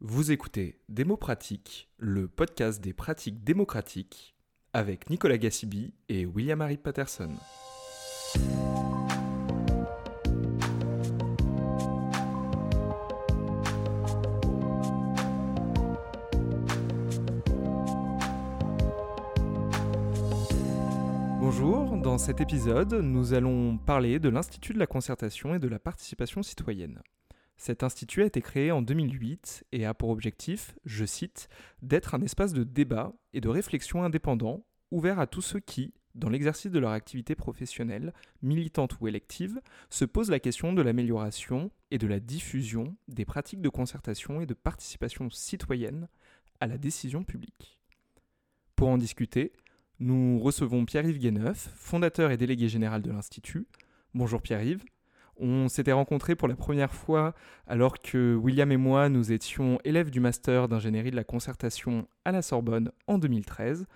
Vous 0.00 0.30
écoutez 0.30 0.78
Démo 0.88 1.16
Pratique, 1.16 1.88
le 1.96 2.28
podcast 2.28 2.80
des 2.80 2.92
pratiques 2.92 3.42
démocratiques, 3.42 4.36
avec 4.72 5.10
Nicolas 5.10 5.38
Gassibi 5.38 5.92
et 6.08 6.24
William-Harry 6.24 6.76
Patterson. 6.76 7.34
Bonjour, 21.40 21.96
dans 21.96 22.18
cet 22.18 22.40
épisode, 22.40 22.94
nous 22.94 23.32
allons 23.32 23.78
parler 23.78 24.20
de 24.20 24.28
l'Institut 24.28 24.74
de 24.74 24.78
la 24.78 24.86
concertation 24.86 25.56
et 25.56 25.58
de 25.58 25.66
la 25.66 25.80
participation 25.80 26.44
citoyenne. 26.44 27.02
Cet 27.58 27.82
institut 27.82 28.22
a 28.22 28.26
été 28.26 28.40
créé 28.40 28.70
en 28.70 28.82
2008 28.82 29.64
et 29.72 29.84
a 29.84 29.92
pour 29.92 30.10
objectif, 30.10 30.78
je 30.84 31.04
cite, 31.04 31.48
d'être 31.82 32.14
un 32.14 32.22
espace 32.22 32.52
de 32.52 32.62
débat 32.62 33.12
et 33.32 33.40
de 33.40 33.48
réflexion 33.48 34.04
indépendant, 34.04 34.64
ouvert 34.92 35.18
à 35.18 35.26
tous 35.26 35.42
ceux 35.42 35.58
qui, 35.58 35.92
dans 36.14 36.28
l'exercice 36.28 36.70
de 36.70 36.78
leur 36.78 36.92
activité 36.92 37.34
professionnelle, 37.34 38.14
militante 38.42 39.00
ou 39.00 39.08
élective, 39.08 39.60
se 39.90 40.04
posent 40.04 40.30
la 40.30 40.38
question 40.38 40.72
de 40.72 40.82
l'amélioration 40.82 41.72
et 41.90 41.98
de 41.98 42.06
la 42.06 42.20
diffusion 42.20 42.96
des 43.08 43.24
pratiques 43.24 43.60
de 43.60 43.68
concertation 43.68 44.40
et 44.40 44.46
de 44.46 44.54
participation 44.54 45.28
citoyenne 45.28 46.08
à 46.60 46.68
la 46.68 46.78
décision 46.78 47.24
publique. 47.24 47.80
Pour 48.76 48.88
en 48.88 48.98
discuter, 48.98 49.52
nous 49.98 50.38
recevons 50.38 50.84
Pierre-Yves 50.84 51.18
Guéneuf, 51.18 51.72
fondateur 51.74 52.30
et 52.30 52.36
délégué 52.36 52.68
général 52.68 53.02
de 53.02 53.10
l'Institut. 53.10 53.66
Bonjour 54.14 54.40
Pierre-Yves. 54.40 54.84
On 55.40 55.68
s'était 55.68 55.92
rencontrés 55.92 56.34
pour 56.34 56.48
la 56.48 56.56
première 56.56 56.92
fois 56.92 57.32
alors 57.68 57.98
que 57.98 58.34
William 58.34 58.72
et 58.72 58.76
moi, 58.76 59.08
nous 59.08 59.30
étions 59.30 59.78
élèves 59.84 60.10
du 60.10 60.18
master 60.18 60.66
d'ingénierie 60.66 61.12
de 61.12 61.16
la 61.16 61.24
concertation 61.24 62.08
à 62.24 62.32
la 62.32 62.42
Sorbonne 62.42 62.90
en 63.06 63.18
2013. 63.18 63.86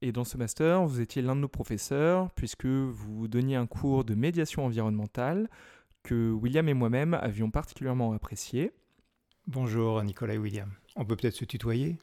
Et 0.00 0.12
dans 0.12 0.24
ce 0.24 0.38
master, 0.38 0.86
vous 0.86 1.02
étiez 1.02 1.20
l'un 1.20 1.36
de 1.36 1.42
nos 1.42 1.48
professeurs 1.48 2.30
puisque 2.32 2.64
vous 2.64 3.28
donniez 3.28 3.56
un 3.56 3.66
cours 3.66 4.04
de 4.04 4.14
médiation 4.14 4.64
environnementale 4.64 5.50
que 6.02 6.30
William 6.30 6.66
et 6.68 6.74
moi-même 6.74 7.12
avions 7.12 7.50
particulièrement 7.50 8.12
apprécié. 8.12 8.72
Bonjour 9.46 10.02
Nicolas 10.02 10.34
et 10.34 10.38
William. 10.38 10.70
On 10.96 11.04
peut 11.04 11.16
peut-être 11.16 11.34
se 11.34 11.44
tutoyer? 11.44 11.98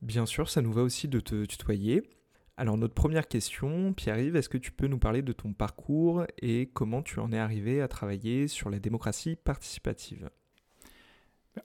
Bien 0.00 0.26
sûr, 0.26 0.48
ça 0.48 0.62
nous 0.62 0.72
va 0.72 0.82
aussi 0.82 1.08
de 1.08 1.18
te 1.18 1.44
tutoyer. 1.44 2.04
Alors 2.60 2.76
notre 2.76 2.92
première 2.92 3.26
question, 3.26 3.94
Pierre-Yves, 3.94 4.36
est-ce 4.36 4.50
que 4.50 4.58
tu 4.58 4.70
peux 4.70 4.86
nous 4.86 4.98
parler 4.98 5.22
de 5.22 5.32
ton 5.32 5.54
parcours 5.54 6.26
et 6.42 6.68
comment 6.74 7.00
tu 7.00 7.18
en 7.18 7.32
es 7.32 7.38
arrivé 7.38 7.80
à 7.80 7.88
travailler 7.88 8.48
sur 8.48 8.68
la 8.68 8.78
démocratie 8.78 9.34
participative? 9.34 10.28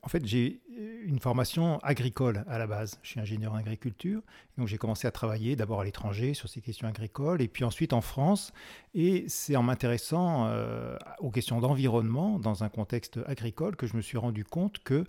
En 0.04 0.08
fait, 0.08 0.26
j'ai 0.26 0.62
une 1.04 1.20
formation 1.20 1.80
agricole 1.80 2.46
à 2.48 2.58
la 2.58 2.66
base. 2.66 2.98
Je 3.04 3.10
suis 3.10 3.20
ingénieur 3.20 3.52
en 3.52 3.58
agriculture. 3.58 4.22
Donc, 4.58 4.70
j'ai 4.70 4.78
commencé 4.78 5.06
à 5.06 5.12
travailler 5.12 5.58
d'abord 5.58 5.82
à 5.82 5.84
l'étranger 5.84 6.34
sur 6.34 6.48
ces 6.48 6.62
questions 6.62 6.88
agricoles 6.88 7.42
et 7.42 7.50
puis 7.50 7.66
ensuite 7.66 7.92
en 7.92 8.02
France. 8.02 8.54
Et 8.94 9.26
c'est 9.28 9.58
en 9.58 9.64
m'intéressant 9.64 10.48
euh, 10.48 10.98
aux 11.20 11.30
questions 11.30 11.60
d'environnement 11.60 12.40
dans 12.40 12.64
un 12.64 12.70
contexte 12.70 13.20
agricole 13.28 13.76
que 13.76 13.86
je 13.86 13.98
me 13.98 14.02
suis 14.02 14.18
rendu 14.18 14.46
compte 14.46 14.80
que 14.80 15.04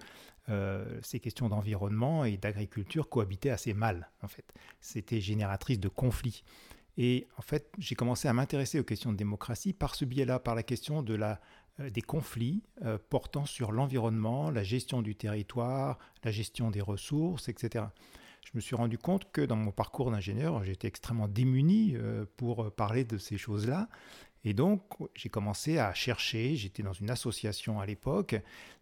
euh, 0.49 1.01
ces 1.03 1.19
questions 1.19 1.49
d'environnement 1.49 2.25
et 2.25 2.37
d'agriculture 2.37 3.09
cohabitaient 3.09 3.51
assez 3.51 3.75
mal, 3.75 4.11
en 4.23 4.29
fait. 4.29 4.45
C'était 4.81 5.21
génératrice 5.21 5.81
de 5.81 5.89
conflits. 5.89 6.45
Et 6.97 7.27
en 7.37 7.43
fait, 7.43 7.69
j'ai 7.79 7.95
commencé 7.95 8.29
à 8.29 8.33
m'intéresser 8.33 8.79
aux 8.79 8.85
questions 8.85 9.13
de 9.13 9.17
démocratie 9.17 9.73
par 9.73 9.95
ce 9.95 10.05
biais-là, 10.05 10.39
par 10.39 10.55
la 10.55 10.63
question 10.63 11.03
de 11.03 11.15
la, 11.15 11.41
euh, 11.81 11.91
des 11.91 12.01
conflits 12.01 12.63
euh, 12.85 12.97
portant 13.11 13.45
sur 13.45 13.73
l'environnement, 13.73 14.51
la 14.51 14.63
gestion 14.63 15.03
du 15.03 15.15
territoire, 15.17 15.99
la 16.25 16.31
gestion 16.31 16.71
des 16.71 16.81
ressources, 16.81 17.49
etc. 17.49 17.87
Je 18.45 18.53
me 18.55 18.61
suis 18.61 18.77
rendu 18.77 18.99
compte 18.99 19.31
que 19.33 19.41
dans 19.41 19.57
mon 19.57 19.73
parcours 19.73 20.13
d'ingénieur, 20.13 20.63
j'étais 20.63 20.87
extrêmement 20.87 21.27
démuni 21.27 21.97
pour 22.37 22.71
parler 22.71 23.05
de 23.05 23.19
ces 23.19 23.37
choses-là. 23.37 23.89
Et 24.47 24.55
donc, 24.55 24.81
j'ai 25.17 25.29
commencé 25.29 25.79
à 25.79 25.93
chercher, 25.93 26.55
j'étais 26.55 26.85
dans 26.85 26.93
une 26.93 27.11
association 27.11 27.81
à 27.81 27.85
l'époque, 27.85 28.37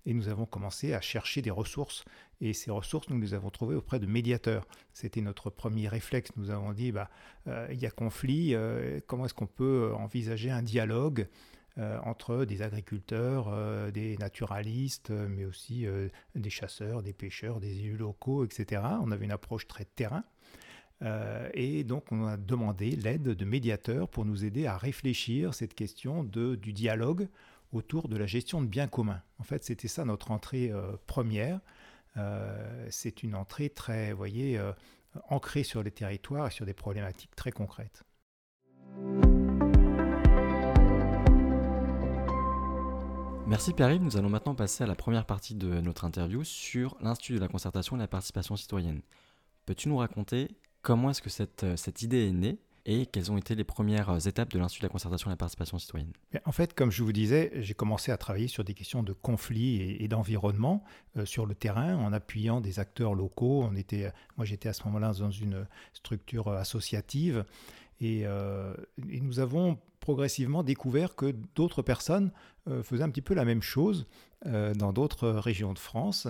et 0.04 0.12
nous 0.12 0.28
avons 0.28 0.44
commencé 0.44 0.92
à 0.92 1.00
chercher 1.00 1.40
des 1.40 1.50
ressources. 1.50 2.04
Et 2.42 2.52
ces 2.52 2.70
ressources, 2.70 3.08
nous 3.08 3.18
les 3.18 3.32
avons 3.32 3.48
trouvées 3.48 3.74
auprès 3.74 3.98
de 3.98 4.04
médiateurs. 4.04 4.66
C'était 4.92 5.22
notre 5.22 5.48
premier 5.48 5.88
réflexe. 5.88 6.32
Nous 6.36 6.50
avons 6.50 6.74
dit, 6.74 6.92
bah, 6.92 7.08
euh, 7.46 7.66
il 7.72 7.80
y 7.80 7.86
a 7.86 7.90
conflit, 7.90 8.54
euh, 8.54 9.00
comment 9.06 9.24
est-ce 9.24 9.32
qu'on 9.32 9.46
peut 9.46 9.94
envisager 9.96 10.50
un 10.50 10.60
dialogue 10.60 11.28
euh, 11.78 11.98
entre 12.04 12.44
des 12.44 12.60
agriculteurs, 12.60 13.50
des 13.90 14.18
naturalistes, 14.18 15.12
mais 15.12 15.46
aussi 15.46 15.86
des 16.34 16.50
chasseurs, 16.50 17.02
des 17.02 17.14
pêcheurs, 17.14 17.58
des 17.58 17.78
élus 17.78 17.96
locaux, 17.96 18.44
etc. 18.44 18.82
On 19.00 19.10
avait 19.10 19.24
une 19.24 19.32
approche 19.32 19.66
très 19.66 19.86
terrain. 19.86 20.24
Euh, 21.04 21.48
et 21.52 21.84
donc, 21.84 22.10
on 22.10 22.26
a 22.26 22.36
demandé 22.36 22.96
l'aide 22.96 23.22
de 23.22 23.44
médiateurs 23.44 24.08
pour 24.08 24.24
nous 24.24 24.44
aider 24.44 24.66
à 24.66 24.76
réfléchir 24.76 25.54
cette 25.54 25.74
question 25.74 26.24
de, 26.24 26.54
du 26.54 26.72
dialogue 26.72 27.28
autour 27.72 28.08
de 28.08 28.16
la 28.16 28.26
gestion 28.26 28.62
de 28.62 28.66
biens 28.66 28.86
communs. 28.86 29.22
En 29.38 29.42
fait, 29.42 29.64
c'était 29.64 29.88
ça 29.88 30.04
notre 30.04 30.30
entrée 30.30 30.70
euh, 30.70 30.92
première. 31.06 31.60
Euh, 32.16 32.86
c'est 32.90 33.22
une 33.22 33.34
entrée 33.34 33.68
très, 33.68 34.12
voyez, 34.12 34.60
ancrée 35.28 35.64
sur 35.64 35.82
les 35.82 35.90
territoires 35.90 36.46
et 36.46 36.50
sur 36.50 36.64
des 36.64 36.74
problématiques 36.74 37.34
très 37.36 37.52
concrètes. 37.52 38.04
Merci 43.46 43.74
Pierre-Yves. 43.74 44.02
Nous 44.02 44.16
allons 44.16 44.30
maintenant 44.30 44.54
passer 44.54 44.84
à 44.84 44.86
la 44.86 44.94
première 44.94 45.26
partie 45.26 45.54
de 45.54 45.80
notre 45.80 46.06
interview 46.06 46.44
sur 46.44 46.96
l'Institut 47.02 47.34
de 47.34 47.40
la 47.40 47.48
concertation 47.48 47.96
et 47.96 47.98
la 47.98 48.08
participation 48.08 48.56
citoyenne. 48.56 49.02
Peux-tu 49.66 49.88
nous 49.88 49.98
raconter 49.98 50.48
Comment 50.84 51.10
est-ce 51.10 51.22
que 51.22 51.30
cette, 51.30 51.64
euh, 51.64 51.76
cette 51.76 52.02
idée 52.02 52.28
est 52.28 52.32
née 52.32 52.58
et 52.84 53.06
quelles 53.06 53.32
ont 53.32 53.38
été 53.38 53.54
les 53.54 53.64
premières 53.64 54.10
euh, 54.10 54.18
étapes 54.18 54.50
de 54.50 54.58
l'Institut 54.58 54.82
de 54.82 54.88
la 54.88 54.92
concertation 54.92 55.30
et 55.30 55.32
de 55.32 55.32
la 55.32 55.38
participation 55.38 55.78
citoyenne? 55.78 56.12
En 56.44 56.52
fait, 56.52 56.74
comme 56.74 56.90
je 56.90 57.02
vous 57.02 57.12
disais, 57.12 57.50
j'ai 57.54 57.72
commencé 57.72 58.12
à 58.12 58.18
travailler 58.18 58.48
sur 58.48 58.64
des 58.64 58.74
questions 58.74 59.02
de 59.02 59.14
conflit 59.14 59.96
et, 59.98 60.06
d'environnement 60.08 60.84
euh, 61.16 61.24
sur 61.24 61.46
le 61.46 61.54
terrain 61.54 61.96
en 61.96 62.12
appuyant 62.12 62.60
des 62.60 62.80
acteurs 62.80 63.14
locaux. 63.14 63.62
On 63.62 63.74
était, 63.76 64.12
moi, 64.36 64.44
j'étais 64.44 64.68
à 64.68 64.74
ce 64.74 64.84
moment-là 64.84 65.14
dans 65.14 65.30
une 65.30 65.66
structure 65.94 66.50
associative 66.50 67.46
et, 68.02 68.26
nous 68.98 69.40
avons 69.40 69.78
progressivement 70.00 70.62
découvert 70.62 71.14
que 71.14 71.34
d'autres 71.54 71.80
personnes 71.80 72.30
faisaient 72.82 73.04
un 73.04 73.08
petit 73.08 73.22
peu 73.22 73.32
la 73.32 73.46
même 73.46 73.62
chose 73.62 74.06
dans 74.44 74.92
d'autres 74.92 75.30
régions 75.30 75.72
de 75.72 75.78
France. 75.78 76.28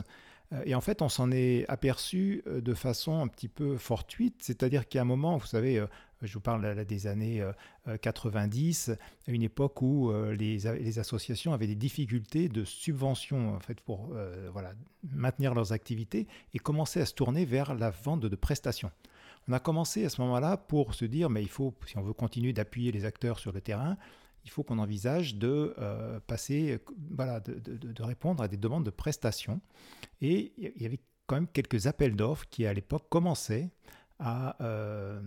Euh, 0.53 0.63
et 0.65 0.75
en 0.75 0.81
fait, 0.81 1.03
on 1.03 1.09
s'en 1.09 1.31
est 1.31 1.65
aperçu 1.69 2.43
euh, 2.47 2.61
de 2.61 2.75
façon 2.75 3.21
un 3.21 3.29
petit 3.29 3.49
peu 3.49 3.77
fortuite, 3.77 4.37
c'est-à-dire 4.41 4.89
qu'à 4.89 5.03
un 5.03 5.05
moment, 5.05 5.37
vous 5.37 5.47
savez, 5.47 5.79
euh, 5.79 5.87
je 6.23 6.33
vous 6.35 6.41
parle 6.41 6.85
des 6.87 7.07
années 7.07 7.45
90, 8.01 8.93
à 9.29 9.31
une 9.31 9.43
époque 9.43 9.83
où 9.83 10.11
les, 10.33 10.99
associations 10.99 11.53
avaient 11.53 11.67
des 11.67 11.75
difficultés 11.75 12.49
de 12.49 12.65
subvention 12.65 13.55
en 13.55 13.61
fait, 13.61 13.79
pour 13.83 14.11
voilà, 14.51 14.73
maintenir 15.13 15.53
leurs 15.53 15.73
activités 15.73 16.27
et 16.55 16.59
commençaient 16.59 17.03
à 17.03 17.05
se 17.05 17.13
tourner 17.13 17.45
vers 17.45 17.75
la 17.75 17.91
vente 17.91 18.23
de 18.23 18.37
prestations. 18.37 18.91
On 19.49 19.53
a 19.53 19.61
commencé 19.61 20.07
à 20.07 20.09
ce 20.09 20.23
moment-là 20.23 20.57
pour 20.57 20.95
se 20.95 21.05
dire, 21.05 21.29
mais 21.29 21.43
il 21.43 21.51
faut, 21.51 21.75
si 21.85 21.99
on 21.99 22.03
veut 22.03 22.15
continuer 22.15 22.55
d'appuyer 22.55 22.91
les 22.91 23.05
acteurs 23.05 23.39
sur 23.39 23.53
le 23.53 23.61
terrain, 23.61 23.99
il 24.45 24.51
faut 24.51 24.63
qu'on 24.63 24.79
envisage 24.79 25.37
de 25.37 25.75
euh, 25.79 26.21
passer, 26.27 26.79
voilà, 27.11 27.41
de, 27.41 28.03
répondre 28.03 28.43
à 28.43 28.49
des 28.49 28.57
demandes 28.57 28.85
de 28.85 28.91
prestations. 28.91 29.61
Et 30.21 30.53
il 30.59 30.83
y 30.83 30.87
avait 30.87 31.01
quand 31.27 31.37
même 31.37 31.49
quelques 31.49 31.87
appels 31.87 32.15
d'offres 32.15 32.47
qui, 32.51 32.67
à 32.67 32.75
l'époque, 32.75 33.09
commençaient 33.09 33.71
à, 34.19 34.63
euh, 34.63 35.21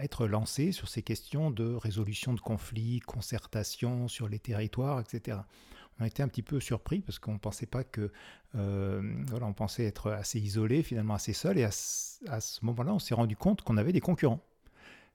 être 0.00 0.26
lancés 0.26 0.72
sur 0.72 0.88
ces 0.88 1.02
questions 1.02 1.50
de 1.50 1.74
résolution 1.74 2.34
de 2.34 2.40
conflits, 2.40 3.00
concertation 3.00 4.08
sur 4.08 4.28
les 4.28 4.38
territoires, 4.38 5.00
etc. 5.00 5.38
On 5.98 6.04
a 6.04 6.06
été 6.06 6.22
un 6.22 6.28
petit 6.28 6.42
peu 6.42 6.58
surpris 6.60 7.00
parce 7.00 7.18
qu'on 7.18 7.38
pensait 7.38 7.66
pas 7.66 7.84
que, 7.84 8.10
euh, 8.54 9.14
voilà, 9.28 9.46
on 9.46 9.52
pensait 9.52 9.84
être 9.84 10.10
assez 10.10 10.40
isolé, 10.40 10.82
finalement 10.82 11.14
assez 11.14 11.32
seul. 11.32 11.58
Et 11.58 11.64
à 11.64 11.70
ce 11.70 12.64
moment-là, 12.64 12.92
on 12.94 12.98
s'est 12.98 13.14
rendu 13.14 13.36
compte 13.36 13.62
qu'on 13.62 13.76
avait 13.76 13.92
des 13.92 14.00
concurrents. 14.00 14.40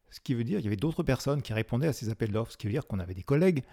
Ce 0.10 0.20
qui 0.20 0.34
veut 0.34 0.44
dire 0.44 0.58
qu'il 0.58 0.66
y 0.66 0.68
avait 0.68 0.78
d'autres 0.78 1.04
personnes 1.04 1.42
qui 1.42 1.54
répondaient 1.54 1.88
à 1.88 1.94
ces 1.94 2.10
appels 2.10 2.32
d'offres, 2.32 2.52
ce 2.52 2.58
qui 2.58 2.68
veut 2.68 2.74
dire 2.74 2.88
qu'on 2.88 3.00
avait 3.00 3.14
des 3.14 3.24
collègues. 3.24 3.64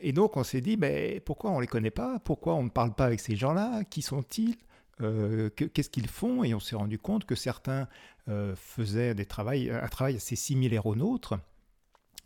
Et 0.00 0.12
donc 0.12 0.36
on 0.36 0.44
s'est 0.44 0.60
dit, 0.60 0.76
mais 0.76 1.20
pourquoi 1.24 1.50
on 1.50 1.56
ne 1.56 1.62
les 1.62 1.66
connaît 1.66 1.90
pas? 1.90 2.18
Pourquoi 2.20 2.54
on 2.54 2.62
ne 2.62 2.68
parle 2.68 2.94
pas 2.94 3.06
avec 3.06 3.20
ces 3.20 3.36
gens-là? 3.36 3.84
Qui 3.84 4.02
sont-ils? 4.02 4.56
Euh, 5.02 5.50
Qu'est-ce 5.50 5.90
qu'ils 5.90 6.08
font? 6.08 6.44
Et 6.44 6.54
on 6.54 6.60
s'est 6.60 6.76
rendu 6.76 6.98
compte 6.98 7.24
que 7.24 7.34
certains 7.34 7.88
euh, 8.28 8.54
faisaient 8.56 9.14
des 9.14 9.26
travails, 9.26 9.70
un 9.70 9.88
travail 9.88 10.16
assez 10.16 10.36
similaire 10.36 10.86
au 10.86 10.94
nôtre, 10.94 11.38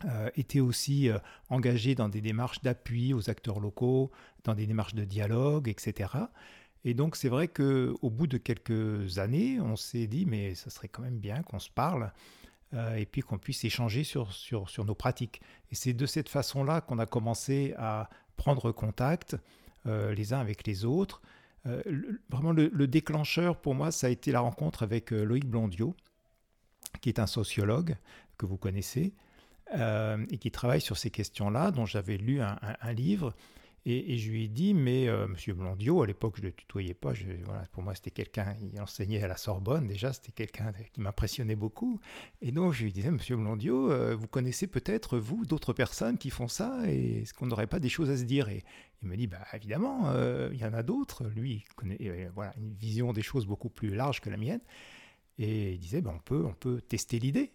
euh, 0.05 0.29
étaient 0.35 0.59
aussi 0.59 1.09
engagés 1.49 1.95
dans 1.95 2.09
des 2.09 2.21
démarches 2.21 2.61
d'appui 2.61 3.13
aux 3.13 3.29
acteurs 3.29 3.59
locaux, 3.59 4.11
dans 4.43 4.53
des 4.53 4.67
démarches 4.67 4.95
de 4.95 5.05
dialogue, 5.05 5.67
etc. 5.69 6.09
Et 6.83 6.93
donc 6.93 7.15
c'est 7.15 7.29
vrai 7.29 7.47
qu'au 7.47 8.09
bout 8.09 8.27
de 8.27 8.37
quelques 8.37 9.17
années, 9.17 9.59
on 9.59 9.75
s'est 9.75 10.07
dit, 10.07 10.25
mais 10.25 10.53
ça 10.53 10.69
serait 10.69 10.87
quand 10.87 11.01
même 11.01 11.17
bien 11.17 11.41
qu'on 11.41 11.59
se 11.59 11.69
parle. 11.69 12.11
Euh, 12.73 12.95
et 12.95 13.05
puis 13.05 13.21
qu'on 13.21 13.37
puisse 13.37 13.63
échanger 13.63 14.03
sur, 14.03 14.33
sur, 14.33 14.69
sur, 14.69 14.85
nos 14.85 14.95
pratiques. 14.95 15.41
Et 15.71 15.75
c'est 15.75 15.93
de 15.93 16.05
cette 16.05 16.29
façon-là 16.29 16.81
qu'on 16.81 16.97
a 16.97 17.05
commencé 17.05 17.73
à 17.77 18.09
prendre 18.37 18.71
contact 18.71 19.37
euh, 19.85 20.13
les 20.13 20.33
uns 20.33 20.39
avec 20.39 20.65
les 20.65 20.83
autres. 20.83 21.21
vraiment 22.29 22.51
le, 22.51 22.87
déclencheur 22.87 23.61
pour 23.61 23.75
moi, 23.75 23.91
ça 23.91 24.07
a 24.07 24.09
été 24.09 24.31
la 24.31 24.39
rencontre 24.39 24.83
avec 24.83 25.11
Loïc 25.11 25.45
Blondiot, 25.45 25.95
qui 27.01 27.09
est 27.09 27.19
un 27.19 27.27
sociologue 27.27 27.95
que 28.37 28.45
vous 28.45 28.57
connaissez, 28.57 29.13
et 29.73 30.37
qui 30.37 30.51
travaille 30.51 30.81
sur 30.81 30.95
ces 30.95 31.09
questions-là, 31.09 31.71
dont 31.71 31.87
j'avais 31.87 32.17
lu 32.17 32.39
un, 32.39 32.93
livre 32.93 33.33
et, 33.87 34.17
je 34.17 34.31
lui 34.31 34.45
ai 34.45 34.47
dit, 34.47 34.73
mais 34.73 35.07
euh, 35.07 35.27
Monsieur 35.27 35.53
Blondiot, 35.53 36.01
à 36.01 36.07
l'époque, 36.07 36.37
je 36.37 36.41
ne 36.41 36.47
le 36.47 36.53
tutoyais 36.53 36.95
pas. 36.95 37.13
Pour 37.71 37.83
moi, 37.83 37.93
c'était 37.93 38.09
quelqu'un, 38.09 38.55
il 38.73 38.81
enseignait 38.81 39.21
à 39.21 39.27
la 39.27 39.37
Sorbonne 39.37 39.87
déjà, 39.87 40.11
c'était 40.11 40.31
quelqu'un 40.31 40.73
qui 40.91 41.01
m'impressionnait 41.01 41.55
beaucoup. 41.55 41.99
Et 42.41 42.51
donc, 42.51 42.73
je 42.73 42.83
lui 42.83 42.91
disais, 42.91 43.11
Monsieur 43.11 43.37
Blondiot, 43.37 43.91
euh, 43.91 44.15
vous 44.15 44.27
connaissez 44.27 44.65
peut-être, 44.65 45.19
vous, 45.19 45.45
d'autres 45.45 45.71
personnes 45.71 46.17
qui 46.17 46.31
font 46.31 46.47
ça 46.47 46.81
Et 46.87 47.21
est-ce 47.21 47.35
qu'on 47.35 47.45
n'aurait 47.45 47.67
pas 47.67 47.77
des 47.77 47.89
choses 47.89 48.09
à 48.09 48.17
se 48.17 48.23
dire? 48.23 48.49
Et 48.49 48.63
il 49.03 49.07
me 49.07 49.15
dit, 49.15 49.27
bah, 49.27 49.45
évidemment, 49.53 50.09
euh, 50.09 50.49
il 50.51 50.59
y 50.59 50.65
en 50.65 50.73
a 50.73 50.81
d'autres. 50.81 51.23
Lui, 51.35 51.63
il 51.67 51.73
connaît 51.75 52.31
voilà, 52.33 52.55
une 52.57 52.73
vision 52.73 53.13
des 53.13 53.21
choses 53.21 53.45
beaucoup 53.45 53.69
plus 53.69 53.93
large 53.93 54.19
que 54.19 54.31
la 54.31 54.37
mienne. 54.37 54.61
Et 55.37 55.73
il 55.73 55.79
disait, 55.79 56.01
ben 56.01 56.13
on, 56.15 56.19
peut, 56.19 56.43
on 56.43 56.53
peut 56.53 56.81
tester 56.81 57.19
l'idée. 57.19 57.51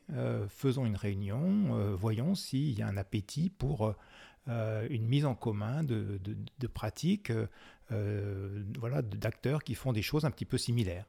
faisons 0.48 0.84
une 0.84 0.96
réunion, 0.96 1.94
voyons 1.96 2.34
s'il 2.34 2.78
y 2.78 2.82
a 2.82 2.86
un 2.86 2.98
appétit 2.98 3.48
pour 3.48 3.96
euh, 4.48 4.86
une 4.90 5.06
mise 5.06 5.26
en 5.26 5.34
commun 5.34 5.84
de, 5.84 6.18
pratiques, 6.72 7.32
euh, 7.92 8.64
voilà, 8.78 9.02
d'acteurs 9.02 9.62
qui 9.62 9.74
font 9.74 9.92
des 9.92 10.02
choses 10.02 10.24
un 10.24 10.30
petit 10.30 10.44
peu 10.44 10.58
similaires. 10.58 11.06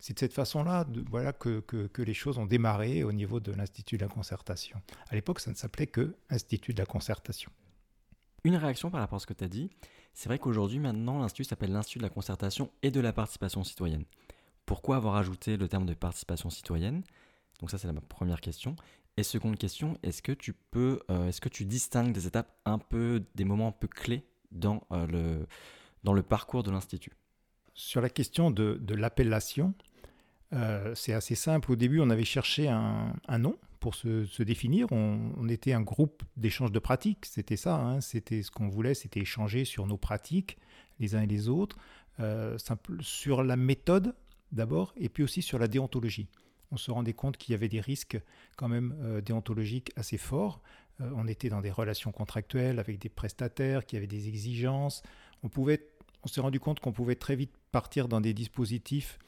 C'est 0.00 0.14
de 0.14 0.18
cette 0.18 0.32
façon-là 0.32 0.86
voilà, 1.10 1.32
que, 1.32 1.60
que, 1.60 2.02
les 2.02 2.14
choses 2.14 2.38
ont 2.38 2.46
démarré 2.46 3.02
au 3.02 3.12
niveau 3.12 3.40
de 3.40 3.52
l'Institut 3.52 3.96
de 3.96 4.02
la 4.04 4.08
concertation. 4.08 4.80
À 5.08 5.14
l'époque, 5.14 5.40
ça 5.40 5.50
ne 5.50 5.56
s'appelait 5.56 5.88
que 5.88 6.14
Institut 6.30 6.72
de 6.72 6.78
la 6.78 6.86
concertation. 6.86 7.50
Une 8.44 8.54
réaction 8.56 8.90
par 8.90 9.00
rapport 9.00 9.16
à 9.16 9.20
ce 9.20 9.26
que 9.26 9.34
tu 9.34 9.44
as 9.44 9.48
dit, 9.48 9.70
c'est 10.14 10.28
vrai 10.28 10.38
qu'aujourd'hui, 10.38 10.78
maintenant, 10.78 11.18
l'Institut 11.18 11.44
s'appelle 11.44 11.72
l'Institut 11.72 11.98
de 11.98 12.04
la 12.04 12.10
concertation 12.10 12.70
et 12.82 12.90
de 12.92 13.00
la 13.00 13.12
participation 13.12 13.64
citoyenne. 13.64 14.04
Pourquoi 14.66 14.96
avoir 14.96 15.16
ajouté 15.16 15.56
le 15.56 15.68
terme 15.68 15.86
de 15.86 15.94
participation 15.94 16.48
citoyenne? 16.48 17.02
Donc 17.60 17.70
ça, 17.70 17.78
c'est 17.78 17.92
la 17.92 18.00
première 18.00 18.40
question. 18.40 18.76
Et 19.18 19.24
seconde 19.24 19.58
question, 19.58 19.98
est-ce 20.04 20.22
que 20.22 20.30
tu 20.30 20.52
peux, 20.52 21.00
euh, 21.10 21.26
est-ce 21.26 21.40
que 21.40 21.48
tu 21.48 21.64
distingues 21.64 22.12
des 22.12 22.28
étapes 22.28 22.56
un 22.64 22.78
peu, 22.78 23.24
des 23.34 23.44
moments 23.44 23.66
un 23.66 23.72
peu 23.72 23.88
clés 23.88 24.22
dans, 24.52 24.86
euh, 24.92 25.08
le, 25.08 25.48
dans 26.04 26.12
le 26.12 26.22
parcours 26.22 26.62
de 26.62 26.70
l'Institut? 26.70 27.10
Sur 27.74 28.00
la 28.00 28.10
question 28.10 28.52
de, 28.52 28.78
de 28.80 28.94
l'appellation, 28.94 29.74
euh, 30.52 30.94
c'est 30.94 31.14
assez 31.14 31.34
simple. 31.34 31.72
Au 31.72 31.74
début, 31.74 31.98
on 31.98 32.10
avait 32.10 32.24
cherché 32.24 32.68
un, 32.68 33.12
un 33.26 33.38
nom 33.38 33.58
pour 33.80 33.96
se, 33.96 34.42
définir. 34.44 34.86
On, 34.92 35.48
était 35.48 35.72
un 35.72 35.82
groupe 35.82 36.22
d'échange 36.36 36.70
de 36.70 36.78
pratiques. 36.78 37.26
C'était 37.26 37.56
ça. 37.56 37.74
Hein. 37.74 38.00
C'était 38.00 38.44
ce 38.44 38.52
qu'on 38.52 38.68
voulait, 38.68 38.94
c'était 38.94 39.18
échanger 39.18 39.64
sur 39.64 39.88
nos 39.88 39.96
pratiques, 39.96 40.58
les 41.00 41.16
uns 41.16 41.22
et 41.22 41.26
les 41.26 41.48
autres, 41.48 41.76
sur 43.00 43.42
la 43.42 43.56
méthode 43.56 44.14
d'abord, 44.52 44.92
et 44.96 45.08
puis 45.08 45.24
aussi 45.24 45.42
sur 45.42 45.58
la 45.58 45.66
déontologie 45.66 46.28
on 46.70 46.76
se 46.76 46.90
rendait 46.90 47.12
compte 47.12 47.36
qu'il 47.36 47.52
y 47.52 47.54
avait 47.54 47.68
des 47.68 47.80
risques 47.80 48.20
quand 48.56 48.68
même 48.68 48.94
euh, 49.02 49.20
déontologiques 49.20 49.92
assez 49.96 50.18
forts. 50.18 50.60
Euh, 51.00 51.10
on 51.14 51.26
était 51.26 51.48
dans 51.48 51.60
des 51.60 51.70
relations 51.70 52.12
contractuelles 52.12 52.78
avec 52.78 52.98
des 52.98 53.08
prestataires 53.08 53.86
qui 53.86 53.96
avaient 53.96 54.06
des 54.06 54.28
exigences. 54.28 55.02
On, 55.42 55.50
on 55.56 56.28
s'est 56.28 56.40
rendu 56.40 56.60
compte 56.60 56.80
qu'on 56.80 56.92
pouvait 56.92 57.16
très 57.16 57.36
vite 57.36 57.52
partir 57.72 58.08
dans 58.08 58.20
des 58.20 58.34
dispositifs 58.34 59.18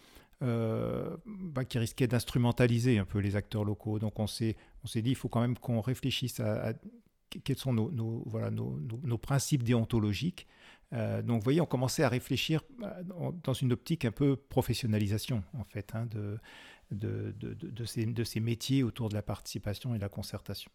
euh, 0.43 1.17
bah, 1.27 1.67
qui 1.67 1.79
risquaient 1.79 2.07
d'instrumentaliser 2.07 2.99
un 2.99 3.05
peu 3.05 3.19
les 3.19 3.37
acteurs 3.37 3.65
locaux. 3.65 3.99
Donc 3.99 4.19
on 4.19 4.27
s'est, 4.27 4.57
on 4.85 4.87
s'est 4.87 5.03
dit, 5.03 5.11
il 5.11 5.17
faut 5.17 5.29
quand 5.29 5.43
même 5.43 5.59
qu'on 5.59 5.81
réfléchisse 5.81 6.41
à, 6.41 6.73
quels 7.45 7.59
sont 7.59 7.73
nos, 7.73 8.23
voilà, 8.27 8.51
nos, 8.51 9.19
principes 9.19 9.63
déontologiques. 9.63 10.47
Donc 10.93 11.39
vous 11.39 11.45
voyez, 11.45 11.61
on 11.61 11.67
commençait 11.67 12.03
à 12.03 12.09
réfléchir 12.09 12.63
dans 13.45 13.53
une 13.53 13.73
optique 13.73 14.05
un 14.05 14.11
peu 14.11 14.37
professionnalisation, 14.37 15.45
en 15.57 15.65
fait, 15.65 15.95
hein, 15.95 16.07
de, 16.07 16.39
de, 16.91 17.33
de, 17.33 17.85
ces, 17.85 18.07
de, 18.07 18.25
ces, 18.25 18.41
métiers 18.41 18.83
autour 18.83 19.09
de 19.09 19.15
la 19.15 19.23
participation 19.23 19.95
et 19.95 19.99
de 19.99 20.03
la 20.03 20.09
concertation. 20.09 20.71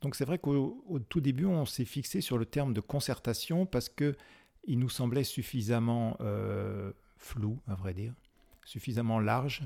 Donc 0.00 0.14
c'est 0.14 0.24
vrai 0.24 0.38
qu'au 0.38 1.00
tout 1.08 1.20
début, 1.20 1.46
on 1.46 1.66
s'est 1.66 1.84
fixé 1.84 2.20
sur 2.20 2.38
le 2.38 2.46
terme 2.46 2.72
de 2.72 2.80
concertation 2.80 3.66
parce 3.66 3.88
que 3.88 4.16
il 4.64 4.78
nous 4.78 4.88
semblait 4.88 5.24
suffisamment 5.24 6.16
euh, 6.20 6.92
flou, 7.16 7.58
à 7.66 7.74
vrai 7.74 7.94
dire, 7.94 8.12
suffisamment 8.64 9.18
large 9.18 9.62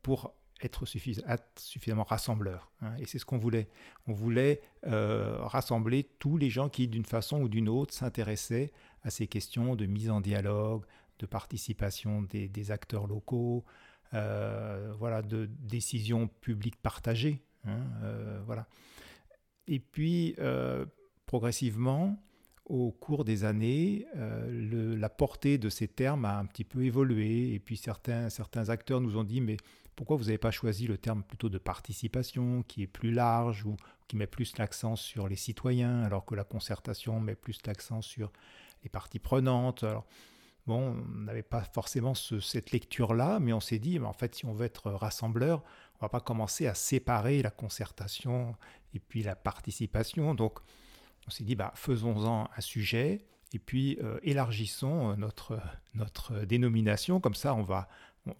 pour 0.00 0.32
être, 0.62 0.86
suffisamment 0.86 2.04
rassembleur. 2.04 2.70
Hein. 2.80 2.94
et 2.98 3.06
c'est 3.06 3.18
ce 3.18 3.26
qu'on 3.26 3.38
voulait. 3.38 3.68
On 4.06 4.12
voulait 4.12 4.62
euh, 4.86 5.36
rassembler 5.40 6.04
tous 6.18 6.36
les 6.36 6.50
gens 6.50 6.68
qui, 6.68 6.88
d'une 6.88 7.04
façon 7.04 7.42
ou 7.42 7.48
d'une 7.48 7.68
autre, 7.68 7.92
s'intéressaient 7.92 8.72
à 9.04 9.10
ces 9.10 9.26
questions 9.26 9.76
de 9.76 9.86
mise 9.86 10.10
en 10.10 10.20
dialogue, 10.20 10.84
de 11.18 11.26
participation 11.26 12.22
des, 12.22 12.70
acteurs 12.70 13.06
locaux, 13.06 13.64
euh, 14.14 14.92
voilà, 14.98 15.22
de 15.22 15.48
décisions 15.60 16.28
publiques 16.40 16.80
partagées. 16.80 17.42
Hein, 17.66 17.80
euh, 18.02 18.40
voilà. 18.46 18.66
Et 19.66 19.78
puis, 19.78 20.34
euh, 20.38 20.84
progressivement, 21.26 22.18
au 22.64 22.90
cours 22.90 23.24
des 23.24 23.44
années, 23.44 24.06
la 24.14 25.08
portée 25.10 25.58
de 25.58 25.68
ces 25.68 25.86
termes 25.86 26.24
a 26.24 26.38
un 26.38 26.46
petit 26.46 26.64
peu 26.64 26.82
évolué. 26.82 27.52
Et 27.52 27.58
puis 27.58 27.76
certains, 27.76 28.30
certains 28.30 28.70
acteurs 28.70 29.02
nous 29.02 29.18
ont 29.18 29.24
dit, 29.24 29.42
mais 29.42 29.58
pourquoi 29.96 30.16
vous 30.16 30.24
n'avez 30.24 30.38
pas 30.38 30.50
choisi 30.50 30.86
le 30.86 30.98
terme 30.98 31.22
plutôt 31.22 31.48
de 31.48 31.58
participation, 31.58 32.62
qui 32.62 32.82
est 32.82 32.86
plus 32.86 33.12
large 33.12 33.64
ou 33.64 33.76
qui 34.08 34.16
met 34.16 34.26
plus 34.26 34.56
l'accent 34.58 34.96
sur 34.96 35.28
les 35.28 35.36
citoyens, 35.36 36.02
alors 36.02 36.24
que 36.24 36.34
la 36.34 36.44
concertation 36.44 37.20
met 37.20 37.34
plus 37.34 37.58
l'accent 37.66 38.02
sur 38.02 38.32
parties 38.88 39.18
prenantes. 39.18 39.84
Bon, 40.66 40.96
on 40.96 41.18
n'avait 41.18 41.42
pas 41.42 41.62
forcément 41.62 42.14
cette 42.14 42.70
lecture-là, 42.70 43.38
mais 43.38 43.52
on 43.52 43.60
s'est 43.60 43.78
dit, 43.78 43.98
en 43.98 44.14
fait, 44.14 44.34
si 44.34 44.46
on 44.46 44.54
veut 44.54 44.64
être 44.64 44.90
rassembleur, 44.90 45.62
on 45.96 46.06
va 46.06 46.08
pas 46.08 46.20
commencer 46.20 46.66
à 46.66 46.74
séparer 46.74 47.42
la 47.42 47.50
concertation 47.50 48.56
et 48.94 48.98
puis 48.98 49.22
la 49.22 49.36
participation. 49.36 50.34
Donc, 50.34 50.58
on 51.26 51.30
s'est 51.30 51.44
dit, 51.44 51.54
bah, 51.54 51.72
faisons-en 51.74 52.48
un 52.56 52.60
sujet 52.60 53.26
et 53.52 53.58
puis 53.58 53.98
euh, 54.02 54.18
élargissons 54.22 55.10
euh, 55.10 55.16
notre, 55.16 55.60
notre 55.94 56.40
dénomination. 56.40 57.20
Comme 57.20 57.34
ça, 57.34 57.54
on 57.54 57.62
va 57.62 57.88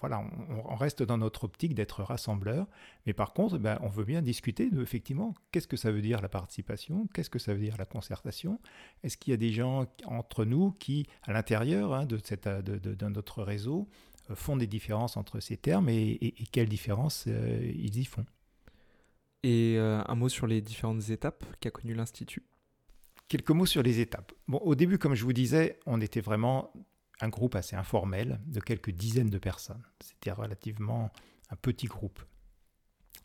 voilà, 0.01 0.25
on, 0.67 0.75
reste 0.77 1.03
dans 1.03 1.19
notre 1.19 1.45
optique 1.45 1.75
d'être 1.75 2.03
rassembleur, 2.03 2.67
mais 3.07 3.13
par 3.13 3.35
contre, 3.35 3.59
ben, 3.59 3.79
on 3.83 3.89
veut 3.89 4.05
bien 4.05 4.23
discuter 4.23 4.71
de, 4.71 4.83
effectivement, 4.83 5.35
qu'est-ce 5.53 5.69
que 5.69 5.77
ça 5.77 5.93
veut 5.93 6.01
dire 6.01 6.23
la 6.23 6.29
participation, 6.29 7.07
qu'est-ce 7.13 7.31
que 7.31 7.39
ça 7.39 7.53
veut 7.53 7.61
dire 7.61 7.77
la 7.77 7.85
concertation, 7.85 8.61
est-ce 9.03 9.17
qu'il 9.19 9.33
y 9.33 9.35
a 9.35 9.37
des 9.37 9.53
gens 9.53 9.87
entre 10.07 10.45
nous 10.45 10.73
qui, 10.73 11.07
à 11.23 11.33
l'intérieur 11.33 11.93
hein, 11.93 12.07
de, 12.07 12.17
de, 12.17 13.09
notre 13.09 13.43
réseau, 13.43 13.89
euh, 14.31 14.35
font 14.35 14.57
des 14.57 14.67
différences 14.67 15.17
entre 15.17 15.41
ces 15.41 15.59
termes 15.59 15.89
et, 15.91 16.35
quelles 16.51 16.69
différences 16.69 17.25
euh, 17.29 17.71
ils 17.75 17.99
y 17.99 18.05
font? 18.05 18.25
Et 19.43 19.75
euh, 19.77 20.03
un 20.07 20.15
mot 20.15 20.31
sur 20.31 20.47
les 20.47 20.63
différentes 20.63 21.11
étapes 21.11 21.45
qu'a 21.61 21.71
connues 21.71 21.95
l'Institut? 21.95 22.43
Quelques 23.29 23.51
mots 23.51 23.67
sur 23.67 23.83
les 23.83 24.01
étapes. 24.01 24.33
Bon, 24.49 24.59
au 24.59 24.75
début, 24.75 24.97
comme 24.97 25.15
je 25.15 25.25
vous 25.25 25.33
disais, 25.35 25.79
on 25.85 26.01
était 26.01 26.23
vraiment 26.23 26.73
un 27.21 27.29
groupe 27.29 27.55
assez 27.55 27.77
informel 27.77 28.41
de 28.47 28.61
quelques 28.61 28.91
dizaines 28.91 29.31
de 29.31 29.39
personnes. 29.39 29.83
C'était 30.01 30.33
relativement 30.33 31.11
un 31.51 31.57
petit 31.57 31.87
groupe. 31.87 32.21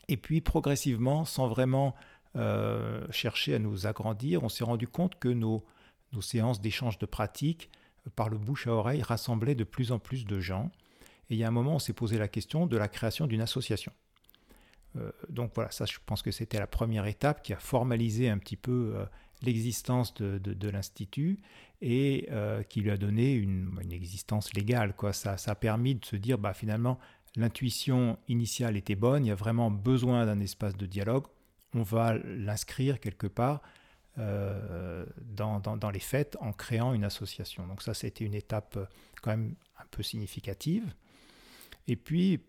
Et 0.08 0.16
puis 0.16 0.40
progressivement, 0.40 1.24
sans 1.24 1.48
vraiment 1.48 1.94
euh, 2.36 3.06
chercher 3.10 3.54
à 3.54 3.58
nous 3.58 3.86
agrandir, 3.86 4.42
on 4.42 4.48
s'est 4.48 4.64
rendu 4.64 4.86
compte 4.86 5.18
que 5.18 5.28
nos, 5.28 5.64
séances 6.20 6.60
d'échange 6.60 6.98
de 6.98 7.06
pratiques, 7.06 7.70
euh, 8.06 8.10
par 8.14 8.28
le 8.28 8.38
bouche 8.38 8.66
à 8.66 8.72
oreille, 8.72 9.02
rassemblaient 9.02 9.54
de 9.54 9.64
plus 9.64 9.92
en 9.92 9.98
plus 9.98 10.24
de 10.24 10.40
gens. 10.40 10.70
Et 11.28 11.34
il 11.34 11.38
y 11.38 11.44
a 11.44 11.48
un 11.48 11.52
moment, 11.52 11.76
on 11.76 11.78
s'est 11.78 11.92
posé 11.92 12.18
la 12.18 12.28
question 12.28 12.66
de 12.66 12.76
la 12.76 12.88
création 12.88 13.26
d'une 13.26 13.40
association. 13.40 13.92
Euh, 14.96 15.12
donc 15.28 15.52
voilà, 15.54 15.70
ça 15.70 15.86
je 15.86 15.98
pense 16.04 16.22
que 16.22 16.32
c'était 16.32 16.58
la 16.58 16.66
première 16.66 17.06
étape 17.06 17.42
qui 17.42 17.52
a 17.52 17.58
formalisé 17.58 18.28
un 18.28 18.38
petit 18.38 18.56
peu 18.56 18.96
l'existence 19.42 20.14
de, 20.14 20.68
l'Institut 20.68 21.40
et 21.80 22.28
euh, 22.30 22.62
qui 22.62 22.80
lui 22.80 22.90
a 22.90 22.96
donné 22.96 23.32
une, 23.32 23.78
existence 23.90 24.52
légale. 24.54 24.94
Quoi. 24.94 25.12
Ça, 25.12 25.36
ça, 25.36 25.52
a 25.52 25.54
permis 25.54 25.94
de 25.94 26.04
se 26.04 26.16
dire, 26.16 26.38
bah, 26.38 26.54
finalement, 26.54 26.98
l'intuition 27.36 28.18
initiale 28.28 28.76
était 28.76 28.94
bonne, 28.94 29.24
il 29.24 29.28
y 29.28 29.32
a 29.32 29.36
vraiment 29.36 29.70
besoin 29.70 30.26
d'un 30.26 30.40
espace 30.40 30.76
de 30.76 30.86
dialogue, 30.86 31.24
on 31.74 31.82
va 31.82 32.18
l'inscrire 32.18 33.00
quelque 33.00 33.26
part 33.26 33.62
euh, 34.18 35.06
dans, 35.22 35.90
les 35.92 36.00
fêtes 36.00 36.36
en 36.40 36.52
créant 36.52 36.92
une 36.92 37.04
association. 37.04 37.66
Donc 37.66 37.82
ça, 37.82 37.94
c'était 37.94 38.24
une 38.24 38.34
étape 38.34 38.76
euh, 38.76 38.84
quand 39.22 39.30
même 39.30 39.54
un 39.78 39.84
peu 39.90 40.02
significative. 40.02 40.92
Et 41.86 41.96
puis, 41.96 42.40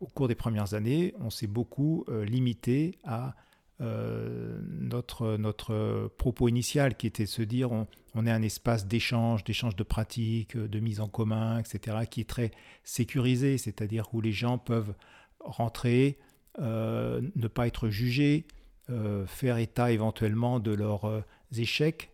au 0.00 0.06
cours 0.06 0.28
des 0.28 0.34
premières 0.34 0.74
années, 0.74 1.14
on 1.20 1.30
s'est 1.30 1.46
beaucoup 1.46 2.04
limité 2.08 2.98
à 3.04 3.36
euh, 3.82 4.58
notre, 4.80 5.36
notre 5.36 6.10
propos 6.16 6.48
initial 6.48 6.96
qui 6.96 7.06
était 7.06 7.24
de 7.24 7.28
se 7.28 7.42
dire 7.42 7.72
on, 7.72 8.26
est 8.26 8.30
un 8.30 8.40
espace 8.40 8.86
d'échange, 8.86 9.44
d'échange 9.44 9.76
de 9.76 9.82
pratiques, 9.82 10.56
de 10.56 10.80
mise 10.80 11.00
en 11.00 11.08
commun, 11.08 11.58
etc., 11.58 11.98
qui 12.10 12.22
est 12.22 12.28
très 12.28 12.52
sécurisé, 12.84 13.58
c'est-à-dire 13.58 14.08
où 14.14 14.22
les 14.22 14.32
gens 14.32 14.56
peuvent 14.56 14.94
rentrer, 15.40 16.16
euh, 16.58 17.20
ne 17.34 17.48
pas 17.48 17.66
être 17.66 17.90
jugés, 17.90 18.46
euh, 18.88 19.26
faire 19.26 19.58
état 19.58 19.92
éventuellement 19.92 20.58
de 20.58 20.72
leurs 20.72 21.24
échecs 21.54 22.12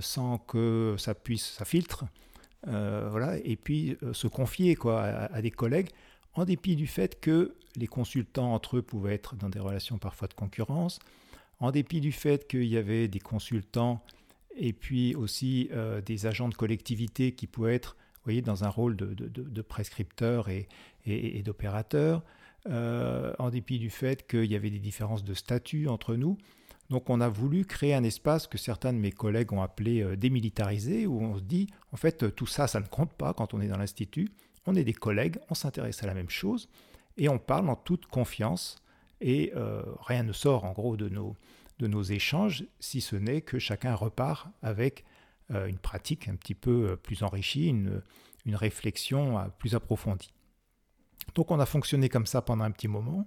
sans 0.00 0.38
que 0.38 0.94
ça 0.96 1.14
puisse, 1.14 1.44
ça 1.44 1.66
filtre. 1.66 2.06
voilà, 2.64 3.36
et 3.44 3.56
puis 3.56 3.98
se 4.12 4.26
confier 4.26 4.74
quoi, 4.74 5.02
à, 5.02 5.42
des 5.42 5.50
collègues, 5.50 5.90
en 6.32 6.46
dépit 6.46 6.76
du 6.76 6.86
fait 6.86 7.20
que 7.20 7.54
les 7.76 7.86
consultants 7.86 8.54
entre 8.54 8.78
eux 8.78 8.82
pouvaient 8.82 9.14
être 9.14 9.36
dans 9.36 9.48
des 9.48 9.60
relations 9.60 9.98
parfois 9.98 10.28
de 10.28 10.34
concurrence, 10.34 10.98
en 11.60 11.70
dépit 11.70 12.00
du 12.00 12.12
fait 12.12 12.48
qu'il 12.48 12.64
y 12.64 12.76
avait 12.76 13.08
des 13.08 13.20
consultants 13.20 14.02
et 14.56 14.72
puis 14.72 15.14
aussi 15.14 15.70
des 16.04 16.26
agents 16.26 16.48
de 16.48 16.54
collectivité 16.54 17.32
qui 17.32 17.46
pouvaient 17.46 17.74
être 17.74 17.96
voyez, 18.26 18.42
dans 18.42 18.64
un 18.64 18.68
rôle 18.68 18.96
de, 18.96 19.14
de, 19.14 19.62
prescripteur 19.62 20.48
et, 20.48 20.68
et, 21.06 21.42
d'opérateur, 21.42 22.22
euh, 22.68 23.32
en 23.38 23.50
dépit 23.50 23.78
du 23.78 23.90
fait 23.90 24.26
qu'il 24.26 24.46
y 24.46 24.56
avait 24.56 24.70
des 24.70 24.78
différences 24.78 25.24
de 25.24 25.34
statut 25.34 25.88
entre 25.88 26.16
nous. 26.16 26.36
Donc 26.90 27.08
on 27.10 27.20
a 27.20 27.28
voulu 27.28 27.64
créer 27.64 27.94
un 27.94 28.04
espace 28.04 28.46
que 28.46 28.58
certains 28.58 28.92
de 28.92 28.98
mes 28.98 29.12
collègues 29.12 29.52
ont 29.52 29.62
appelé 29.62 30.02
euh, 30.02 30.16
démilitarisé, 30.16 31.06
où 31.06 31.20
on 31.20 31.36
se 31.36 31.42
dit, 31.42 31.68
en 31.92 31.96
fait, 31.96 32.34
tout 32.34 32.46
ça, 32.46 32.66
ça 32.66 32.80
ne 32.80 32.86
compte 32.86 33.12
pas 33.12 33.32
quand 33.32 33.54
on 33.54 33.60
est 33.60 33.68
dans 33.68 33.78
l'Institut. 33.78 34.28
On 34.66 34.74
est 34.74 34.84
des 34.84 34.92
collègues, 34.92 35.38
on 35.48 35.54
s'intéresse 35.54 36.02
à 36.02 36.06
la 36.06 36.14
même 36.14 36.30
chose, 36.30 36.68
et 37.16 37.28
on 37.28 37.38
parle 37.38 37.68
en 37.68 37.76
toute 37.76 38.06
confiance, 38.06 38.82
et 39.20 39.52
euh, 39.56 39.82
rien 40.00 40.22
ne 40.22 40.32
sort 40.32 40.64
en 40.64 40.72
gros 40.72 40.96
de 40.96 41.08
nos, 41.08 42.02
échanges, 42.02 42.64
si 42.80 43.00
ce 43.00 43.16
n'est 43.16 43.40
que 43.40 43.58
chacun 43.58 43.94
repart 43.94 44.48
avec 44.62 45.04
euh, 45.50 45.66
une 45.66 45.78
pratique 45.78 46.28
un 46.28 46.36
petit 46.36 46.54
peu 46.54 46.90
euh, 46.90 46.96
plus 46.96 47.22
enrichie, 47.22 47.68
une, 47.68 48.02
réflexion 48.48 49.50
plus 49.58 49.74
approfondie. 49.74 50.32
Donc 51.34 51.50
on 51.50 51.58
a 51.58 51.66
fonctionné 51.66 52.08
comme 52.08 52.26
ça 52.26 52.42
pendant 52.42 52.62
un 52.62 52.70
petit 52.70 52.86
moment. 52.86 53.26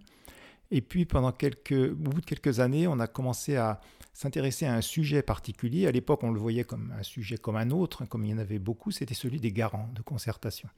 Et 0.72 0.80
puis 0.80 1.04
pendant 1.04 1.34
quelques, 1.34 1.74
au 1.74 1.96
bout 1.96 2.22
de 2.22 2.26
quelques 2.26 2.62
années, 2.62 2.88
on 2.88 3.02
a 3.02 3.08
commencé 3.08 3.58
à 3.58 3.82
s'intéresser 4.14 4.66
à 4.66 4.74
un 4.76 4.80
sujet 4.80 5.22
particulier. 5.22 5.88
À 5.88 5.92
l'époque, 5.92 6.24
on 6.24 6.32
le 6.32 6.40
voyait 6.40 6.64
comme 6.64 6.94
un 6.98 7.04
sujet 7.04 7.38
comme 7.38 7.58
un 7.58 7.70
autre, 7.72 8.06
comme 8.06 8.24
il 8.24 8.32
y 8.32 8.34
en 8.34 8.38
avait 8.38 8.60
beaucoup, 8.60 8.92
c'était 8.92 9.14
celui 9.14 9.42
des 9.42 9.52
garants 9.52 9.90
de 9.94 10.02
concertation. 10.02 10.70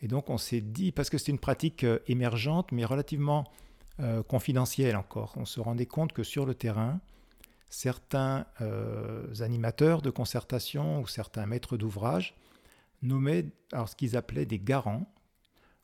Et 0.00 0.08
donc 0.08 0.30
on 0.30 0.38
s'est 0.38 0.60
dit, 0.60 0.92
parce 0.92 1.10
que 1.10 1.18
c'était 1.18 1.32
une 1.32 1.38
pratique 1.38 1.84
émergente, 2.06 2.72
mais 2.72 2.84
relativement 2.84 3.44
confidentielle 4.28 4.96
encore, 4.96 5.34
on 5.36 5.44
se 5.44 5.60
rendait 5.60 5.84
compte 5.84 6.14
que 6.14 6.22
sur 6.22 6.46
le 6.46 6.54
terrain, 6.54 7.00
certains 7.70 8.46
euh, 8.60 9.32
animateurs 9.40 10.02
de 10.02 10.10
concertation 10.10 11.00
ou 11.00 11.06
certains 11.06 11.46
maîtres 11.46 11.76
d'ouvrage 11.76 12.34
nommaient 13.00 13.46
alors, 13.72 13.88
ce 13.88 13.96
qu'ils 13.96 14.16
appelaient 14.16 14.44
des 14.44 14.58
garants, 14.58 15.10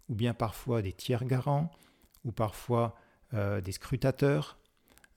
ou 0.08 0.14
bien 0.14 0.34
parfois 0.34 0.82
des 0.82 0.92
tiers 0.92 1.24
garants, 1.24 1.70
ou 2.24 2.32
parfois 2.32 2.96
euh, 3.32 3.60
des 3.60 3.72
scrutateurs, 3.72 4.58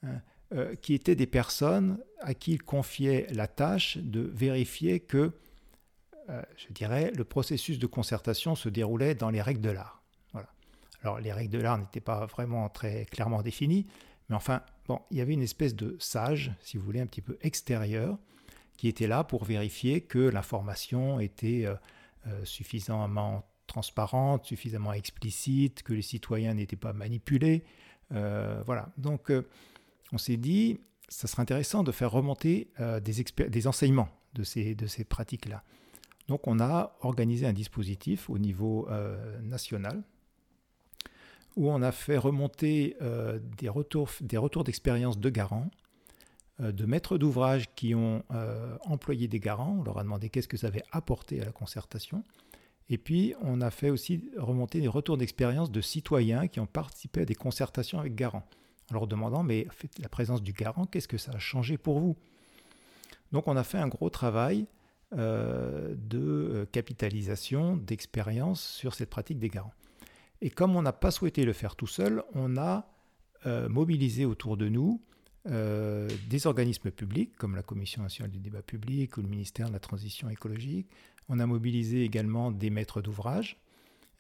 hein, 0.04 0.22
euh, 0.54 0.76
qui 0.76 0.94
étaient 0.94 1.16
des 1.16 1.28
personnes 1.28 2.00
à 2.22 2.34
qui 2.34 2.54
ils 2.54 2.64
confiaient 2.64 3.28
la 3.32 3.48
tâche 3.48 3.98
de 3.98 4.22
vérifier 4.22 5.00
que, 5.00 5.34
je 6.58 6.74
dirais, 6.74 7.12
le 7.16 7.24
processus 7.24 7.80
de 7.80 7.88
concertation 7.88 8.56
se 8.56 8.70
déroulait 8.70 9.16
dans 9.16 9.30
les 9.30 9.42
règles 9.42 9.62
de 9.62 9.72
l'art. 9.72 10.02
Voilà. 10.32 10.50
Alors 11.04 11.20
les 11.20 11.32
règles 11.32 11.54
de 11.54 11.60
l'art 11.60 11.78
n'étaient 11.78 12.00
pas 12.00 12.26
vraiment 12.26 12.70
très 12.70 13.06
clairement 13.06 13.42
définies, 13.42 13.88
mais 14.30 14.36
enfin, 14.36 14.62
bon, 14.88 15.02
il 15.12 15.18
y 15.18 15.22
avait 15.22 15.34
une 15.34 15.42
espèce 15.42 15.76
de 15.76 15.96
sage, 16.00 16.52
si 16.62 16.78
vous 16.78 16.84
voulez, 16.84 17.02
un 17.02 17.08
petit 17.08 17.22
peu 17.22 17.38
extérieur, 17.42 18.18
qui 18.78 18.88
était 18.88 19.08
là 19.08 19.24
pour 19.24 19.44
vérifier 19.44 20.02
que 20.02 20.20
l'information 20.20 21.20
était 21.20 21.66
euh, 21.66 21.76
euh, 22.28 22.46
suffisamment 22.46 23.44
transparente, 23.68 24.46
suffisamment 24.46 24.94
explicite, 24.94 25.84
que 25.84 25.94
les 25.94 26.02
citoyens 26.02 26.54
n'étaient 26.54 26.76
pas 26.76 26.94
manipulés. 26.94 27.64
Euh, 28.14 28.62
voilà. 28.66 28.90
Donc, 28.98 29.32
on 30.12 30.18
s'est 30.18 30.38
dit, 30.38 30.80
ça 31.08 31.28
serait 31.28 31.42
intéressant 31.42 31.84
de 31.84 31.92
faire 31.92 32.12
remonter 32.12 32.72
des, 33.04 33.24
des, 33.50 33.68
enseignements 33.68 34.10
de 34.34 34.44
ces, 34.44 34.74
de 34.74 34.88
ces 34.88 35.04
pratiques-là. 35.04 35.64
Donc, 36.30 36.48
on 36.48 36.62
a 36.62 36.96
organisé 37.02 37.46
un 37.46 37.54
dispositif 37.54 38.30
au 38.30 38.38
niveau 38.38 38.88
national 39.44 40.04
où 41.60 41.70
on 41.70 41.82
a 41.82 41.92
fait 41.92 42.18
remonter 42.18 42.96
euh, 43.02 43.38
des 43.58 43.68
retours, 43.68 44.64
d'expérience 44.64 45.20
de 45.20 45.30
garants, 45.30 45.70
euh, 46.62 46.72
de 46.72 46.86
maîtres 46.86 47.18
d'ouvrage 47.18 47.66
qui 47.76 47.94
ont 47.94 48.24
euh, 48.32 48.78
employé 48.86 49.28
des 49.28 49.42
garants. 49.42 49.78
On 49.80 49.84
leur 49.84 49.98
a 49.98 50.04
demandé 50.04 50.30
qu'est-ce 50.30 50.48
que 50.48 50.56
ça 50.56 50.68
avait 50.68 50.86
apporté 50.94 51.42
à 51.42 51.46
la 51.46 51.52
concertation. 51.52 52.24
Et 52.90 52.98
puis, 52.98 53.36
on 53.42 53.60
a 53.60 53.72
fait 53.72 53.90
aussi 53.90 54.32
remonter 54.38 54.80
des 54.80 54.88
retours 54.88 55.18
d'expérience 55.18 55.70
de 55.70 55.82
citoyens 55.82 56.48
qui 56.48 56.62
ont 56.62 56.66
participé 56.66 57.22
à 57.22 57.26
des 57.26 57.36
concertations 57.36 58.00
avec 58.00 58.16
garants, 58.16 58.48
en 58.90 58.94
leur 58.94 59.06
demandant, 59.06 59.44
mais 59.44 59.68
la 60.00 60.10
présence 60.10 60.42
du 60.42 60.54
garant, 60.54 60.86
qu'est-ce 60.86 61.10
que 61.10 61.18
ça 61.18 61.34
a 61.34 61.40
changé 61.40 61.78
pour 61.78 62.00
vous? 62.00 62.16
Donc, 63.34 63.50
on 63.50 63.58
a 63.58 63.66
fait 63.66 63.78
un 63.78 63.90
gros 63.90 64.10
travail 64.10 64.66
de 65.12 66.68
capitalisation, 66.72 67.76
d'expérience 67.78 68.62
sur 68.62 68.94
cette 68.94 69.10
pratique 69.10 69.40
des 69.40 69.50
garants. 69.50 69.74
Et 70.42 70.50
comme 70.50 70.76
on 70.76 70.82
n'a 70.82 70.94
pas 70.94 71.12
souhaité 71.12 71.44
le 71.46 71.54
faire 71.54 71.76
tout 71.76 71.88
seul, 71.88 72.24
on 72.34 72.58
a 72.58 72.88
euh, 73.46 73.70
mobilisé 73.70 74.26
autour 74.26 74.58
de 74.58 74.70
nous 74.70 75.02
euh, 75.48 76.10
des 76.30 76.48
organismes 76.48 76.92
publics 76.92 77.36
comme 77.38 77.56
la 77.56 77.64
Commission 77.64 78.04
nationale 78.04 78.32
du 78.32 78.40
débat 78.40 78.62
public 78.62 79.18
ou 79.18 79.22
le 79.22 79.28
ministère 79.28 79.68
de 79.68 79.74
la 79.74 79.80
Transition 79.80 80.30
écologique. 80.30 80.88
On 81.28 81.40
a 81.40 81.46
mobilisé 81.46 82.04
également 82.04 82.52
des 82.52 82.70
maîtres 82.70 83.02
d'ouvrage, 83.02 83.58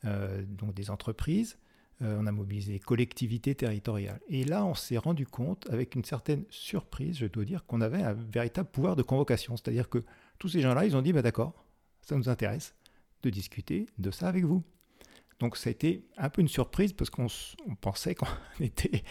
euh, 0.05 0.43
donc 0.45 0.73
des 0.73 0.89
entreprises. 0.89 1.57
on 2.01 2.27
a 2.27 2.31
mobilisé 2.31 2.79
collectivités 2.79 3.55
territoriales. 3.55 4.21
Et 4.29 4.45
là, 4.45 4.65
on 4.65 4.73
s'est 4.73 4.97
rendu 4.97 5.25
compte, 5.25 5.67
avec 5.69 5.95
une 5.95 6.05
certaine 6.05 6.45
surprise, 6.49 7.17
je 7.17 7.25
dois 7.25 7.43
dire, 7.43 7.65
qu'on 7.65 7.81
avait 7.81 8.01
un 8.01 8.13
véritable 8.13 8.69
pouvoir 8.69 8.95
de 8.95 9.03
convocation. 9.03 9.57
C'est-à-dire 9.57 9.89
que 9.89 10.05
tous 10.39 10.49
ces 10.49 10.61
gens-là, 10.61 10.85
ils 10.85 10.95
ont 10.95 11.01
dit, 11.01 11.13
bah, 11.13 11.21
d'accord, 11.21 11.65
ça 12.01 12.15
nous 12.15 12.29
intéresse 12.29 12.73
de 13.21 13.29
discuter 13.29 13.87
de 13.97 14.09
ça 14.09 14.27
avec 14.27 14.45
vous. 14.45 14.63
Donc 15.39 15.55
ça 15.55 15.69
a 15.69 15.71
été 15.71 16.05
un 16.17 16.29
peu 16.29 16.41
une 16.41 16.47
surprise 16.47 16.91
parce 16.93 17.09
qu'on 17.09 17.27
pensait 17.79 18.15
qu'on 18.15 18.27
était 18.59 19.03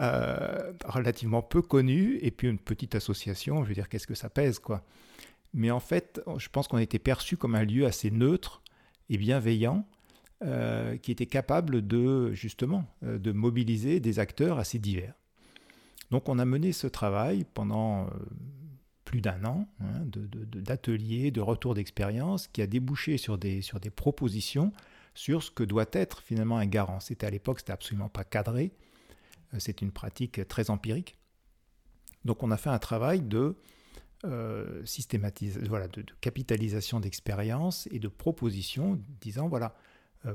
euh, 0.00 0.72
relativement 0.84 1.42
peu 1.42 1.62
connu 1.62 2.18
et 2.22 2.30
puis 2.30 2.48
une 2.48 2.58
petite 2.58 2.94
association, 2.94 3.62
je 3.62 3.68
veux 3.68 3.74
dire, 3.74 3.88
qu'est-ce 3.88 4.06
que 4.06 4.14
ça 4.14 4.28
pèse 4.28 4.58
quoi? 4.58 4.84
Mais 5.54 5.70
en 5.70 5.80
fait, 5.80 6.20
je 6.38 6.48
pense 6.48 6.68
qu'on 6.68 6.78
était 6.78 6.98
perçu 6.98 7.36
comme 7.36 7.54
un 7.54 7.64
lieu 7.64 7.86
assez 7.86 8.10
neutre 8.10 8.62
et 9.08 9.16
bienveillant 9.16 9.86
euh, 10.44 10.96
qui 10.98 11.12
était 11.12 11.26
capable 11.26 11.86
de 11.86 12.32
justement 12.32 12.84
euh, 13.04 13.18
de 13.18 13.32
mobiliser 13.32 14.00
des 14.00 14.18
acteurs 14.18 14.58
assez 14.58 14.78
divers. 14.78 15.14
Donc 16.10 16.28
on 16.28 16.38
a 16.38 16.44
mené 16.44 16.72
ce 16.72 16.86
travail 16.88 17.46
pendant 17.54 18.08
plus 19.06 19.22
d'un 19.22 19.42
an 19.44 19.66
hein, 19.80 20.04
d'ateliers, 20.04 21.30
de, 21.30 21.36
de, 21.36 21.40
retours 21.40 21.74
d'expérience 21.74 22.48
qui 22.48 22.60
a 22.60 22.66
débouché 22.66 23.16
sur 23.16 23.38
des, 23.38 23.62
sur 23.62 23.80
des 23.80 23.88
propositions 23.88 24.72
sur 25.14 25.42
ce 25.42 25.50
que 25.50 25.64
doit 25.64 25.86
être 25.92 26.20
finalement 26.20 26.58
un 26.58 26.66
garant. 26.66 27.00
C'était 27.00 27.26
à 27.26 27.30
l'époque, 27.30 27.60
c'était 27.60 27.72
absolument 27.72 28.10
pas 28.10 28.24
cadré. 28.24 28.72
Euh, 29.54 29.58
c'est 29.58 29.80
une 29.80 29.90
pratique 29.90 30.46
très 30.46 30.70
empirique. 30.70 31.16
Donc 32.24 32.42
on 32.42 32.50
a 32.50 32.56
fait 32.56 32.68
un 32.68 32.78
travail 32.78 33.22
de 33.22 33.56
euh, 34.24 34.82
voilà, 35.68 35.88
de, 35.88 36.04
capitalisation 36.20 37.00
d'expérience 37.00 37.88
et 37.92 37.98
de 37.98 38.08
proposition, 38.08 39.00
disant 39.20 39.48
voilà, 39.48 39.76
euh, 40.26 40.34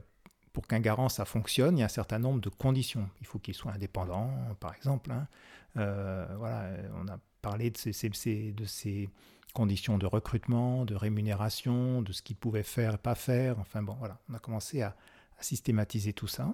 pour 0.53 0.65
qu'un 0.65 0.79
garant 0.79 1.09
ça 1.09 1.25
fonctionne, 1.25 1.77
il 1.77 1.81
y 1.81 1.83
a 1.83 1.85
un 1.85 1.89
certain 1.89 2.19
nombre 2.19 2.39
de 2.39 2.49
conditions. 2.49 3.09
Il 3.19 3.27
faut 3.27 3.37
qu'il 3.37 3.53
soit 3.53 3.73
indépendant, 3.73 4.31
par 4.59 4.73
exemple. 4.73 5.11
Hein. 5.11 5.27
voilà, 5.75 6.71
on 6.95 7.07
a 7.07 7.19
parlé 7.41 7.71
de 7.71 7.77
ces, 7.77 8.51
de 8.51 8.65
ces 8.65 9.09
conditions 9.53 9.97
de 9.97 10.05
recrutement, 10.05 10.85
de 10.85 10.95
rémunération, 10.95 12.01
de 12.01 12.11
ce 12.11 12.21
qu'ils 12.21 12.35
pouvaient 12.35 12.63
faire 12.63 12.95
et 12.95 12.97
pas 12.97 13.15
faire. 13.15 13.59
Enfin 13.59 13.83
bon, 13.83 13.95
voilà, 13.99 14.19
on 14.29 14.33
a 14.33 14.39
commencé 14.39 14.81
à, 14.81 14.95
systématiser 15.39 16.13
tout 16.13 16.27
ça. 16.27 16.53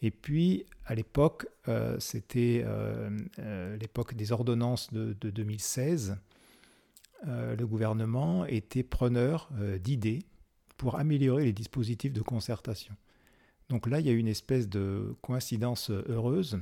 Et 0.00 0.10
puis, 0.10 0.64
à 0.86 0.94
l'époque, 0.94 1.46
euh, 1.68 2.00
c'était 2.00 2.62
euh, 2.64 3.10
euh, 3.38 3.76
l'époque 3.76 4.14
des 4.14 4.32
ordonnances 4.32 4.90
de, 4.90 5.12
2016. 5.12 6.16
le 7.26 7.64
gouvernement 7.64 8.46
était 8.46 8.82
preneur 8.82 9.50
d'idées 9.80 10.20
pour 10.78 10.96
améliorer 10.96 11.44
les 11.44 11.52
dispositifs 11.52 12.14
de 12.14 12.22
concertation. 12.22 12.94
Donc 13.68 13.86
là, 13.86 14.00
il 14.00 14.06
y 14.06 14.08
a 14.08 14.12
eu 14.12 14.18
une 14.18 14.28
espèce 14.28 14.66
de 14.68 15.14
coïncidence 15.20 15.90
heureuse. 15.90 16.58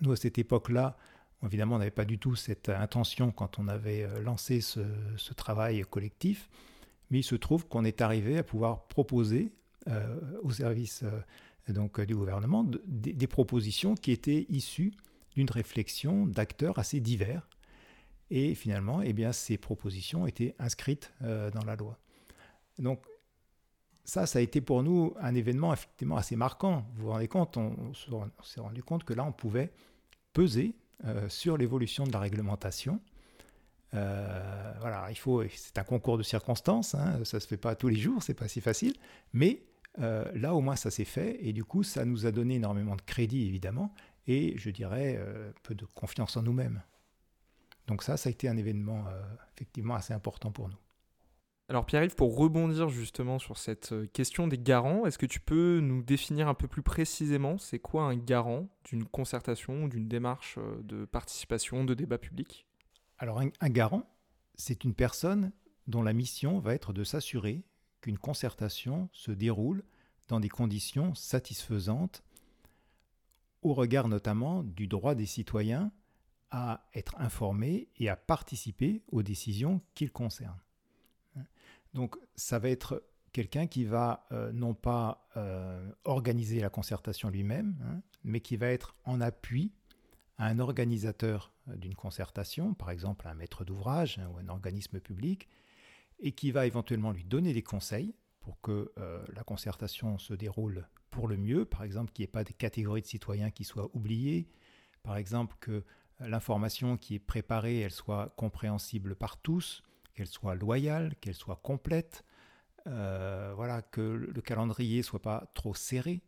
Nous, 0.00 0.10
à 0.10 0.16
cette 0.16 0.38
époque-là, 0.38 0.96
Évidemment, 1.44 1.76
on 1.76 1.78
n'avait 1.78 1.90
pas 1.90 2.04
du 2.04 2.18
tout 2.18 2.34
cette 2.34 2.68
intention 2.68 3.30
quand 3.30 3.58
on 3.58 3.68
avait 3.68 4.02
euh, 4.02 4.20
lancé 4.20 4.60
ce, 4.60 4.80
travail 5.34 5.84
collectif, 5.88 6.50
mais 7.10 7.20
il 7.20 7.24
se 7.24 7.36
trouve 7.36 7.66
qu'on 7.68 7.84
est 7.84 8.00
arrivé 8.00 8.38
à 8.38 8.42
pouvoir 8.42 8.86
proposer 8.88 9.52
euh, 9.88 10.18
au 10.42 10.50
service 10.50 11.04
euh, 11.04 11.72
donc, 11.72 12.00
du 12.00 12.16
gouvernement 12.16 12.64
des 12.86 13.26
propositions 13.26 13.94
qui 13.94 14.10
étaient 14.10 14.46
issues 14.48 14.94
d'une 15.36 15.50
réflexion 15.50 16.26
d'acteurs 16.26 16.78
assez 16.78 16.98
divers. 16.98 17.48
Et 18.30 18.54
finalement, 18.54 19.00
eh 19.02 19.12
bien, 19.12 19.32
ces 19.32 19.58
propositions 19.58 20.26
étaient 20.26 20.54
inscrites 20.58 21.12
dans 21.20 21.64
la 21.66 21.76
loi. 21.76 21.98
Donc, 22.78 23.04
ça, 24.04 24.24
ça 24.24 24.38
a 24.38 24.42
été 24.42 24.62
pour 24.62 24.82
nous 24.82 25.14
un 25.20 25.34
événement 25.34 25.72
effectivement 25.74 26.16
assez 26.16 26.36
marquant. 26.36 26.86
Vous 26.94 27.04
vous 27.04 27.10
rendez 27.10 27.28
compte, 27.28 27.58
on 27.58 27.92
s'est 27.94 28.60
rendu 28.60 28.82
compte 28.82 29.04
que 29.04 29.12
là, 29.12 29.24
on 29.24 29.32
pouvait 29.32 29.70
peser 30.32 30.74
euh, 31.04 31.28
sur 31.28 31.56
l'évolution 31.56 32.04
de 32.04 32.12
la 32.12 32.20
réglementation 32.20 33.00
voilà, 33.92 35.06
il 35.08 35.16
faut, 35.16 35.42
c'est 35.48 35.78
un 35.78 35.82
concours 35.82 36.18
de 36.18 36.22
circonstances, 36.22 36.94
hein, 36.94 37.24
ça 37.24 37.40
se 37.40 37.46
fait 37.46 37.56
pas 37.56 37.74
tous 37.74 37.88
les 37.88 37.96
jours, 37.96 38.22
c'est 38.22 38.34
pas 38.34 38.46
si 38.46 38.60
facile, 38.60 38.92
mais 39.32 39.62
là 39.96 40.54
au 40.54 40.60
moins 40.60 40.76
ça 40.76 40.90
s'est 40.90 41.06
fait 41.06 41.38
et 41.40 41.54
du 41.54 41.64
coup 41.64 41.82
ça 41.82 42.04
nous 42.04 42.26
a 42.26 42.30
donné 42.30 42.56
énormément 42.56 42.96
de 42.96 43.00
crédit 43.00 43.46
évidemment 43.46 43.94
et 44.26 44.58
je 44.58 44.68
dirais 44.68 45.18
peu 45.62 45.74
de 45.74 45.86
confiance 45.86 46.36
en 46.36 46.42
nous-mêmes. 46.42 46.82
Donc 47.86 48.02
ça, 48.02 48.18
ça 48.18 48.28
a 48.28 48.30
été 48.30 48.46
un 48.46 48.58
événement 48.58 49.06
effectivement 49.54 49.94
assez 49.94 50.12
important 50.12 50.52
pour 50.52 50.68
nous. 50.68 50.76
Alors 51.70 51.84
Pierre-Yves, 51.84 52.14
pour 52.14 52.34
rebondir 52.34 52.88
justement 52.88 53.38
sur 53.38 53.58
cette 53.58 53.92
euh, 53.92 54.06
question 54.06 54.48
des 54.48 54.56
garants, 54.56 55.04
est-ce 55.04 55.18
que 55.18 55.26
tu 55.26 55.38
peux 55.38 55.80
nous 55.80 56.02
définir 56.02 56.48
un 56.48 56.54
peu 56.54 56.66
plus 56.66 56.82
précisément 56.82 57.58
c'est 57.58 57.78
quoi 57.78 58.04
un 58.04 58.16
garant 58.16 58.68
d'une 58.84 59.04
concertation 59.04 59.86
d'une 59.86 60.08
démarche 60.08 60.56
euh, 60.56 60.80
de 60.82 61.04
participation, 61.04 61.84
de 61.84 61.92
débat 61.92 62.16
public? 62.16 62.66
Alors 63.18 63.40
un, 63.40 63.68
garant, 63.68 64.08
c'est 64.54 64.82
une 64.82 64.94
personne 64.94 65.52
dont 65.88 66.02
la 66.02 66.14
mission 66.14 66.58
va 66.58 66.74
être 66.74 66.94
de 66.94 67.04
s'assurer 67.04 67.62
qu'une 68.00 68.16
concertation 68.16 69.10
se 69.12 69.30
déroule 69.30 69.84
dans 70.28 70.40
des 70.40 70.48
conditions 70.48 71.14
satisfaisantes 71.14 72.22
au 73.60 73.74
regard 73.74 74.08
notamment 74.08 74.62
du 74.62 74.86
droit 74.86 75.14
des 75.14 75.26
citoyens 75.26 75.92
à 76.50 76.88
être 76.94 77.14
informés 77.18 77.88
et 77.98 78.08
à 78.08 78.16
participer 78.16 79.02
aux 79.08 79.22
décisions 79.22 79.82
qu'ils 79.94 80.12
concernent. 80.12 80.62
Donc 81.94 82.16
ça 82.36 82.58
va 82.58 82.68
être 82.68 83.02
quelqu'un 83.32 83.66
qui 83.66 83.84
va 83.84 84.26
euh, 84.32 84.52
non 84.52 84.74
pas 84.74 85.28
euh, 85.36 85.90
organiser 86.04 86.60
la 86.60 86.70
concertation 86.70 87.30
lui-même, 87.30 87.76
hein, 87.84 88.02
mais 88.24 88.40
qui 88.40 88.56
va 88.56 88.68
être 88.68 88.94
en 89.04 89.20
appui 89.20 89.72
à 90.38 90.46
un 90.46 90.58
organisateur 90.58 91.52
euh, 91.68 91.76
d'une 91.76 91.94
concertation, 91.94 92.74
par 92.74 92.90
exemple 92.90 93.26
un 93.28 93.34
maître 93.34 93.64
d'ouvrage 93.64 94.18
hein, 94.18 94.28
ou 94.32 94.38
un 94.38 94.48
organisme 94.48 95.00
public, 95.00 95.48
et 96.20 96.32
qui 96.32 96.50
va 96.50 96.66
éventuellement 96.66 97.12
lui 97.12 97.24
donner 97.24 97.52
des 97.52 97.62
conseils 97.62 98.14
pour 98.40 98.60
que 98.60 98.92
la 99.34 99.44
concertation 99.44 100.16
se 100.16 100.32
déroule 100.32 100.88
pour 101.10 101.28
le 101.28 101.36
mieux, 101.36 101.64
par 101.64 101.84
exemple 101.84 102.12
qu'il 102.12 102.22
n'y 102.22 102.28
ait 102.28 102.32
pas 102.32 102.44
des 102.44 102.54
catégories 102.54 103.02
de 103.02 103.06
citoyens 103.06 103.50
qui 103.50 103.62
soient 103.62 103.90
oubliées, 103.94 104.48
par 105.02 105.16
exemple 105.16 105.54
que 105.60 105.84
l'information 106.18 106.96
qui 106.96 107.16
est 107.16 107.20
préparée, 107.20 107.80
elle 107.80 107.92
soit 107.92 108.32
compréhensible 108.36 109.14
par 109.14 109.36
tous, 109.36 109.84
qu'elle 110.18 110.26
soit 110.26 110.56
loyale, 110.56 111.14
qu'elle 111.20 111.36
soit 111.36 111.60
complète, 111.62 112.24
euh, 112.88 113.52
voilà, 113.54 113.82
que 113.82 114.00
le 114.00 114.40
calendrier 114.40 115.04
soit 115.04 115.22
pas 115.22 115.48
trop 115.54 115.74
serré, 115.74 116.22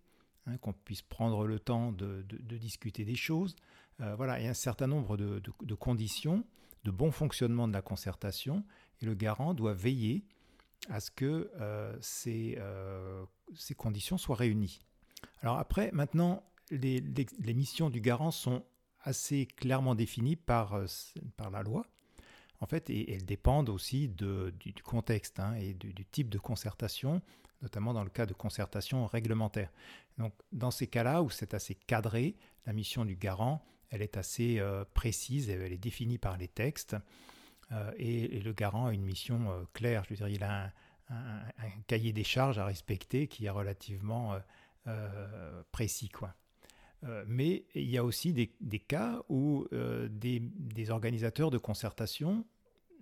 hein, 0.46 0.58
qu'on 0.58 0.72
puisse 0.72 1.02
prendre 1.02 1.44
le 1.44 1.58
temps 1.58 1.90
de, 1.90 2.24
discuter 2.56 3.04
des 3.04 3.16
choses. 3.16 3.56
Euh, 4.00 4.14
voilà, 4.14 4.34
a 4.34 4.48
un 4.48 4.54
certain 4.54 4.86
nombre 4.86 5.16
de, 5.16 5.74
conditions 5.74 6.44
de 6.84 6.92
bon 6.92 7.10
fonctionnement 7.10 7.66
de 7.66 7.72
la 7.72 7.82
concertation 7.82 8.64
et 9.00 9.06
le 9.06 9.14
garant 9.14 9.54
doit 9.54 9.74
veiller 9.74 10.24
à 10.88 11.00
ce 11.00 11.10
que 11.10 11.50
euh, 11.60 11.96
ces, 12.00 12.56
conditions 13.76 14.18
soient 14.18 14.36
réunies. 14.36 14.78
Alors 15.42 15.58
après, 15.58 15.90
maintenant, 15.92 16.44
les, 16.70 17.02
missions 17.54 17.90
du 17.90 18.00
garant 18.00 18.30
sont 18.30 18.64
assez 19.02 19.46
clairement 19.46 19.96
définies 19.96 20.36
par 20.36 20.78
la 21.50 21.62
loi 21.64 21.86
en 22.60 22.66
fait, 22.66 22.90
et 22.90 23.12
elles 23.12 23.24
dépendent 23.24 23.70
aussi 23.70 24.08
du, 24.08 24.74
contexte 24.84 25.40
hein, 25.40 25.54
et 25.54 25.74
du, 25.74 26.04
type 26.04 26.28
de 26.28 26.38
concertation, 26.38 27.22
notamment 27.62 27.94
dans 27.94 28.04
le 28.04 28.10
cas 28.10 28.26
de 28.26 28.34
concertation 28.34 29.06
réglementaire. 29.06 29.70
Donc, 30.18 30.34
dans 30.52 30.70
ces 30.70 30.86
cas-là 30.86 31.22
où 31.22 31.30
c'est 31.30 31.54
assez 31.54 31.74
cadré, 31.74 32.36
la 32.66 32.72
mission 32.72 33.04
du 33.04 33.16
garant, 33.16 33.64
elle 33.88 34.02
est 34.02 34.16
assez 34.16 34.58
euh, 34.58 34.84
précise, 34.94 35.48
elle 35.48 35.72
est 35.72 35.78
définie 35.78 36.18
par 36.18 36.36
les 36.36 36.48
textes, 36.48 36.96
euh, 37.72 37.92
et, 37.96 38.40
le 38.40 38.52
garant 38.52 38.86
a 38.86 38.92
une 38.92 39.04
mission 39.04 39.50
euh, 39.50 39.62
claire. 39.72 40.04
Je 40.04 40.10
veux 40.10 40.16
dire, 40.16 40.28
il 40.28 40.44
a 40.44 40.70
un, 41.08 41.40
cahier 41.86 42.12
des 42.12 42.24
charges 42.24 42.58
à 42.58 42.66
respecter 42.66 43.26
qui 43.26 43.46
est 43.46 43.50
relativement 43.50 44.38
précis, 45.72 46.08
quoi. 46.08 46.34
Euh, 47.04 47.24
mais 47.26 47.64
il 47.74 47.88
y 47.88 47.96
a 47.96 48.04
aussi 48.04 48.32
des, 48.32 48.78
cas 48.78 49.22
où 49.28 49.66
euh, 49.72 50.08
des, 50.10 50.90
organisateurs 50.90 51.50
de 51.50 51.58
concertation 51.58 52.44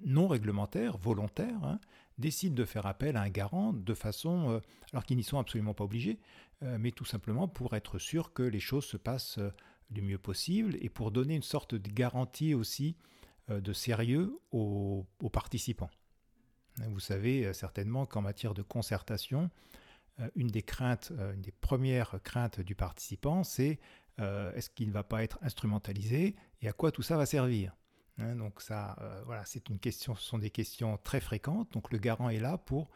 non 0.05 0.29
réglementaires, 0.29 0.96
volontaires, 0.96 1.64
hein, 1.64 1.81
décident 2.18 2.55
de 2.55 2.64
faire 2.64 2.87
appel 2.87 3.16
à 3.16 3.23
un 3.23 3.31
garant 3.31 3.73
de 3.73 3.94
façon, 3.94 4.51
euh, 4.51 4.61
alors 4.92 5.05
qu'ils 5.05 5.16
n'y 5.16 5.25
sont 5.25 5.38
absolument 5.38 5.75
pas 5.75 5.85
obligés, 5.85 6.18
mais 6.61 6.90
tout 6.90 7.05
simplement 7.05 7.46
pour 7.46 7.77
être 7.77 8.01
sûr 8.01 8.33
que 8.33 8.42
les 8.42 8.59
choses 8.59 8.85
se 8.85 8.96
passent 8.96 9.38
du 9.90 10.03
mieux 10.03 10.18
possible 10.18 10.77
et 10.81 10.88
pour 10.88 11.12
donner 11.12 11.37
une 11.37 11.42
sorte 11.44 11.77
de 11.77 11.88
garantie 11.88 12.53
aussi 12.53 12.96
de 13.49 13.73
sérieux 13.73 14.40
aux 14.51 15.07
participants. 15.33 15.90
Vous 16.88 16.99
savez 16.99 17.53
certainement 17.53 18.07
qu'en 18.07 18.23
matière 18.23 18.55
de 18.55 18.62
concertation, 18.62 19.51
une 20.35 20.48
des 20.48 20.62
craintes, 20.62 21.12
euh, 21.18 21.35
une 21.35 21.42
des 21.42 21.52
premières 21.52 22.20
craintes 22.22 22.61
du 22.61 22.74
participant, 22.74 23.44
c'est 23.44 23.78
euh, 24.20 24.52
est-ce 24.54 24.70
qu'il 24.70 24.88
ne 24.88 24.92
va 24.92 25.04
pas 25.04 25.22
être 25.22 25.38
instrumentalisé 25.42 26.37
et 26.61 26.68
à 26.68 26.72
quoi 26.72 26.90
tout 26.90 27.02
ça 27.02 27.16
va 27.16 27.26
servir 27.26 27.76
hein, 28.18 28.35
Donc 28.35 28.61
ça, 28.61 28.96
voilà, 29.26 29.44
c'est 29.44 29.68
une 29.68 29.78
question, 29.78 30.14
ce 30.14 30.22
sont 30.22 30.38
des 30.38 30.50
questions 30.50 30.98
très 31.04 31.20
fréquentes. 31.20 31.72
Donc 31.72 31.92
le 31.92 31.98
garant 31.98 32.28
est 32.28 32.40
là 32.40 32.59
pour 32.59 32.90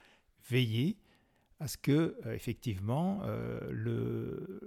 veiller 0.51 0.99
à 1.61 1.69
ce 1.69 1.77
que 1.77 2.19
effectivement 2.27 3.23
le, 3.71 4.61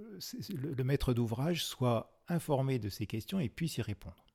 maître 0.85 1.13
d'ouvrage 1.13 1.65
soit 1.65 2.21
informé 2.29 2.79
de 2.79 2.87
ces 2.87 3.05
questions 3.05 3.41
et 3.41 3.49
puisse 3.49 3.77
y 3.77 3.81
répondre. 3.81 4.25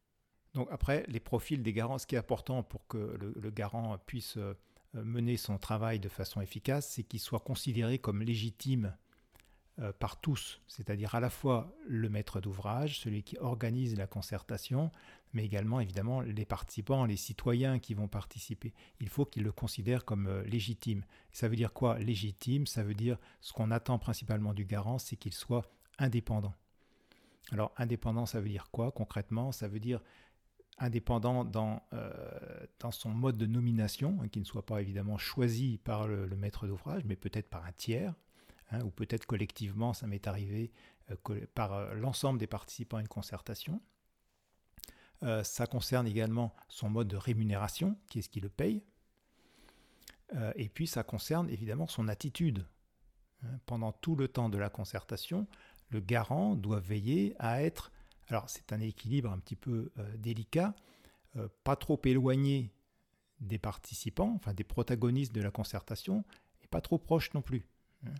Donc 0.54 0.68
après, 0.70 1.04
les 1.08 1.20
profils 1.20 1.62
des 1.62 1.72
garants, 1.72 1.98
ce 1.98 2.06
qui 2.06 2.14
est 2.14 2.18
important 2.18 2.62
pour 2.62 2.86
que 2.86 2.98
le, 2.98 3.50
garant 3.50 3.96
puisse 3.98 4.36
euh, 4.36 4.54
mener 4.94 5.36
son 5.36 5.58
travail 5.58 6.00
de 6.00 6.08
façon 6.08 6.40
efficace, 6.40 6.90
c'est 6.90 7.02
qu'il 7.02 7.20
soit 7.20 7.40
considéré 7.40 7.98
comme 7.98 8.22
légitime 8.22 8.94
euh, 9.80 9.92
par 9.98 10.20
tous, 10.20 10.60
c'est-à-dire 10.66 11.14
à 11.14 11.20
la 11.20 11.30
fois 11.30 11.72
le 11.86 12.10
maître 12.10 12.40
d'ouvrage, 12.40 12.98
celui 12.98 13.22
qui 13.22 13.38
organise 13.38 13.96
la 13.96 14.06
concertation, 14.06 14.90
mais 15.32 15.44
également 15.44 15.80
évidemment 15.80 16.20
les 16.20 16.44
participants, 16.44 17.06
les 17.06 17.16
citoyens 17.16 17.78
qui 17.78 17.94
vont 17.94 18.08
participer. 18.08 18.74
Il 19.00 19.08
faut 19.08 19.24
qu'ils 19.24 19.44
le 19.44 19.52
considèrent 19.52 20.04
comme 20.04 20.26
euh, 20.26 20.42
légitime. 20.42 21.04
ça 21.32 21.48
veut 21.48 21.56
dire 21.56 21.72
quoi 21.72 21.98
Légitime, 21.98 22.66
ça 22.66 22.82
veut 22.82 22.94
dire 22.94 23.16
ce 23.40 23.52
qu'on 23.52 23.70
attend 23.70 23.98
principalement 23.98 24.52
du 24.52 24.66
garant, 24.66 24.98
c'est 24.98 25.16
qu'il 25.16 25.32
soit 25.32 25.70
indépendant. 25.98 26.54
Alors 27.52 27.72
indépendant, 27.76 28.26
ça 28.26 28.40
veut 28.40 28.48
dire 28.48 28.68
quoi 28.70 28.92
concrètement? 28.92 29.50
Ça 29.50 29.68
veut 29.68 29.80
dire 29.80 30.02
indépendant 30.80 31.44
dans, 31.44 31.82
euh, 31.92 32.10
dans 32.78 32.90
son 32.90 33.10
mode 33.10 33.36
de 33.36 33.46
nomination, 33.46 34.18
hein, 34.22 34.28
qui 34.28 34.40
ne 34.40 34.44
soit 34.44 34.64
pas 34.64 34.80
évidemment 34.80 35.18
choisi 35.18 35.78
par 35.78 36.08
le, 36.08 36.26
maître 36.36 36.66
d'ouvrage, 36.66 37.04
mais 37.04 37.16
peut-être 37.16 37.48
par 37.48 37.64
un 37.66 37.72
tiers, 37.72 38.14
hein, 38.72 38.80
ou 38.82 38.90
peut-être 38.90 39.26
collectivement, 39.26 39.92
ça 39.92 40.06
m'est 40.06 40.26
arrivé, 40.26 40.72
euh, 41.10 41.46
par 41.54 41.74
euh, 41.74 41.94
l'ensemble 41.94 42.38
des 42.38 42.46
participants 42.46 42.96
à 42.96 43.00
une 43.02 43.08
concertation. 43.08 43.80
ça 45.42 45.66
concerne 45.66 46.06
également 46.06 46.54
son 46.68 46.88
mode 46.88 47.08
de 47.08 47.16
rémunération, 47.16 47.98
qui 48.08 48.20
est 48.20 48.22
ce 48.22 48.30
qui 48.30 48.40
le 48.40 48.48
paye. 48.48 48.82
et 50.54 50.70
puis 50.70 50.86
ça 50.86 51.02
concerne 51.02 51.50
évidemment 51.50 51.86
son 51.86 52.08
attitude. 52.08 52.66
Hein. 53.42 53.58
pendant 53.66 53.92
tout 53.92 54.16
le 54.16 54.28
temps 54.28 54.48
de 54.48 54.56
la 54.56 54.70
concertation, 54.70 55.46
le 55.90 56.00
garant 56.00 56.54
doit 56.54 56.80
veiller 56.80 57.34
à 57.38 57.62
être 57.62 57.92
alors 58.30 58.48
c'est 58.48 58.72
un 58.72 58.80
équilibre 58.80 59.30
un 59.30 59.38
petit 59.38 59.56
peu 59.56 59.90
euh, 59.98 60.16
délicat, 60.16 60.74
euh, 61.36 61.48
pas 61.64 61.76
trop 61.76 62.00
éloigné 62.04 62.70
des 63.40 63.58
participants, 63.58 64.32
enfin 64.36 64.52
des 64.52 64.64
protagonistes 64.64 65.32
de 65.32 65.40
la 65.40 65.50
concertation, 65.50 66.24
et 66.62 66.66
pas 66.66 66.80
trop 66.80 66.98
proche 66.98 67.32
non 67.34 67.42
plus. 67.42 67.66
Hein. 68.06 68.10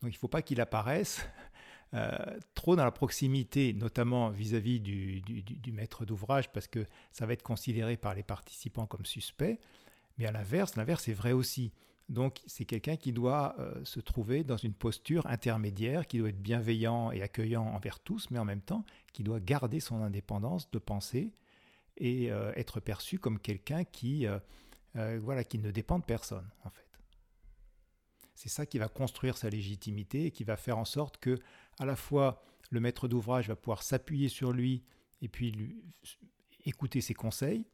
Donc 0.00 0.10
il 0.10 0.16
ne 0.16 0.18
faut 0.18 0.28
pas 0.28 0.42
qu'il 0.42 0.60
apparaisse 0.60 1.26
euh, 1.94 2.38
trop 2.54 2.74
dans 2.74 2.84
la 2.84 2.90
proximité, 2.90 3.74
notamment 3.74 4.30
vis-à-vis 4.30 4.80
du, 4.80 5.22
maître 5.72 6.04
d'ouvrage, 6.06 6.50
parce 6.50 6.66
que 6.66 6.86
ça 7.12 7.26
va 7.26 7.34
être 7.34 7.42
considéré 7.42 7.96
par 7.96 8.14
les 8.14 8.22
participants 8.22 8.86
comme 8.86 9.04
suspect. 9.04 9.60
Mais 10.18 10.26
à 10.26 10.32
l'inverse, 10.32 10.76
l'inverse 10.76 11.08
est 11.08 11.12
vrai 11.14 11.32
aussi. 11.32 11.72
Donc 12.08 12.40
c'est 12.46 12.64
quelqu'un 12.64 12.96
qui 12.96 13.12
doit 13.12 13.54
euh, 13.58 13.84
se 13.84 14.00
trouver 14.00 14.44
dans 14.44 14.56
une 14.56 14.74
posture 14.74 15.26
intermédiaire, 15.26 16.06
qui 16.06 16.18
doit 16.18 16.28
être 16.28 16.42
bienveillant 16.42 17.10
et 17.10 17.22
accueillant 17.22 17.64
envers 17.64 18.00
tous, 18.00 18.30
mais 18.30 18.38
en 18.38 18.44
même 18.44 18.60
temps 18.60 18.84
qui 19.12 19.22
doit 19.22 19.40
garder 19.40 19.80
son 19.80 20.02
indépendance 20.02 20.70
de 20.70 20.78
penser 20.78 21.32
et 21.96 22.30
euh, 22.30 22.52
être 22.56 22.80
perçu 22.80 23.18
comme 23.18 23.38
quelqu'un 23.38 23.84
qui, 23.84 24.26
euh, 24.26 25.18
voilà, 25.22 25.44
qui 25.44 25.58
ne 25.58 25.70
dépend 25.70 25.98
de 25.98 26.04
personne 26.04 26.48
en 26.64 26.70
fait. 26.70 26.86
C'est 28.34 28.48
ça 28.48 28.66
qui 28.66 28.78
va 28.78 28.88
construire 28.88 29.36
sa 29.36 29.48
légitimité 29.50 30.26
et 30.26 30.30
qui 30.30 30.44
va 30.44 30.56
faire 30.56 30.78
en 30.78 30.84
sorte 30.84 31.18
que 31.18 31.38
à 31.78 31.84
la 31.84 31.96
fois 31.96 32.42
le 32.70 32.80
maître 32.80 33.06
d'ouvrage 33.06 33.48
va 33.48 33.56
pouvoir 33.56 33.82
s'appuyer 33.82 34.28
sur 34.28 34.52
lui 34.52 34.82
et 35.20 35.28
puis 35.28 35.52
lui, 35.52 35.82
écouter 36.64 37.00
ses 37.00 37.14
conseils, 37.14 37.64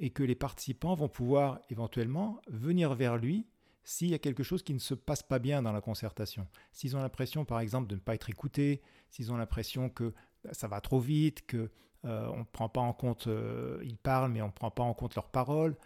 et 0.00 0.10
que 0.10 0.22
les 0.22 0.34
participants 0.34 0.94
vont 0.94 1.08
pouvoir 1.08 1.60
éventuellement 1.68 2.40
venir 2.48 2.94
vers 2.94 3.16
lui 3.16 3.46
s'il 3.84 4.08
y 4.08 4.14
a 4.14 4.18
quelque 4.18 4.42
chose 4.42 4.62
qui 4.62 4.74
ne 4.74 4.78
se 4.78 4.94
passe 4.94 5.22
pas 5.22 5.38
bien 5.38 5.62
dans 5.62 5.72
la 5.72 5.80
concertation. 5.80 6.46
S'ils 6.72 6.96
ont 6.96 7.00
l'impression, 7.00 7.44
par 7.44 7.60
exemple, 7.60 7.86
de 7.88 7.94
ne 7.94 8.00
pas 8.00 8.14
être 8.14 8.30
écoutés, 8.30 8.82
s'ils 9.10 9.32
ont 9.32 9.36
l'impression 9.36 9.88
que 9.88 10.14
ça 10.52 10.68
va 10.68 10.80
trop 10.80 11.00
vite, 11.00 11.46
que 11.46 11.70
euh, 12.04 12.28
on 12.32 12.38
ne 12.38 12.44
prend 12.44 12.68
pas 12.68 12.80
en 12.80 12.92
compte, 12.92 13.26
euh, 13.26 13.78
ils 13.82 13.98
parlent, 13.98 14.32
mais 14.32 14.42
on 14.42 14.46
ne 14.46 14.52
prend 14.52 14.70
pas 14.70 14.82
en 14.82 14.94
compte 14.94 15.14
leurs 15.14 15.30
paroles. 15.30 15.76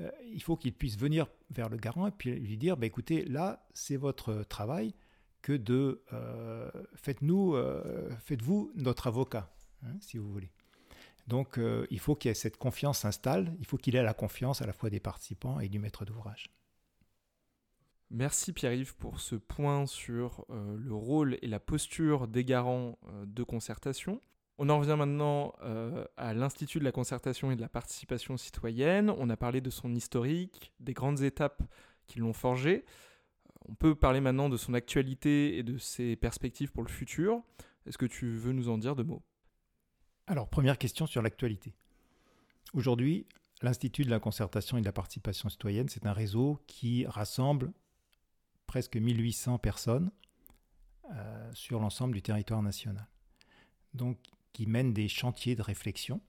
Euh, 0.00 0.10
il 0.32 0.42
faut 0.42 0.56
qu'ils 0.56 0.74
puissent 0.74 0.98
venir 0.98 1.26
vers 1.50 1.68
le 1.68 1.76
garant 1.76 2.06
et 2.06 2.12
puis 2.12 2.34
lui 2.34 2.56
dire, 2.56 2.76
bah, 2.76 2.86
écoutez, 2.86 3.24
là, 3.24 3.66
c'est 3.72 3.96
votre 3.96 4.44
travail 4.44 4.94
que 5.42 5.52
de 5.52 6.02
faites-nous, 6.94 7.54
faites-vous 8.16 8.72
notre 8.76 9.08
avocat, 9.08 9.52
hein, 9.82 9.94
si 10.00 10.16
vous 10.16 10.32
voulez. 10.32 10.50
Donc, 11.26 11.58
il 11.90 11.98
faut 11.98 12.18
ait 12.24 12.34
cette 12.34 12.58
confiance 12.58 12.98
s'installe. 12.98 13.56
Il 13.58 13.66
faut 13.66 13.76
qu'il 13.76 13.96
ait 13.96 14.02
la 14.02 14.14
confiance 14.14 14.60
à 14.60 14.66
la 14.66 14.72
fois 14.72 14.90
des 14.90 15.00
participants 15.00 15.58
et 15.60 15.68
du 15.68 15.78
maître 15.78 16.04
d'ouvrage. 16.04 16.50
Merci 18.10 18.52
Pierre-Yves 18.52 18.94
pour 18.96 19.20
ce 19.20 19.34
point 19.34 19.86
sur 19.86 20.44
le 20.50 20.94
rôle 20.94 21.38
et 21.40 21.46
la 21.46 21.60
posture 21.60 22.28
des 22.28 22.44
garants 22.44 22.98
de 23.24 23.42
concertation. 23.42 24.20
On 24.56 24.68
en 24.68 24.78
revient 24.78 24.94
maintenant 24.96 25.52
euh, 25.62 26.04
à 26.16 26.32
l'Institut 26.32 26.78
de 26.78 26.84
la 26.84 26.92
concertation 26.92 27.50
et 27.50 27.56
de 27.56 27.60
la 27.60 27.68
participation 27.68 28.36
citoyenne. 28.36 29.10
On 29.10 29.28
a 29.28 29.36
parlé 29.36 29.60
de 29.60 29.70
son 29.70 29.92
historique, 29.94 30.72
des 30.78 30.92
grandes 30.92 31.22
étapes 31.22 31.62
qui 32.06 32.20
l'ont 32.20 32.32
forgé. 32.32 32.84
Euh, 32.84 33.50
on 33.68 33.74
peut 33.74 33.96
parler 33.96 34.20
maintenant 34.20 34.48
de 34.48 34.56
son 34.56 34.74
actualité 34.74 35.58
et 35.58 35.64
de 35.64 35.76
ses 35.76 36.14
perspectives 36.14 36.70
pour 36.70 36.84
le 36.84 36.88
futur. 36.88 37.42
Est-ce 37.86 37.98
que 37.98 38.06
tu 38.06 38.30
veux 38.30 38.52
nous 38.52 38.68
en 38.68 38.78
dire 38.78 38.94
deux 38.94 39.02
mots? 39.02 39.22
Alors, 40.26 40.48
première 40.48 40.78
question 40.78 41.06
sur 41.06 41.20
l'actualité. 41.20 41.74
Aujourd'hui, 42.72 43.26
l'Institut 43.60 44.04
de 44.04 44.10
la 44.10 44.20
concertation 44.20 44.78
et 44.78 44.80
de 44.80 44.86
la 44.86 44.92
participation 44.92 45.50
citoyenne, 45.50 45.90
c'est 45.90 46.06
un 46.06 46.14
réseau 46.14 46.58
qui 46.66 47.04
rassemble 47.06 47.72
presque 48.66 48.96
1800 48.96 49.58
personnes 49.58 50.10
euh, 51.12 51.50
sur 51.52 51.78
l'ensemble 51.78 52.14
du 52.14 52.22
territoire 52.22 52.62
national. 52.62 53.06
Donc, 53.92 54.18
qui 54.54 54.66
mènent 54.66 54.94
des 54.94 55.08
chantiers 55.08 55.56
de 55.56 55.62
réflexion. 55.62 56.22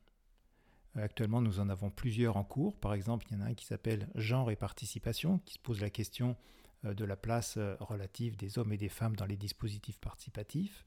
Euh, 0.97 1.03
actuellement, 1.03 1.41
nous 1.41 1.61
en 1.61 1.69
avons 1.69 1.89
plusieurs 1.89 2.35
en 2.35 2.43
cours. 2.43 2.77
Par 2.77 2.93
exemple, 2.93 3.25
il 3.29 3.37
y 3.37 3.39
en 3.39 3.45
a 3.45 3.49
un 3.49 3.53
qui 3.53 3.65
s'appelle 3.65 4.09
Genre 4.15 4.51
et 4.51 4.57
participation, 4.57 5.39
qui 5.45 5.53
se 5.53 5.59
pose 5.59 5.79
la 5.79 5.89
question 5.89 6.35
euh, 6.83 6.93
de 6.93 7.05
la 7.05 7.15
place 7.15 7.57
relative 7.79 8.35
des 8.35 8.59
hommes 8.59 8.73
et 8.73 8.77
des 8.77 8.89
femmes 8.89 9.15
dans 9.15 9.25
les 9.25 9.37
dispositifs 9.37 9.99
participatifs. 9.99 10.85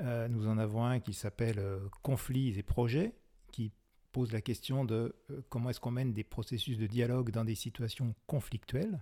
Nous 0.00 0.46
en 0.46 0.58
avons 0.58 0.84
un 0.84 1.00
qui 1.00 1.14
s'appelle 1.14 1.62
Conflits 2.02 2.58
et 2.58 2.62
projets, 2.62 3.14
qui 3.50 3.72
pose 4.12 4.32
la 4.32 4.40
question 4.42 4.84
de 4.84 5.14
comment 5.48 5.70
est-ce 5.70 5.80
qu'on 5.80 5.90
mène 5.90 6.12
des 6.12 6.24
processus 6.24 6.76
de 6.76 6.86
dialogue 6.86 7.30
dans 7.30 7.44
des 7.44 7.54
situations 7.54 8.14
conflictuelles, 8.26 8.98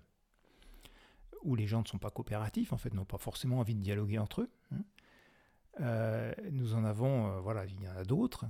où 1.42 1.54
les 1.56 1.66
gens 1.66 1.82
ne 1.82 1.86
sont 1.86 1.98
pas 1.98 2.10
coopératifs, 2.10 2.72
en 2.72 2.78
fait, 2.78 2.94
n'ont 2.94 3.04
pas 3.04 3.18
forcément 3.18 3.58
envie 3.58 3.74
de 3.74 3.80
dialoguer 3.80 4.18
entre 4.18 4.42
eux. 4.42 4.50
Hein. 4.72 4.84
Euh, 5.80 6.32
nous 6.50 6.74
en 6.74 6.84
avons, 6.84 7.28
euh, 7.28 7.40
voilà, 7.40 7.64
il 7.66 7.80
y 7.82 7.88
en 7.88 7.96
a 7.96 8.04
d'autres. 8.04 8.46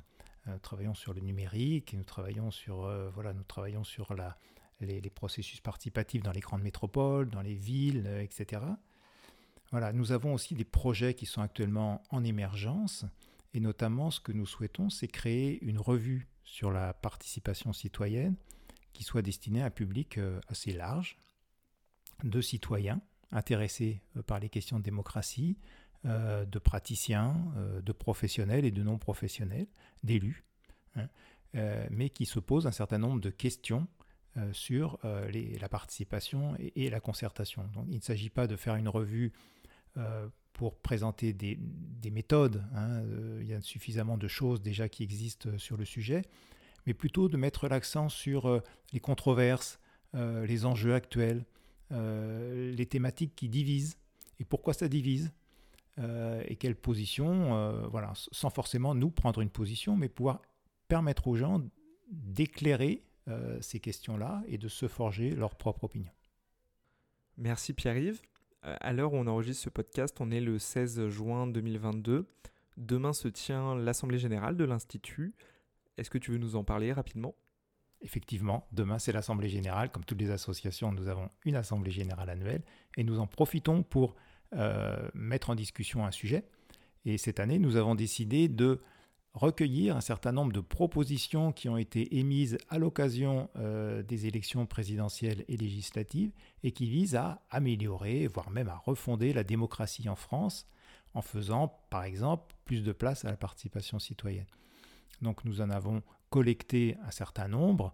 nous 0.47 0.53
euh, 0.53 0.59
travaillons 0.59 0.95
sur 0.95 1.15
le 1.15 1.21
numérique, 1.21 1.95
nous 1.95 2.05
travaillons 2.05 2.51
sur, 2.51 2.91
voilà, 3.13 3.33
nous 3.33 3.45
travaillons 3.45 3.85
sur 3.85 4.15
les, 4.81 5.11
processus 5.11 5.61
participatifs 5.61 6.23
dans 6.23 6.33
les 6.33 6.41
grandes 6.41 6.63
métropoles, 6.63 7.31
dans 7.31 7.43
les 7.43 7.55
villes, 7.55 8.07
etc. 8.21 8.63
Voilà, 9.75 9.93
nous 9.93 10.13
avons 10.13 10.35
aussi 10.35 10.55
des 10.55 10.65
projets 10.65 11.15
qui 11.15 11.27
sont 11.27 11.43
actuellement 11.43 12.01
en 12.11 12.23
émergence, 12.23 13.07
et 13.55 13.59
notamment 13.59 14.13
ce 14.13 14.21
que 14.21 14.31
nous 14.31 14.47
souhaitons, 14.47 14.89
c'est 14.89 15.09
créer 15.09 15.61
une 15.65 15.81
revue 15.81 16.29
sur 16.45 16.71
la 16.71 16.95
participation 16.95 17.73
citoyenne 17.73 18.37
qui 18.93 19.03
soit 19.03 19.21
destinée 19.21 19.63
à 19.63 19.65
un 19.65 19.71
public 19.71 20.21
assez 20.47 20.71
large 20.71 21.17
de 22.23 22.41
citoyens 22.41 23.01
intéressés 23.33 24.01
par 24.29 24.39
les 24.39 24.49
questions 24.49 24.79
de 24.79 24.85
démocratie, 24.85 25.59
euh, 26.07 26.45
de 26.45 26.61
praticiens, 26.61 27.35
euh, 27.57 27.83
de 27.83 27.91
professionnels 27.91 28.65
et 28.65 28.71
de 28.71 28.85
non 28.85 28.97
professionnels, 28.97 29.67
d'élus, 30.05 30.45
hein, 30.95 31.09
euh, 31.57 31.85
mais 31.91 32.11
qui 32.11 32.27
se 32.27 32.39
posent 32.39 32.69
un 32.69 32.73
certain 32.73 32.99
nombre 32.99 33.21
de 33.21 33.31
questions 33.31 33.89
sur 34.53 34.99
la 35.03 35.69
participation 35.69 36.57
et, 36.59 36.91
la 36.91 36.99
concertation. 37.01 37.69
Donc 37.75 37.87
il 37.89 37.97
ne 37.97 38.03
s'agit 38.03 38.31
pas 38.31 38.47
de 38.47 38.57
faire 38.57 38.75
une 38.75 38.89
revue 38.89 39.33
pour 40.53 40.79
présenter 40.79 41.33
des, 41.33 41.59
méthodes, 42.11 42.65
hein, 42.75 43.03
il 43.41 43.47
y 43.47 43.55
a 43.55 43.61
suffisamment 43.61 44.17
de 44.19 44.29
choses 44.29 44.63
déjà 44.63 44.89
qui 44.89 45.03
existent 45.03 45.57
sur 45.59 45.77
le 45.77 45.85
sujet, 45.85 46.23
mais 46.87 46.95
plutôt 46.95 47.29
de 47.29 47.37
mettre 47.37 47.69
l'accent 47.69 48.09
sur 48.09 48.63
les 48.93 49.01
controverses, 49.01 49.81
les 50.13 50.65
enjeux 50.65 50.95
actuels, 50.95 51.45
les 51.91 52.87
thématiques 52.87 53.35
qui 53.35 53.49
divisent. 53.49 53.99
Et 54.41 54.45
pourquoi 54.45 54.75
ça 54.75 54.89
divise 54.89 55.33
euh, 55.99 56.43
et 56.47 56.57
quelle 56.57 56.75
position, 56.75 57.57
euh, 57.57 57.87
voilà, 57.87 58.13
sans 58.15 58.51
forcément 58.51 58.95
nous 58.95 59.11
prendre 59.11 59.41
une 59.41 59.51
position, 59.51 59.97
mais 59.97 60.09
pouvoir 60.09 60.43
permettre 60.89 61.29
aux 61.29 61.37
gens 61.37 61.63
d'éclairer 62.11 63.05
euh, 63.29 63.59
ces 63.61 63.79
questions-là 63.79 64.43
et 64.49 64.59
de 64.59 64.69
se 64.69 64.89
forger 64.89 65.31
leur 65.31 65.55
propre 65.55 65.85
opinion. 65.85 66.11
Merci 67.37 67.73
Pierre-Yves. 67.73 68.21
À 68.65 68.95
l'heure 68.95 69.13
où 69.13 69.17
on 69.17 69.27
enregistre 69.27 69.65
ce 69.65 69.69
podcast, 69.69 70.17
on 70.21 70.31
est 70.31 70.41
le 70.41 70.59
16 70.59 71.09
juin 71.09 71.47
2022. 71.47 72.27
Demain 72.79 73.13
se 73.13 73.29
tient 73.29 73.75
l'Assemblée 73.75 74.19
générale 74.19 74.57
de 74.57 74.65
l'Institut. 74.65 75.35
Est-ce 75.99 76.09
que 76.09 76.17
tu 76.17 76.31
veux 76.31 76.39
nous 76.39 76.57
en 76.57 76.65
parler 76.65 76.91
rapidement? 76.91 77.35
Effectivement, 78.01 78.67
demain 78.73 78.99
c'est 78.99 79.13
l'Assemblée 79.13 79.51
générale. 79.51 79.91
Comme 79.91 80.05
toutes 80.05 80.21
les 80.21 80.31
associations, 80.31 80.93
nous 80.93 81.09
avons 81.09 81.29
une 81.45 81.57
Assemblée 81.57 81.91
générale 81.91 82.31
annuelle 82.31 82.63
et 82.97 83.05
nous 83.05 83.21
en 83.21 83.27
profitons 83.27 83.83
pour 83.83 84.15
euh, 84.55 85.11
mettre 85.13 85.51
en 85.51 85.55
discussion 85.55 86.07
un 86.07 86.11
sujet. 86.11 86.45
Et 87.05 87.19
cette 87.19 87.41
année, 87.41 87.59
nous 87.59 87.77
avons 87.77 87.95
décidé 87.95 88.49
de 88.49 88.81
recueillir 89.35 89.97
un 89.97 90.01
certain 90.01 90.33
nombre 90.33 90.53
de 90.53 90.61
propositions 90.61 91.53
qui 91.53 91.69
ont 91.69 91.77
été 91.77 92.19
émises 92.19 92.57
à 92.69 92.79
l'occasion 92.79 93.51
euh, 93.57 94.03
des 94.03 94.27
élections 94.27 94.65
présidentielles 94.65 95.45
et 95.49 95.57
législatives 95.57 96.31
et 96.63 96.71
qui 96.71 96.89
visent 96.89 97.17
à 97.17 97.43
améliorer, 97.51 98.29
voire 98.29 98.51
même 98.51 98.69
à 98.69 98.77
refonder 98.77 99.33
la 99.33 99.45
démocratie 99.45 100.09
en 100.09 100.15
France 100.15 100.67
en 101.15 101.23
faisant, 101.23 101.81
par 101.91 102.05
exemple, 102.05 102.55
plus 102.65 102.83
de 102.83 102.93
place 102.93 103.25
à 103.25 103.31
la 103.31 103.37
participation 103.37 103.99
citoyenne. 103.99 104.47
Donc 105.21 105.45
nous 105.45 105.61
en 105.61 105.71
avons 105.71 106.03
collecté 106.31 106.97
un 107.05 107.11
certain 107.11 107.49
nombre 107.49 107.93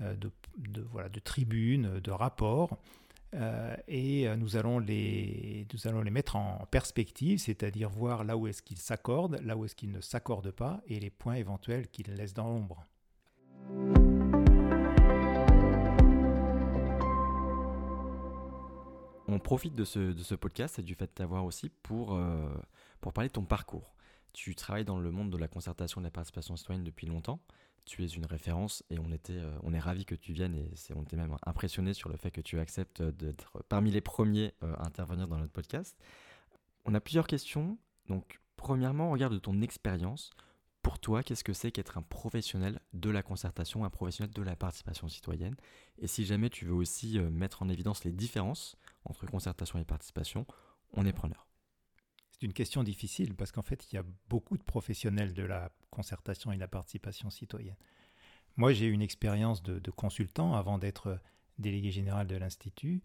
euh, 0.00 0.14
de, 0.14 0.30
de, 0.58 0.82
voilà, 0.82 1.08
de 1.08 1.20
tribunes, 1.20 2.00
de 2.00 2.10
rapports 2.10 2.78
euh, 3.34 3.76
et 3.88 4.28
euh, 4.28 4.36
nous 4.36 4.56
allons, 4.56 4.78
les, 4.78 5.66
nous 5.72 5.88
allons 5.88 6.02
les 6.02 6.10
mettre 6.10 6.36
en 6.36 6.66
perspective, 6.70 7.38
c'est-à-dire 7.38 7.90
voir 7.90 8.24
là 8.24 8.36
où 8.36 8.46
est-ce 8.46 8.62
qu'ils 8.62 8.78
s'accordent, 8.78 9.40
là 9.42 9.56
où 9.56 9.64
est-ce 9.64 9.74
qu'ils 9.74 9.90
ne 9.90 10.00
s'accordent 10.00 10.52
pas, 10.52 10.80
et 10.86 11.00
les 11.00 11.10
points 11.10 11.34
éventuels 11.34 11.88
qu'ils 11.88 12.14
laissent 12.14 12.34
dans 12.34 12.48
l'ombre. 12.48 12.86
On 19.28 19.40
profite 19.40 19.74
de 19.74 19.84
ce, 19.84 19.98
de 19.98 20.22
ce 20.22 20.36
podcast 20.36 20.78
et 20.78 20.82
du 20.82 20.94
fait 20.94 21.06
de 21.06 21.10
t'avoir 21.10 21.44
aussi 21.44 21.68
pour, 21.82 22.14
euh, 22.14 22.48
pour 23.00 23.12
parler 23.12 23.28
de 23.28 23.32
ton 23.32 23.44
parcours. 23.44 23.95
Tu 24.36 24.54
travailles 24.54 24.84
dans 24.84 25.00
le 25.00 25.10
monde 25.10 25.30
de 25.30 25.38
la 25.38 25.48
concertation 25.48 26.00
et 26.00 26.02
de 26.02 26.06
la 26.06 26.10
participation 26.12 26.56
citoyenne 26.56 26.84
depuis 26.84 27.06
longtemps 27.06 27.40
tu 27.86 28.04
es 28.04 28.08
une 28.08 28.26
référence 28.26 28.82
et 28.90 28.98
on, 28.98 29.10
était, 29.12 29.38
euh, 29.38 29.56
on 29.62 29.72
est 29.72 29.78
ravis 29.78 30.04
que 30.04 30.16
tu 30.16 30.32
viennes 30.32 30.54
et 30.54 30.70
on 30.94 31.04
était 31.04 31.16
même 31.16 31.34
impressionné 31.46 31.94
sur 31.94 32.10
le 32.10 32.16
fait 32.16 32.32
que 32.32 32.40
tu 32.40 32.58
acceptes 32.58 33.00
d'être 33.00 33.62
parmi 33.68 33.92
les 33.92 34.00
premiers 34.00 34.52
euh, 34.62 34.74
à 34.74 34.86
intervenir 34.86 35.28
dans 35.28 35.38
notre 35.38 35.52
podcast. 35.52 35.96
On 36.84 36.94
a 36.94 37.00
plusieurs 37.00 37.28
questions. 37.28 37.78
Donc, 38.08 38.40
premièrement, 38.56 39.10
regarde 39.10 39.40
ton 39.40 39.62
expérience. 39.62 40.30
Pour 40.82 40.98
toi, 40.98 41.22
qu'est-ce 41.22 41.44
que 41.44 41.52
c'est 41.52 41.70
qu'être 41.70 41.96
un 41.96 42.02
professionnel 42.02 42.80
de 42.92 43.10
la 43.10 43.22
concertation, 43.22 43.84
un 43.84 43.90
professionnel 43.90 44.32
de 44.34 44.42
la 44.42 44.56
participation 44.56 45.08
citoyenne? 45.08 45.54
Et 45.98 46.08
si 46.08 46.24
jamais 46.26 46.50
tu 46.50 46.64
veux 46.64 46.74
aussi 46.74 47.18
euh, 47.18 47.30
mettre 47.30 47.62
en 47.62 47.68
évidence 47.68 48.04
les 48.04 48.12
différences 48.12 48.76
entre 49.04 49.26
concertation 49.26 49.78
et 49.78 49.84
participation, 49.84 50.44
on 50.92 51.06
est 51.06 51.12
preneur. 51.12 51.46
C'est 52.38 52.46
une 52.46 52.52
question 52.52 52.82
difficile 52.82 53.34
parce 53.34 53.50
qu'en 53.50 53.62
fait, 53.62 53.90
il 53.90 53.96
y 53.96 53.98
a 53.98 54.04
beaucoup 54.28 54.58
de 54.58 54.62
professionnels 54.62 55.32
de 55.32 55.42
la 55.42 55.70
concertation 55.90 56.52
et 56.52 56.56
de 56.56 56.60
la 56.60 56.68
participation 56.68 57.30
citoyenne. 57.30 57.76
Moi, 58.56 58.72
j'ai 58.72 58.86
une 58.86 59.02
expérience 59.02 59.62
de, 59.62 59.90
consultant 59.90 60.54
avant 60.54 60.78
d'être 60.78 61.18
délégué 61.58 61.90
général 61.90 62.26
de 62.26 62.36
l'Institut. 62.36 63.02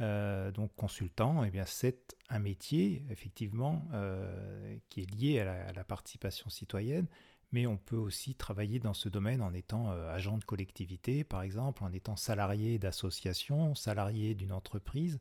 Euh, 0.00 0.50
donc 0.50 0.74
consultant, 0.74 1.44
eh 1.44 1.52
c'est 1.66 2.16
un 2.28 2.40
métier, 2.40 3.04
effectivement, 3.10 3.86
euh, 3.92 4.76
qui 4.88 5.02
est 5.02 5.10
lié 5.14 5.40
à 5.40 5.72
la, 5.72 5.84
participation 5.84 6.50
citoyenne, 6.50 7.06
mais 7.52 7.68
on 7.68 7.76
peut 7.76 7.96
aussi 7.96 8.34
travailler 8.34 8.80
dans 8.80 8.94
ce 8.94 9.08
domaine 9.08 9.40
en 9.40 9.52
étant 9.52 9.92
euh, 9.92 10.12
agent 10.12 10.38
de 10.38 10.44
collectivité, 10.44 11.22
par 11.22 11.42
exemple, 11.42 11.84
en 11.84 11.92
étant 11.92 12.16
salarié 12.16 12.80
d'association, 12.80 13.76
salarié 13.76 14.34
d'une 14.34 14.52
entreprise, 14.52 15.20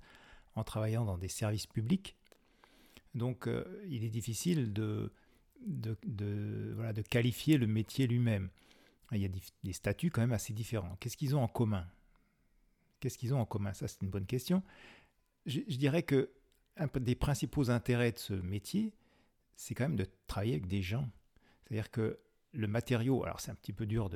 en 0.55 0.63
travaillant 0.63 1.05
dans 1.05 1.19
des 1.19 1.27
services 1.27 1.67
publics. 1.67 2.15
Donc 3.15 3.47
euh, 3.47 3.63
il 3.87 4.03
est 4.03 4.09
difficile 4.09 4.73
de, 4.73 5.11
de, 5.65 7.01
qualifier 7.09 7.57
le 7.57 7.67
métier 7.67 8.07
lui-même. 8.07 8.49
Il 9.11 9.21
y 9.21 9.25
a 9.25 9.29
des 9.63 9.73
statuts 9.73 10.09
quand 10.09 10.21
même 10.21 10.31
assez 10.31 10.53
différents. 10.53 10.95
Qu'est-ce 10.99 11.17
qu'ils 11.17 11.35
ont 11.35 11.43
en 11.43 11.47
commun? 11.47 11.85
Qu'est-ce 12.99 13.17
qu'ils 13.17 13.33
ont 13.33 13.39
en 13.39 13.45
commun? 13.45 13.73
Ça, 13.73 13.87
c'est 13.87 14.01
une 14.01 14.09
bonne 14.09 14.25
question. 14.25 14.63
Je, 15.45 15.59
dirais 15.59 16.03
que 16.03 16.31
un 16.77 16.87
des 16.99 17.15
principaux 17.15 17.69
intérêts 17.69 18.13
de 18.13 18.17
ce 18.17 18.33
métier, 18.33 18.93
c'est 19.55 19.75
quand 19.75 19.83
même 19.83 19.97
de 19.97 20.07
travailler 20.25 20.53
avec 20.53 20.67
des 20.67 20.81
gens. 20.81 21.07
C'est-à-dire 21.61 21.91
que 21.91 22.17
le 22.53 22.67
matériau, 22.67 23.23
alors 23.23 23.39
c'est 23.39 23.51
un 23.51 23.55
petit 23.55 23.73
peu 23.73 23.85
dur 23.85 24.09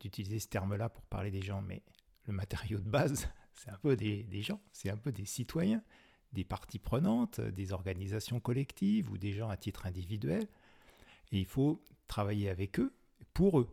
d'utiliser 0.00 0.38
ce 0.38 0.48
terme-là 0.48 0.88
pour 0.88 1.04
parler 1.04 1.30
des 1.30 1.42
gens, 1.42 1.62
mais 1.62 1.82
le 2.26 2.32
matériau 2.32 2.78
de 2.78 2.88
base, 2.88 3.28
c'est 3.52 3.70
un 3.70 3.78
peu 3.78 3.94
des, 3.94 4.24
des 4.24 4.42
gens, 4.42 4.60
c'est 4.72 4.90
un 4.90 4.96
peu 4.96 5.12
des 5.12 5.26
citoyens, 5.26 5.82
des 6.34 6.44
parties 6.44 6.78
prenantes, 6.78 7.40
des 7.40 7.72
organisations 7.72 8.40
collectives 8.40 9.10
ou 9.10 9.16
des 9.18 9.32
gens 9.32 9.48
à 9.48 9.56
titre 9.56 9.86
individuel. 9.86 10.46
Et 11.32 11.38
il 11.38 11.46
faut 11.46 11.82
travailler 12.06 12.50
avec 12.50 12.78
eux 12.78 12.92
pour 13.32 13.60
eux. 13.60 13.68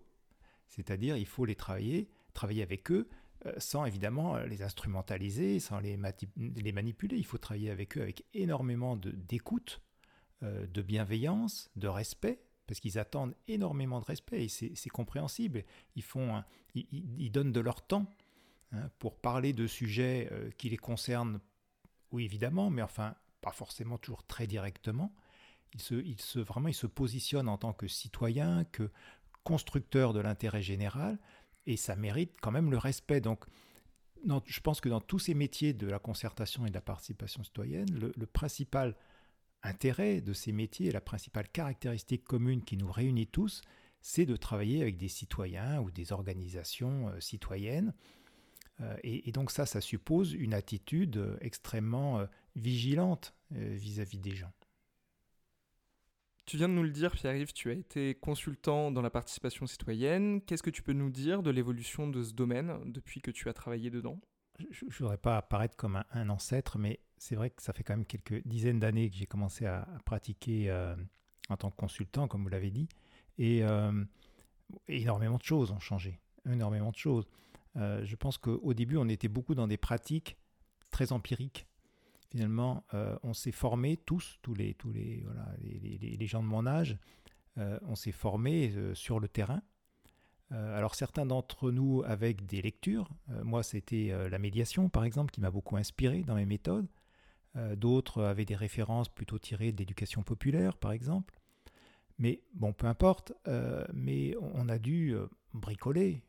C'est-à-dire, 0.67 1.17
il 1.17 1.25
faut 1.25 1.43
les 1.45 1.55
travailler, 1.55 2.09
travailler 2.33 2.63
avec 2.63 2.91
eux 2.91 3.09
euh, 3.47 3.53
sans 3.57 3.85
évidemment 3.85 4.37
les 4.37 4.61
instrumentaliser, 4.61 5.59
sans 5.59 5.79
les, 5.79 5.97
manipuler. 5.97 7.17
Il 7.17 7.25
faut 7.25 7.39
travailler 7.39 7.71
avec 7.71 7.97
eux 7.97 8.01
avec 8.01 8.23
énormément 8.33 8.95
d'écoute, 8.95 9.81
euh, 10.43 10.67
de 10.67 10.81
bienveillance, 10.83 11.71
de 11.75 11.87
respect, 11.87 12.39
parce 12.67 12.79
qu'ils 12.79 12.99
attendent 12.99 13.33
énormément 13.47 13.99
de 13.99 14.05
respect 14.05 14.45
et 14.45 14.47
c'est 14.47 14.89
compréhensible. 14.89 15.63
Ils, 15.95 16.03
font 16.03 16.43
ils, 16.75 17.31
donnent 17.31 17.51
de 17.51 17.59
leur 17.59 17.85
temps 17.85 18.05
hein, 18.73 18.89
pour 18.99 19.19
parler 19.19 19.53
de 19.53 19.65
sujets 19.65 20.29
euh, 20.31 20.51
qui 20.57 20.69
les 20.69 20.77
concernent, 20.77 21.39
oui 22.11 22.25
évidemment, 22.25 22.69
mais 22.69 22.81
enfin 22.81 23.15
pas 23.41 23.51
forcément 23.51 23.97
toujours 23.97 24.23
très 24.23 24.47
directement. 24.47 25.13
Ils 25.73 25.81
se, 25.81 25.95
ils 25.95 26.19
se, 26.19 26.39
vraiment, 26.39 26.67
ils 26.67 26.73
se 26.73 26.87
positionnent 26.87 27.49
en 27.49 27.57
tant 27.57 27.73
que 27.73 27.87
citoyens, 27.87 28.65
que 28.65 28.91
constructeurs 29.43 30.13
de 30.13 30.19
l'intérêt 30.19 30.61
général, 30.61 31.17
et 31.65 31.77
ça 31.77 31.95
mérite 31.95 32.33
quand 32.41 32.51
même 32.51 32.69
le 32.69 32.77
respect. 32.77 33.21
Donc, 33.21 33.45
je 34.45 34.59
pense 34.59 34.81
que 34.81 34.89
dans 34.89 35.01
tous 35.01 35.17
ces 35.17 35.33
métiers 35.33 35.73
de 35.73 35.87
la 35.87 35.97
concertation 35.97 36.65
et 36.65 36.69
de 36.69 36.75
la 36.75 36.81
participation 36.81 37.43
citoyenne, 37.43 37.87
le 38.15 38.25
principal 38.27 38.95
intérêt 39.63 40.21
de 40.21 40.33
ces 40.33 40.51
métiers, 40.51 40.91
la 40.91 41.01
principale 41.01 41.47
caractéristique 41.49 42.23
commune 42.23 42.63
qui 42.63 42.77
nous 42.77 42.91
réunit 42.91 43.27
tous, 43.27 43.61
c'est 44.01 44.25
de 44.25 44.35
travailler 44.35 44.81
avec 44.81 44.97
des 44.97 45.07
citoyens 45.07 45.79
ou 45.79 45.91
des 45.91 46.11
organisations 46.11 47.09
euh, 47.09 47.19
citoyennes. 47.19 47.93
Euh, 48.81 48.95
et, 49.03 49.31
donc 49.31 49.51
ça, 49.51 49.65
ça 49.65 49.81
suppose 49.81 50.33
une 50.33 50.53
attitude 50.53 51.17
euh, 51.17 51.37
extrêmement 51.41 52.25
vigilante 52.55 53.35
vis-à-vis 53.51 54.19
des 54.19 54.35
gens. 54.35 54.51
Tu 56.45 56.57
viens 56.57 56.69
de 56.69 56.73
nous 56.73 56.83
le 56.83 56.89
dire, 56.89 57.11
Pierre-Yves, 57.11 57.53
tu 57.53 57.69
as 57.69 57.73
été 57.73 58.15
consultant 58.15 58.91
dans 58.91 59.01
la 59.01 59.09
participation 59.09 59.67
citoyenne. 59.67 60.41
Qu'est-ce 60.41 60.63
que 60.63 60.69
tu 60.69 60.83
peux 60.83 60.93
nous 60.93 61.09
dire 61.09 61.43
de 61.43 61.49
l'évolution 61.49 62.07
de 62.07 62.23
ce 62.23 62.33
domaine 62.33 62.77
depuis 62.85 63.21
que 63.21 63.31
tu 63.31 63.47
as 63.49 63.53
travaillé 63.53 63.89
dedans? 63.89 64.19
Je 64.69 64.85
ne 64.85 64.91
voudrais 64.91 65.17
pas 65.17 65.37
apparaître 65.37 65.75
comme 65.75 66.03
un 66.11 66.29
ancêtre, 66.29 66.77
mais 66.77 66.99
c'est 67.17 67.35
vrai 67.35 67.49
que 67.51 67.61
ça 67.61 67.73
fait 67.73 67.83
quand 67.83 67.95
même 67.95 68.05
quelques 68.05 68.45
dizaines 68.47 68.79
d'années 68.79 69.09
que 69.09 69.15
j'ai 69.15 69.25
commencé 69.25 69.65
à, 69.65 69.87
pratiquer 70.05 70.69
euh, 70.69 70.95
en 71.49 71.57
tant 71.57 71.71
que 71.71 71.75
consultant, 71.75 72.27
comme 72.27 72.43
vous 72.43 72.49
l'avez 72.49 72.71
dit, 72.71 72.89
et 73.37 73.63
euh, 73.63 74.03
énormément 74.87 75.37
de 75.37 75.43
choses 75.43 75.71
ont 75.71 75.79
changé, 75.79 76.19
énormément 76.49 76.91
de 76.91 76.97
choses. 76.97 77.27
Euh, 77.77 78.03
je 78.03 78.15
pense 78.15 78.37
qu'au 78.37 78.73
début, 78.73 78.97
on 78.97 79.07
était 79.07 79.27
beaucoup 79.27 79.55
dans 79.55 79.67
des 79.67 79.77
pratiques 79.77 80.37
très 80.89 81.11
empiriques. 81.11 81.67
Finalement, 82.29 82.85
on 83.23 83.33
s'est 83.33 83.51
formé 83.51 83.97
tous, 83.97 84.39
tous 84.41 84.53
les, 84.53 84.73
tous 84.73 84.93
les, 84.93 85.21
voilà, 85.25 85.53
les, 85.59 86.27
gens 86.27 86.41
de 86.41 86.47
mon 86.47 86.65
âge, 86.65 86.97
on 87.57 87.95
s'est 87.95 88.13
formé 88.13 88.73
sur 88.93 89.19
le 89.19 89.27
terrain. 89.27 89.61
alors 90.49 90.95
certains 90.95 91.25
d'entre 91.25 91.71
nous 91.71 92.03
avec 92.05 92.45
des 92.45 92.61
lectures, 92.61 93.09
moi 93.43 93.63
c'était 93.63 94.13
la 94.29 94.39
médiation 94.39 94.87
par 94.87 95.03
exemple 95.03 95.31
qui 95.31 95.41
m'a 95.41 95.51
beaucoup 95.51 95.75
inspiré 95.75 96.23
dans 96.23 96.35
mes 96.35 96.45
méthodes. 96.45 96.87
Euh, 97.57 97.75
d'autres 97.75 98.23
avaient 98.23 98.45
des 98.45 98.55
références 98.55 99.09
plutôt 99.09 99.37
tirées 99.37 99.71
de 99.71 99.77
l'éducation 99.77 100.23
populaire, 100.23 100.77
par 100.77 100.91
exemple. 100.91 101.39
Mais 102.17 102.43
bon, 102.53 102.71
peu 102.71 102.87
importe, 102.87 103.33
euh, 103.47 103.85
mais 103.93 104.35
on 104.39 104.69
a 104.69 104.77
dû 104.77 105.15
euh, 105.55 105.59
bricoler 105.59 106.23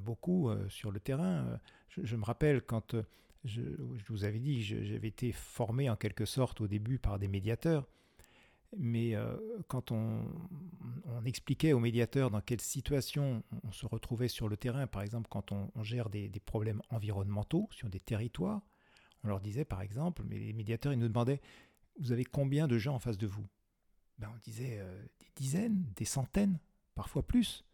beaucoup 0.00 0.50
sur 0.68 0.90
le 0.90 1.00
terrain. 1.00 1.58
Je, 1.88 2.16
me 2.16 2.24
rappelle 2.24 2.62
quand 2.62 2.96
je, 3.44 3.62
vous 4.08 4.24
avais 4.24 4.38
dit, 4.38 4.62
j'avais 4.62 5.08
été 5.08 5.32
formé 5.32 5.88
en 5.90 5.96
quelque 5.96 6.24
sorte 6.24 6.60
au 6.60 6.68
début 6.68 6.98
par 6.98 7.18
des 7.18 7.28
médiateurs, 7.28 7.86
mais 8.76 9.14
quand 9.68 9.92
on, 9.92 10.24
expliquait 11.24 11.72
aux 11.72 11.80
médiateurs 11.80 12.30
dans 12.30 12.40
quelle 12.40 12.60
situation 12.60 13.42
on 13.62 13.72
se 13.72 13.86
retrouvait 13.86 14.28
sur 14.28 14.48
le 14.48 14.56
terrain, 14.56 14.86
par 14.86 15.02
exemple 15.02 15.28
quand 15.30 15.52
on, 15.52 15.70
gère 15.82 16.10
des, 16.10 16.30
problèmes 16.44 16.82
environnementaux 16.90 17.68
sur 17.70 17.88
des 17.88 18.00
territoires, 18.00 18.62
on 19.22 19.28
leur 19.28 19.40
disait 19.40 19.64
par 19.64 19.80
exemple, 19.82 20.22
mais 20.26 20.38
les 20.38 20.52
médiateurs, 20.52 20.92
ils 20.92 20.98
nous 20.98 21.08
demandaient, 21.08 21.40
vous 21.98 22.12
avez 22.12 22.24
combien 22.24 22.66
de 22.66 22.78
gens 22.78 22.94
en 22.94 22.98
face 22.98 23.18
de 23.18 23.26
vous? 23.26 23.46
Ben, 24.18 24.30
On 24.34 24.38
disait 24.42 24.78
euh, 24.78 25.02
des 25.20 25.30
dizaines, 25.36 25.84
des 25.96 26.04
centaines, 26.04 26.58
parfois 26.94 27.22
plus. 27.22 27.64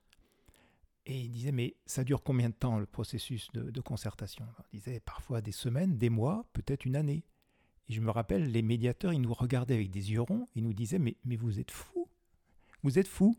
Et 1.07 1.19
ils 1.19 1.31
disaient, 1.31 1.53
mais 1.53 1.77
ça 1.87 2.05
dure 2.05 2.23
combien 2.23 2.51
de 2.51 2.55
temps 2.55 2.79
le 2.79 2.87
processus 2.87 3.49
de, 3.53 3.81
concertation? 3.81 4.47
On 4.59 4.63
disait 4.73 5.01
parfois 5.01 5.41
des 5.41 5.53
semaines, 5.53 5.97
des 5.97 6.11
mois, 6.11 6.45
peut-être 6.53 6.85
une 6.85 6.97
année. 6.97 7.25
Et 7.89 7.93
je 7.93 8.01
me 8.01 8.11
rappelle, 8.11 8.51
les 8.51 8.63
médiateurs, 8.63 9.13
ils 9.13 9.21
nous 9.21 9.35
regardaient 9.35 9.75
avec 9.75 9.91
des 9.91 10.13
yeux 10.13 10.21
ronds, 10.21 10.47
ils 10.55 10.63
nous 10.63 10.75
disaient, 10.75 10.99
mais, 10.99 11.17
vous 11.25 11.59
êtes 11.59 11.71
fous 11.71 12.09
Vous 12.83 12.99
êtes 12.99 13.09
fous 13.09 13.37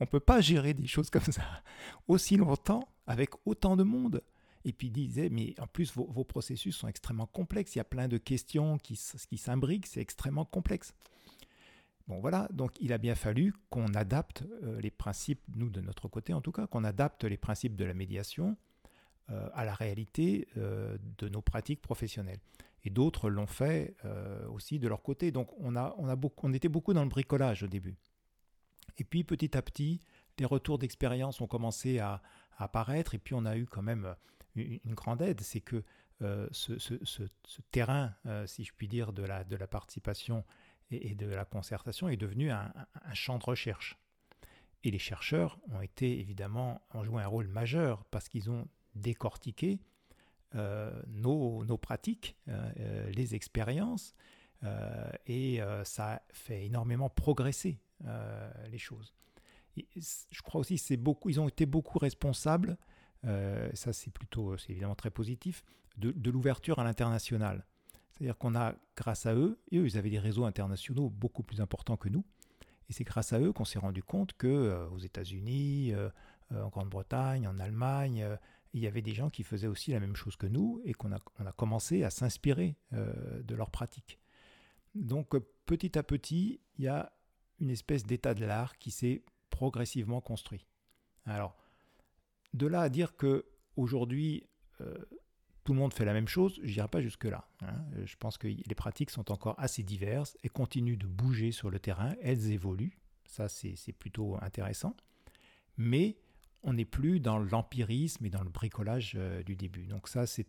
On 0.00 0.04
ne 0.04 0.08
peut 0.08 0.20
pas 0.20 0.40
gérer 0.40 0.74
des 0.74 0.86
choses 0.86 1.10
comme 1.10 1.22
ça 1.22 1.62
aussi 2.08 2.36
longtemps 2.36 2.88
avec 3.06 3.30
autant 3.46 3.76
de 3.76 3.82
monde. 3.82 4.22
Et 4.64 4.72
puis 4.72 4.88
il 4.88 4.92
disait, 4.92 5.28
mais 5.28 5.54
en 5.58 5.66
plus, 5.66 5.92
vos, 5.94 6.24
processus 6.24 6.76
sont 6.76 6.88
extrêmement 6.88 7.26
complexes. 7.26 7.74
Il 7.74 7.78
y 7.78 7.80
a 7.80 7.84
plein 7.84 8.06
de 8.06 8.18
questions 8.18 8.78
qui, 8.78 9.00
qui 9.28 9.38
s'imbriquent, 9.38 9.86
c'est 9.86 10.00
extrêmement 10.00 10.44
complexe. 10.44 10.94
Bon 12.08 12.20
voilà, 12.20 12.48
donc 12.52 12.72
il 12.80 12.92
a 12.92 12.98
bien 12.98 13.14
fallu 13.14 13.54
qu'on 13.70 13.94
adapte 13.94 14.42
euh, 14.62 14.80
les 14.80 14.90
principes, 14.90 15.40
nous 15.54 15.70
de 15.70 15.80
notre 15.80 16.08
côté 16.08 16.32
en 16.32 16.40
tout 16.40 16.52
cas, 16.52 16.66
qu'on 16.66 16.84
adapte 16.84 17.24
les 17.24 17.36
principes 17.36 17.76
de 17.76 17.84
la 17.84 17.94
médiation 17.94 18.56
euh, 19.30 19.48
à 19.54 19.64
la 19.64 19.74
réalité 19.74 20.48
euh, 20.56 20.96
de 21.18 21.28
nos 21.28 21.42
pratiques 21.42 21.80
professionnelles. 21.80 22.40
Et 22.84 22.90
d'autres 22.90 23.30
l'ont 23.30 23.46
fait 23.46 23.94
aussi 24.50 24.80
de 24.80 24.88
leur 24.88 25.02
côté. 25.02 25.30
Donc 25.30 25.50
on, 25.60 26.52
était 26.52 26.68
beaucoup 26.68 26.92
dans 26.92 27.04
le 27.04 27.08
bricolage 27.08 27.62
au 27.62 27.68
début. 27.68 27.94
Et 28.98 29.04
puis 29.04 29.22
petit 29.22 29.56
à 29.56 29.62
petit, 29.62 30.00
les 30.40 30.44
retours 30.44 30.78
d'expérience 30.78 31.40
ont 31.40 31.46
commencé 31.46 32.00
à, 32.00 32.20
apparaître 32.58 33.14
et 33.14 33.18
puis 33.18 33.34
on 33.34 33.44
a 33.44 33.56
eu 33.56 33.66
quand 33.66 33.82
même 33.82 34.16
une 34.56 34.94
grande 34.94 35.22
aide, 35.22 35.40
c'est 35.42 35.60
que 35.60 35.84
ce, 36.50 37.22
terrain, 37.70 38.16
si 38.46 38.64
je 38.64 38.72
puis 38.76 38.88
dire, 38.88 39.12
de 39.12 39.22
la 39.22 39.66
participation 39.68 40.44
et, 40.92 41.14
de 41.14 41.26
la 41.26 41.44
concertation 41.44 42.08
est 42.08 42.16
devenu 42.16 42.50
un, 42.50 42.72
champ 43.14 43.38
de 43.38 43.44
recherche. 43.44 43.98
Et 44.84 44.90
les 44.90 44.98
chercheurs 44.98 45.58
ont 45.70 45.80
été 45.80 46.18
évidemment, 46.18 46.82
ont 46.92 47.04
joué 47.04 47.22
un 47.22 47.26
rôle 47.26 47.46
majeur 47.46 48.04
parce 48.06 48.28
qu'ils 48.28 48.50
ont 48.50 48.66
décortiqué 48.94 49.80
euh, 50.54 50.90
nos, 51.08 51.64
nos, 51.64 51.78
pratiques, 51.78 52.36
les 53.08 53.34
expériences, 53.34 54.14
et 55.26 55.60
ça 55.84 56.22
fait 56.32 56.66
énormément 56.66 57.10
progresser 57.10 57.80
les 58.70 58.78
choses. 58.78 59.12
je 59.76 60.42
crois 60.42 60.60
aussi 60.60 60.78
c'est 60.78 60.96
beaucoup, 60.96 61.30
ils 61.30 61.40
ont 61.40 61.48
été 61.48 61.66
beaucoup 61.66 61.98
responsables 61.98 62.76
euh, 63.24 63.70
ça 63.74 63.92
c'est 63.92 64.10
plutôt, 64.10 64.56
c'est 64.56 64.72
évidemment 64.72 64.94
très 64.94 65.10
positif, 65.10 65.64
de, 65.96 66.30
l'ouverture 66.30 66.78
à 66.78 66.84
l'international. 66.84 67.64
C'est-à-dire 68.22 68.38
qu'on 68.38 68.54
a, 68.54 68.76
grâce 68.94 69.26
à 69.26 69.34
eux, 69.34 69.58
et 69.72 69.78
eux, 69.78 69.84
ils 69.84 69.98
avaient 69.98 70.08
des 70.08 70.20
réseaux 70.20 70.44
internationaux 70.44 71.10
beaucoup 71.10 71.42
plus 71.42 71.60
importants 71.60 71.96
que 71.96 72.08
nous, 72.08 72.24
et 72.88 72.92
c'est 72.92 73.02
grâce 73.02 73.32
à 73.32 73.40
eux 73.40 73.52
qu'on 73.52 73.64
s'est 73.64 73.80
rendu 73.80 74.04
compte 74.04 74.32
que 74.34 74.46
euh, 74.46 74.88
aux 74.90 75.00
États-Unis, 75.00 75.92
euh, 75.92 76.08
en 76.54 76.68
Grande-Bretagne, 76.68 77.48
en 77.48 77.58
Allemagne, 77.58 78.24
il 78.74 78.80
y 78.80 78.86
avait 78.86 79.02
des 79.02 79.12
gens 79.12 79.28
qui 79.28 79.42
faisaient 79.42 79.66
aussi 79.66 79.90
la 79.90 79.98
même 79.98 80.14
chose 80.14 80.36
que 80.36 80.46
nous, 80.46 80.80
et 80.84 80.94
qu'on 80.94 81.10
a, 81.10 81.18
commencé 81.56 82.04
à 82.04 82.10
s'inspirer 82.10 82.76
de 82.92 83.54
leurs 83.56 83.70
pratiques. 83.70 84.20
Donc 84.94 85.36
petit 85.66 85.98
à 85.98 86.04
petit, 86.04 86.60
il 86.78 86.84
y 86.84 86.88
a 86.88 87.12
une 87.58 87.70
espèce 87.70 88.04
d'état 88.04 88.34
de 88.34 88.44
l'art 88.44 88.78
qui 88.78 88.92
s'est 88.92 89.24
progressivement 89.50 90.20
construit. 90.20 90.66
Alors, 91.24 91.56
de 92.54 92.66
là 92.66 92.82
à 92.82 92.88
dire 92.88 93.16
que 93.16 93.46
aujourd'hui 93.76 94.46
euh, 94.80 94.94
tout 95.64 95.72
le 95.72 95.78
monde 95.78 95.94
fait 95.94 96.04
la 96.04 96.12
même 96.12 96.28
chose, 96.28 96.60
je 96.62 96.74
n'irai 96.74 96.88
pas 96.88 97.00
jusque-là. 97.00 97.48
Hein. 97.62 97.84
Je 98.04 98.16
pense 98.16 98.38
que 98.38 98.48
les 98.48 98.74
pratiques 98.74 99.10
sont 99.10 99.30
encore 99.30 99.54
assez 99.58 99.82
diverses 99.82 100.36
et 100.42 100.48
continuent 100.48 100.98
de 100.98 101.06
bouger 101.06 101.52
sur 101.52 101.70
le 101.70 101.78
terrain, 101.78 102.14
elles 102.22 102.50
évoluent, 102.50 102.98
ça 103.26 103.48
c'est 103.48 103.92
plutôt 103.92 104.36
intéressant, 104.42 104.96
mais 105.76 106.16
on 106.62 106.74
n'est 106.74 106.84
plus 106.84 107.20
dans 107.20 107.38
l'empirisme 107.38 108.24
et 108.24 108.30
dans 108.30 108.42
le 108.42 108.50
bricolage 108.50 109.14
euh, 109.16 109.42
du 109.42 109.56
début. 109.56 109.86
Donc 109.86 110.08
ça 110.08 110.26
c'est 110.26 110.46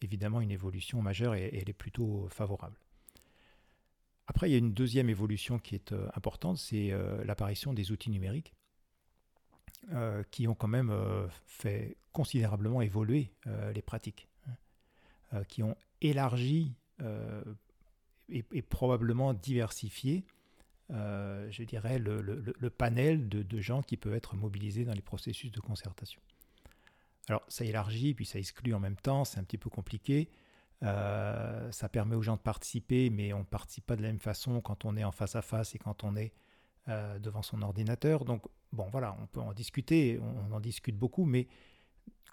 évidemment 0.00 0.40
une 0.40 0.52
évolution 0.52 1.02
majeure 1.02 1.34
et, 1.34 1.50
elle 1.52 1.68
est 1.68 1.72
plutôt 1.72 2.28
favorable. 2.30 2.76
Après, 4.28 4.48
il 4.48 4.52
y 4.52 4.54
a 4.54 4.58
une 4.58 4.72
deuxième 4.72 5.10
évolution 5.10 5.58
qui 5.58 5.74
est 5.74 5.92
euh, 5.92 6.08
importante, 6.14 6.58
c'est 6.58 6.92
l'apparition 7.24 7.72
des 7.72 7.90
outils 7.90 8.10
numériques. 8.10 8.54
Euh, 9.90 10.22
qui 10.30 10.46
ont 10.46 10.54
quand 10.54 10.68
même 10.68 10.90
euh, 10.90 11.26
fait 11.44 11.96
considérablement 12.12 12.82
évoluer 12.82 13.32
euh, 13.48 13.72
les 13.72 13.82
pratiques. 13.82 14.28
Hein. 15.32 15.44
qui 15.44 15.62
ont 15.62 15.76
élargi 16.00 16.74
et, 18.28 18.62
probablement 18.62 19.34
diversifié, 19.34 20.24
je 20.90 21.62
dirais, 21.64 21.98
le, 21.98 22.70
panel 22.70 23.28
de, 23.28 23.42
de, 23.42 23.60
gens 23.60 23.82
qui 23.82 23.96
peuvent 23.96 24.14
être 24.14 24.36
mobilisés 24.36 24.84
dans 24.84 24.94
les 24.94 25.02
processus 25.02 25.50
de 25.50 25.60
concertation. 25.60 26.20
Alors 27.28 27.42
ça 27.48 27.64
élargit, 27.64 28.14
puis 28.14 28.24
ça 28.24 28.38
exclut 28.38 28.74
en 28.74 28.80
même 28.80 28.96
temps, 28.96 29.24
c'est 29.24 29.38
un 29.38 29.44
petit 29.44 29.58
peu 29.58 29.70
compliqué. 29.70 30.28
Euh, 30.82 31.70
ça 31.70 31.88
permet 31.88 32.16
aux 32.16 32.22
gens 32.22 32.36
de 32.36 32.40
participer, 32.40 33.10
mais 33.10 33.32
on 33.32 33.40
ne 33.40 33.44
participe 33.44 33.86
pas 33.86 33.96
de 33.96 34.02
la 34.02 34.08
même 34.08 34.18
façon 34.18 34.60
quand 34.60 34.84
on 34.84 34.96
est 34.96 35.04
en 35.04 35.12
face 35.12 35.36
à 35.36 35.42
face 35.42 35.74
et 35.74 35.78
quand 35.78 36.02
on 36.02 36.16
est 36.16 36.32
euh, 36.88 37.18
devant 37.20 37.42
son 37.42 37.62
ordinateur. 37.62 38.24
Donc, 38.24 38.42
bon, 38.72 38.88
voilà, 38.90 39.16
on 39.22 39.26
peut 39.26 39.40
en 39.40 39.52
discuter, 39.52 40.20
on, 40.20 40.52
en 40.52 40.60
discute 40.60 40.96
beaucoup, 40.96 41.24
mais 41.24 41.46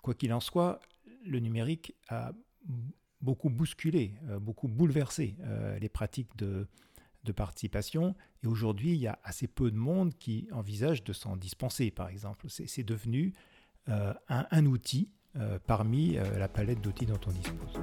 quoi 0.02 0.16
qu'il 0.16 0.34
en 0.34 0.40
soit, 0.40 0.80
le 1.24 1.40
numérique 1.40 1.94
a 2.08 2.32
beaucoup 3.22 3.50
bousculé, 3.50 4.14
euh, 4.30 4.40
beaucoup 4.40 4.68
bouleversé 4.68 5.36
les 5.80 5.90
pratiques 5.90 6.36
de, 6.38 6.68
de 7.24 7.32
participation. 7.32 8.16
Et 8.44 8.48
aujourd'hui, 8.48 8.92
il 8.92 9.00
y 9.00 9.08
a 9.08 9.20
assez 9.24 9.48
peu 9.48 9.72
de 9.72 9.78
monde 9.78 10.14
qui 10.18 10.48
envisage 10.52 11.04
de 11.04 11.14
s'en 11.14 11.36
dispenser, 11.36 11.92
par 11.92 12.10
exemple. 12.10 12.48
C'est 12.50 12.84
devenu 12.84 13.34
un, 13.88 14.16
un, 14.30 14.66
outil 14.66 15.10
parmi 15.66 16.14
la 16.14 16.48
palette 16.48 16.82
d'outils 16.82 17.06
dont 17.06 17.20
on 17.28 17.32
dispose. 17.32 17.74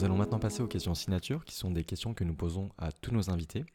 Nous 0.00 0.06
allons 0.06 0.16
maintenant 0.16 0.38
passer 0.38 0.62
aux 0.62 0.66
questions 0.66 0.94
signature, 0.94 1.44
qui 1.44 1.54
sont 1.54 1.70
des 1.70 1.84
questions 1.84 2.14
que 2.14 2.24
nous 2.24 2.32
posons 2.32 2.70
à 2.78 2.90
tous 2.90 3.12
nos 3.12 3.28
invités. 3.28 3.66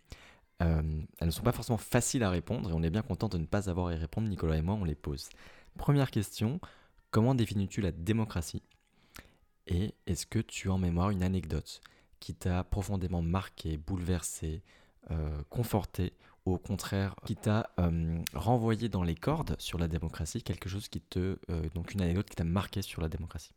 Euh, 0.62 0.82
elles 1.20 1.28
ne 1.28 1.32
sont 1.32 1.44
pas 1.44 1.52
forcément 1.52 1.78
faciles 1.78 2.24
à 2.24 2.30
répondre 2.30 2.70
et 2.70 2.74
on 2.74 2.82
est 2.82 2.90
bien 2.90 3.02
content 3.02 3.28
de 3.28 3.38
ne 3.38 3.46
pas 3.46 3.70
avoir 3.70 3.88
à 3.88 3.94
y 3.94 3.98
répondre. 3.98 4.30
Nicolas 4.30 4.58
et 4.58 4.62
moi, 4.62 4.76
on 4.76 4.86
les 4.86 4.96
pose. 4.96 5.30
Première 5.78 6.12
question, 6.12 6.60
comment 7.12 7.36
définis-tu 7.36 7.82
la 7.82 7.92
démocratie? 7.92 8.64
Et 9.68 9.94
est-ce 10.08 10.26
que 10.26 10.40
tu 10.40 10.70
as 10.70 10.74
en 10.74 10.78
mémoire 10.78 11.10
une 11.10 11.24
anecdote 11.24 11.82
qui 12.20 12.36
t'a 12.36 12.64
profondément 12.64 13.22
marqué, 13.22 13.78
bouleversé, 13.78 14.64
euh, 15.12 15.42
conforté, 15.50 16.14
ou 16.46 16.54
au 16.54 16.58
contraire 16.60 17.16
qui 17.26 17.36
t'a 17.36 17.70
euh, 17.80 18.20
renvoyé 18.34 18.88
dans 18.88 19.04
les 19.04 19.16
cordes 19.16 19.56
sur 19.60 19.80
la 19.80 19.88
démocratie, 19.88 20.44
quelque 20.44 20.70
chose 20.70 20.88
qui 20.88 21.02
te... 21.02 21.38
donc 21.74 21.94
une 21.94 22.02
anecdote 22.02 22.30
qui 22.30 22.36
t'a 22.36 22.44
marqué 22.44 22.82
sur 22.82 23.02
la 23.02 23.10
démocratie? 23.10 23.52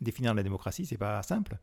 Définir 0.00 0.34
la 0.34 0.42
démocratie, 0.42 0.84
c'est 0.84 0.98
pas 0.98 1.22
simple. 1.22 1.58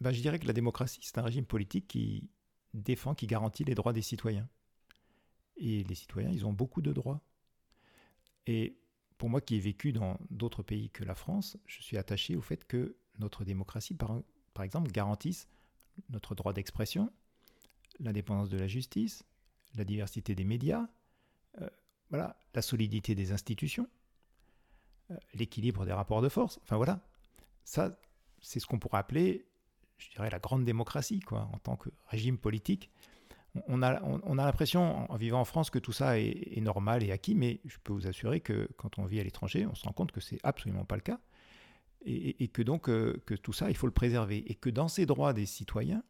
Ben, 0.00 0.12
je 0.12 0.20
dirais 0.20 0.38
que 0.38 0.46
la 0.46 0.52
démocratie, 0.52 1.00
c'est 1.02 1.18
un 1.18 1.22
régime 1.22 1.46
politique 1.46 1.86
qui 1.88 2.28
défend, 2.72 3.14
qui 3.14 3.26
garantit 3.26 3.64
les 3.64 3.74
droits 3.74 3.92
des 3.92 4.02
citoyens. 4.02 4.48
Et 5.56 5.84
les 5.84 5.94
citoyens, 5.94 6.30
ils 6.30 6.46
ont 6.46 6.52
beaucoup 6.52 6.82
de 6.82 6.92
droits. 6.92 7.22
Et 8.46 8.76
pour 9.18 9.30
moi 9.30 9.40
qui 9.40 9.56
ai 9.56 9.60
vécu 9.60 9.92
dans 9.92 10.18
d'autres 10.30 10.62
pays 10.62 10.90
que 10.90 11.04
la 11.04 11.14
France, 11.14 11.56
je 11.66 11.80
suis 11.80 11.96
attaché 11.96 12.36
au 12.36 12.40
fait 12.40 12.66
que 12.66 12.96
notre 13.18 13.44
démocratie, 13.44 13.94
par, 13.94 14.20
par 14.52 14.64
exemple, 14.64 14.90
garantisse 14.90 15.48
notre 16.10 16.34
droit 16.34 16.52
d'expression, 16.52 17.12
l'indépendance 18.00 18.50
de 18.50 18.58
la 18.58 18.66
justice, 18.66 19.24
la 19.76 19.84
diversité 19.84 20.34
des 20.34 20.44
médias, 20.44 20.88
euh, 21.60 21.70
voilà, 22.10 22.36
la 22.52 22.62
solidité 22.62 23.14
des 23.14 23.30
institutions. 23.30 23.88
Euh, 25.10 25.16
l'équilibre 25.34 25.84
des 25.84 25.92
rapports 25.92 26.22
de 26.22 26.30
force. 26.30 26.58
Enfin 26.62 26.76
voilà, 26.76 27.00
ça, 27.64 27.98
c'est 28.40 28.58
ce 28.58 28.66
qu'on 28.66 28.78
pourrait 28.78 28.98
appeler, 28.98 29.46
je 30.10 30.16
dirais, 30.16 30.30
la 30.30 30.38
grande 30.38 30.64
démocratie, 30.64 31.20
quoi, 31.20 31.48
en 31.52 31.58
tant 31.58 31.76
que 31.76 31.90
régime 32.06 32.38
politique. 32.38 32.90
On 33.68 33.82
a, 33.82 34.02
on, 34.02 34.38
a 34.38 34.44
l'impression, 34.44 35.10
en 35.10 35.16
vivant 35.16 35.40
en 35.40 35.44
France, 35.44 35.70
que 35.70 35.78
tout 35.78 35.92
ça 35.92 36.18
est, 36.18 36.60
normal 36.60 37.04
et 37.04 37.12
acquis, 37.12 37.36
mais 37.36 37.60
je 37.64 37.76
peux 37.84 37.92
vous 37.92 38.08
assurer 38.08 38.40
que 38.40 38.68
quand 38.76 38.98
on 38.98 39.04
vit 39.04 39.20
à 39.20 39.22
l'étranger, 39.22 39.64
on 39.64 39.76
se 39.76 39.84
rend 39.84 39.92
compte 39.92 40.10
que 40.10 40.20
c'est 40.20 40.40
absolument 40.42 40.84
pas 40.84 40.96
le 40.96 41.02
cas. 41.02 41.20
Et, 42.04 42.48
que 42.48 42.62
donc, 42.62 42.90
euh, 42.90 43.22
que 43.24 43.34
tout 43.34 43.52
ça, 43.52 43.70
il 43.70 43.76
faut 43.76 43.86
le 43.86 43.92
préserver. 43.92 44.38
Et 44.50 44.56
que 44.56 44.68
dans 44.68 44.88
ces 44.88 45.06
droits 45.06 45.32
des 45.32 45.46
citoyens, 45.46 46.02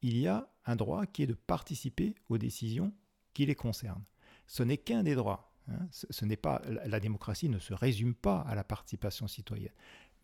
il 0.00 0.16
y 0.16 0.28
a 0.28 0.48
un 0.64 0.76
droit 0.76 1.04
qui 1.06 1.24
est 1.24 1.26
de 1.26 1.34
participer 1.34 2.14
aux 2.28 2.38
décisions 2.38 2.92
qui 3.34 3.46
les 3.46 3.54
concernent. 3.54 4.04
Ce 4.46 4.62
n'est 4.62 4.78
qu'un 4.78 5.02
des 5.02 5.14
droits. 5.14 5.52
Hein. 5.68 5.86
Ce, 5.90 6.24
n'est 6.24 6.36
pas 6.36 6.60
la 6.66 7.00
démocratie 7.00 7.48
ne 7.48 7.58
se 7.58 7.74
résume 7.74 8.14
pas 8.14 8.40
à 8.40 8.54
la 8.54 8.64
participation 8.64 9.28
citoyenne, 9.28 9.72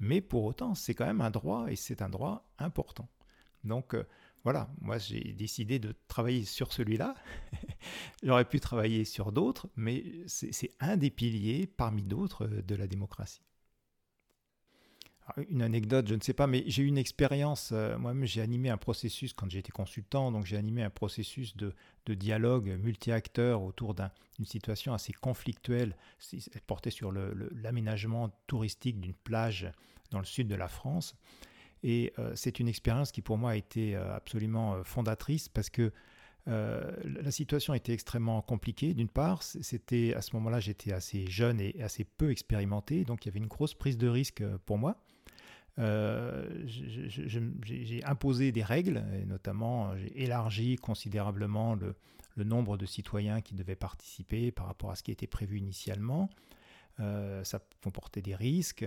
mais 0.00 0.20
pour 0.20 0.44
autant 0.44 0.74
c'est 0.74 0.94
quand 0.94 1.06
même 1.06 1.20
un 1.20 1.30
droit 1.30 1.70
et 1.70 1.76
c'est 1.76 2.02
un 2.02 2.08
droit 2.08 2.50
important. 2.58 3.08
Donc 3.68 3.94
euh, 3.94 4.04
voilà, 4.44 4.68
moi 4.80 4.98
j'ai 4.98 5.32
décidé 5.32 5.78
de 5.78 5.94
travailler 6.08 6.44
sur 6.44 6.72
celui-là. 6.72 7.14
J'aurais 8.22 8.44
pu 8.44 8.60
travailler 8.60 9.04
sur 9.04 9.30
d'autres, 9.32 9.68
mais 9.76 10.04
c'est 10.26 10.72
un 10.80 10.96
des 10.96 11.10
piliers 11.10 11.66
parmi 11.66 12.02
d'autres 12.02 12.46
de 12.46 12.74
la 12.74 12.86
démocratie 12.86 13.42
une 15.48 15.62
anecdote, 15.62 16.08
je 16.08 16.14
ne 16.14 16.20
sais 16.20 16.32
pas, 16.32 16.46
mais 16.46 16.64
j'ai 16.66 16.82
eu 16.82 16.86
une 16.86 16.98
expérience. 16.98 17.70
Euh, 17.72 17.98
moi-même, 17.98 18.24
j'ai 18.26 18.40
animé 18.40 18.70
un 18.70 18.76
processus 18.76 19.32
quand 19.32 19.50
j'étais 19.50 19.72
consultant, 19.72 20.32
donc 20.32 20.46
j'ai 20.46 20.56
animé 20.56 20.82
un 20.82 20.90
processus 20.90 21.56
de, 21.56 21.74
dialogue 22.06 22.78
multi-acteurs 22.82 23.60
autour 23.60 23.94
d'une 23.94 24.46
situation 24.46 24.94
assez 24.94 25.12
conflictuelle. 25.12 25.94
Elle 26.32 26.62
portait 26.62 26.90
sur 26.90 27.12
l'aménagement 27.12 28.30
touristique 28.46 28.98
d'une 28.98 29.12
plage 29.12 29.70
dans 30.10 30.18
le 30.18 30.24
sud 30.24 30.48
de 30.48 30.54
la 30.54 30.68
France. 30.68 31.14
Et 31.82 32.12
euh, 32.18 32.32
c'est 32.34 32.60
une 32.60 32.68
expérience 32.68 33.12
qui, 33.12 33.22
pour 33.22 33.38
moi, 33.38 33.52
a 33.52 33.56
été 33.56 33.94
euh, 33.94 34.14
absolument 34.14 34.82
fondatrice 34.84 35.48
parce 35.48 35.70
que 35.70 35.92
la 36.46 37.30
situation 37.30 37.74
était 37.74 37.92
extrêmement 37.92 38.40
compliquée. 38.40 38.94
D'une 38.94 39.10
part, 39.10 39.42
c'était 39.42 40.14
à 40.14 40.22
ce 40.22 40.34
moment-là, 40.36 40.60
j'étais 40.60 40.94
assez 40.94 41.26
jeune 41.26 41.60
et 41.60 41.82
assez 41.82 42.04
peu 42.04 42.30
expérimenté, 42.30 43.04
donc 43.04 43.26
il 43.26 43.28
y 43.28 43.30
avait 43.30 43.38
une 43.38 43.48
grosse 43.48 43.74
prise 43.74 43.98
de 43.98 44.08
risque 44.08 44.42
pour 44.64 44.78
moi. 44.78 44.96
Euh, 45.78 46.44
j'ai 46.66 48.02
imposé 48.04 48.50
des 48.50 48.64
règles, 48.64 49.04
et 49.20 49.24
notamment 49.24 49.96
j'ai 49.96 50.22
élargi 50.22 50.76
considérablement 50.76 51.74
le, 51.74 51.94
nombre 52.44 52.76
de 52.76 52.86
citoyens 52.86 53.40
qui 53.40 53.54
devaient 53.54 53.76
participer 53.76 54.52
par 54.52 54.66
rapport 54.66 54.92
à 54.92 54.94
ce 54.94 55.02
qui 55.02 55.10
était 55.10 55.26
prévu 55.26 55.58
initialement. 55.58 56.30
Euh, 57.00 57.42
ça 57.42 57.60
comportait 57.82 58.22
des 58.22 58.36
risques. 58.36 58.86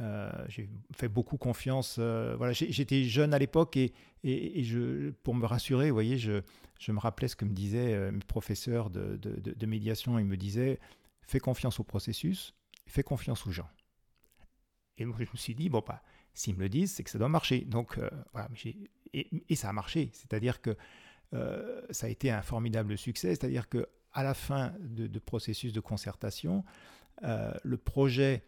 Euh, 0.00 0.30
j'ai 0.48 0.68
fait 0.94 1.08
beaucoup 1.08 1.38
confiance. 1.38 1.98
voilà, 1.98 2.52
j'étais 2.52 3.04
jeune 3.04 3.32
à 3.32 3.38
l'époque 3.38 3.76
et, 3.76 3.92
et, 4.24 4.62
je, 4.62 5.10
pour 5.22 5.34
me 5.34 5.46
rassurer, 5.46 5.90
voyez, 5.90 6.18
je, 6.18 6.42
je, 6.78 6.92
me 6.92 6.98
rappelais 6.98 7.28
ce 7.28 7.36
que 7.36 7.44
me 7.44 7.54
disaient 7.54 8.10
mes 8.12 8.18
professeurs 8.18 8.90
de, 8.90 9.16
de, 9.16 9.66
médiation. 9.66 10.18
Ils 10.18 10.26
me 10.26 10.36
disaient 10.36 10.78
fais 11.22 11.40
confiance 11.40 11.80
au 11.80 11.84
processus, 11.84 12.54
fais 12.86 13.02
confiance 13.02 13.46
aux 13.46 13.52
gens. 13.52 13.68
Et 14.98 15.04
moi, 15.04 15.16
je 15.18 15.24
me 15.24 15.36
suis 15.36 15.54
dit, 15.54 15.68
bon, 15.68 15.82
bah, 15.86 16.02
S'ils 16.36 16.54
me 16.54 16.60
le 16.60 16.68
disent, 16.68 16.92
c'est 16.92 17.02
que 17.02 17.08
ça 17.08 17.18
doit 17.18 17.30
marcher. 17.30 17.62
Donc, 17.62 17.96
euh, 17.96 18.10
voilà, 18.34 18.50
et, 19.14 19.56
ça 19.56 19.70
a 19.70 19.72
marché. 19.72 20.10
C'est-à-dire 20.12 20.60
que 20.60 20.76
euh, 21.32 21.80
ça 21.88 22.08
a 22.08 22.10
été 22.10 22.30
un 22.30 22.42
formidable 22.42 22.98
succès. 22.98 23.28
C'est-à-dire 23.28 23.70
que 23.70 23.88
à 24.12 24.22
la 24.22 24.34
fin 24.34 24.74
de, 24.80 25.18
processus 25.18 25.72
de 25.72 25.80
concertation, 25.80 26.62
euh, 27.22 27.54
le 27.64 27.78
projet 27.78 28.42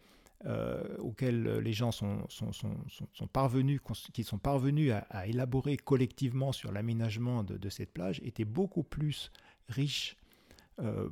auquel 0.99 1.57
les 1.59 1.73
gens 1.73 1.91
sont, 1.91 2.25
sont, 2.29 2.51
sont, 2.53 3.27
parvenus, 3.27 3.81
qui 4.13 4.23
sont 4.23 4.37
parvenus 4.37 4.93
à, 5.09 5.27
élaborer 5.27 5.75
collectivement 5.75 6.53
sur 6.53 6.71
l'aménagement 6.71 7.43
de, 7.43 7.57
de, 7.57 7.69
cette 7.69 7.91
plage 7.91 8.21
était 8.23 8.45
beaucoup 8.45 8.83
plus 8.83 9.31
riche, 9.67 10.15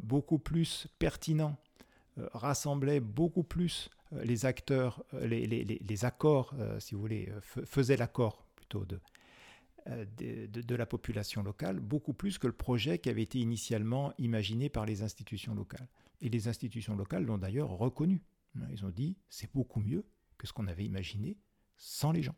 beaucoup 0.01 0.39
plus 0.39 0.87
pertinent, 0.97 1.57
rassemblait 2.33 3.01
beaucoup 3.01 3.43
plus 3.43 3.89
euh, 4.13 4.23
les 4.23 4.45
acteurs, 4.45 5.03
euh, 5.13 5.25
les, 5.27 6.05
accords, 6.05 6.53
euh, 6.59 6.79
si 6.79 6.95
vous 6.95 7.01
voulez, 7.01 7.31
faisaient 7.41 7.97
l'accord 7.97 8.45
plutôt 8.55 8.85
de, 8.85 8.99
de, 9.85 10.75
la 10.75 10.85
population 10.85 11.43
locale, 11.43 11.79
beaucoup 11.79 12.13
plus 12.13 12.37
que 12.37 12.47
le 12.47 12.53
projet 12.53 12.99
qui 12.99 13.09
avait 13.09 13.23
été 13.23 13.39
initialement 13.39 14.13
imaginé 14.17 14.69
par 14.69 14.85
les 14.85 15.01
institutions 15.01 15.53
locales. 15.53 15.87
Et 16.21 16.29
les 16.29 16.47
institutions 16.47 16.95
locales 16.95 17.25
l'ont 17.25 17.37
d'ailleurs 17.37 17.69
reconnu. 17.69 18.21
Ils 18.71 18.85
ont 18.85 18.89
dit, 18.89 19.17
c'est 19.29 19.51
beaucoup 19.53 19.79
mieux 19.79 20.05
que 20.37 20.47
ce 20.47 20.53
qu'on 20.53 20.67
avait 20.67 20.85
imaginé 20.85 21.37
sans 21.75 22.11
les 22.11 22.23
gens. 22.23 22.35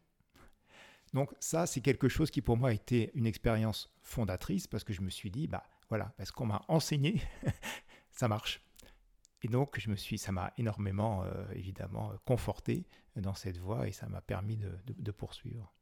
Donc 1.13 1.33
ça, 1.39 1.65
c'est 1.65 1.81
quelque 1.81 2.07
chose 2.07 2.29
qui 2.29 2.41
pour 2.41 2.57
moi 2.57 2.69
a 2.69 2.73
été 2.73 3.11
une 3.15 3.25
expérience 3.25 3.91
fondatrice 4.01 4.67
parce 4.67 4.83
que 4.83 4.93
je 4.93 5.01
me 5.01 5.09
suis 5.09 5.31
dit, 5.31 5.47
bah 5.47 5.63
voilà, 5.89 6.13
parce 6.17 6.31
qu'on 6.31 6.45
m'a 6.45 6.63
enseigné, 6.67 7.21
ça 8.11 8.27
marche. 8.27 8.61
Et 9.41 9.47
donc, 9.47 9.79
je 9.79 9.89
me 9.89 9.95
suis, 9.95 10.17
ça 10.17 10.31
m'a 10.31 10.53
énormément, 10.57 11.23
euh, 11.23 11.45
évidemment, 11.53 12.11
conforté 12.25 12.85
dans 13.15 13.33
cette 13.33 13.57
voie 13.57 13.87
et 13.87 13.91
ça 13.91 14.07
m'a 14.07 14.21
permis 14.21 14.57
de, 14.57 15.11
poursuivre. 15.11 15.73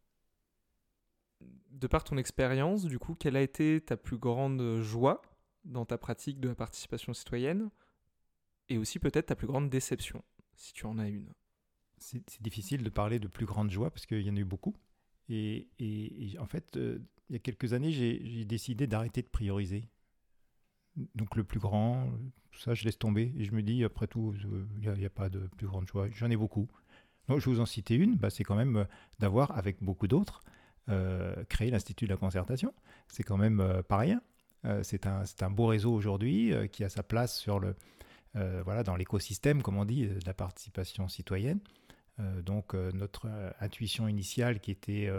De 1.71 1.87
par 1.87 2.03
ton 2.03 2.17
expérience, 2.17 2.85
du 2.85 2.99
coup, 2.99 3.15
quelle 3.15 3.35
a 3.35 3.41
été 3.41 3.81
ta 3.81 3.97
plus 3.97 4.17
grande 4.17 4.81
joie 4.81 5.21
dans 5.65 5.85
ta 5.85 5.97
pratique 5.97 6.39
de 6.39 6.49
la 6.49 6.55
participation 6.55 7.13
citoyenne? 7.13 7.69
Et 8.69 8.77
aussi 8.77 8.99
peut-être 8.99 9.27
ta 9.27 9.35
plus 9.35 9.47
grande 9.47 9.69
déception, 9.69 10.23
si 10.55 10.73
tu 10.73 10.85
en 10.85 10.99
as 10.99 11.07
une 11.07 11.31
C'est 11.99 12.41
difficile 12.41 12.83
de 12.83 12.89
parler 12.89 13.19
de 13.19 13.27
plus 13.27 13.45
grande 13.45 13.71
joie 13.71 13.89
parce 13.89 14.05
qu'il 14.05 14.21
y 14.21 14.29
en 14.29 14.35
a 14.35 14.39
eu 14.39 14.45
beaucoup. 14.45 14.75
Et, 15.29 15.67
en 16.39 16.45
fait, 16.45 16.77
euh, 16.77 16.99
il 17.29 17.33
y 17.33 17.35
a 17.35 17.39
quelques 17.39 17.73
années, 17.73 17.91
j'ai 17.91 18.45
décidé 18.45 18.87
d'arrêter 18.87 19.21
de 19.21 19.27
prioriser. 19.27 19.89
Donc 21.15 21.35
le 21.35 21.43
plus 21.43 21.59
grand, 21.59 22.09
tout 22.51 22.59
ça, 22.59 22.73
je 22.73 22.85
laisse 22.85 22.97
tomber. 22.97 23.33
Et 23.37 23.45
je 23.45 23.51
me 23.51 23.61
dis, 23.61 23.83
après 23.83 24.07
tout, 24.07 24.33
il 24.81 24.91
n'y 24.91 25.05
a, 25.05 25.09
pas 25.09 25.29
de 25.29 25.47
plus 25.57 25.67
grande 25.67 25.87
choix. 25.87 26.07
J'en 26.11 26.29
ai 26.29 26.37
beaucoup. 26.37 26.67
Donc 27.27 27.39
je 27.39 27.49
vous 27.49 27.59
en 27.59 27.65
citer 27.65 27.95
une, 27.95 28.15
bah, 28.15 28.29
c'est 28.29 28.43
quand 28.43 28.55
même 28.55 28.77
euh, 28.77 28.85
d'avoir, 29.19 29.57
avec 29.57 29.83
beaucoup 29.83 30.07
d'autres, 30.07 30.41
euh, 30.89 31.43
créé 31.49 31.69
l'Institut 31.69 32.05
de 32.05 32.11
la 32.11 32.17
concertation. 32.17 32.73
C'est 33.07 33.23
quand 33.23 33.37
même 33.37 33.59
euh, 33.59 33.83
pas 33.83 33.97
rien. 33.97 34.21
c'est 34.83 35.05
un, 35.05 35.23
un, 35.41 35.49
beau 35.49 35.67
réseau 35.67 35.93
aujourd'hui 35.93 36.51
qui 36.71 36.83
a 36.83 36.89
sa 36.89 37.03
place 37.03 37.39
sur 37.39 37.59
le, 37.59 37.75
voilà, 38.63 38.83
dans 38.83 38.95
l'écosystème, 38.95 39.61
comme 39.61 39.77
on 39.77 39.85
dit, 39.85 40.07
de 40.07 40.19
la 40.25 40.33
participation 40.33 41.07
citoyenne. 41.07 41.59
donc 42.43 42.73
notre 42.73 43.27
intuition 43.59 44.07
initiale 44.07 44.59
qui 44.59 44.71
était 44.71 45.09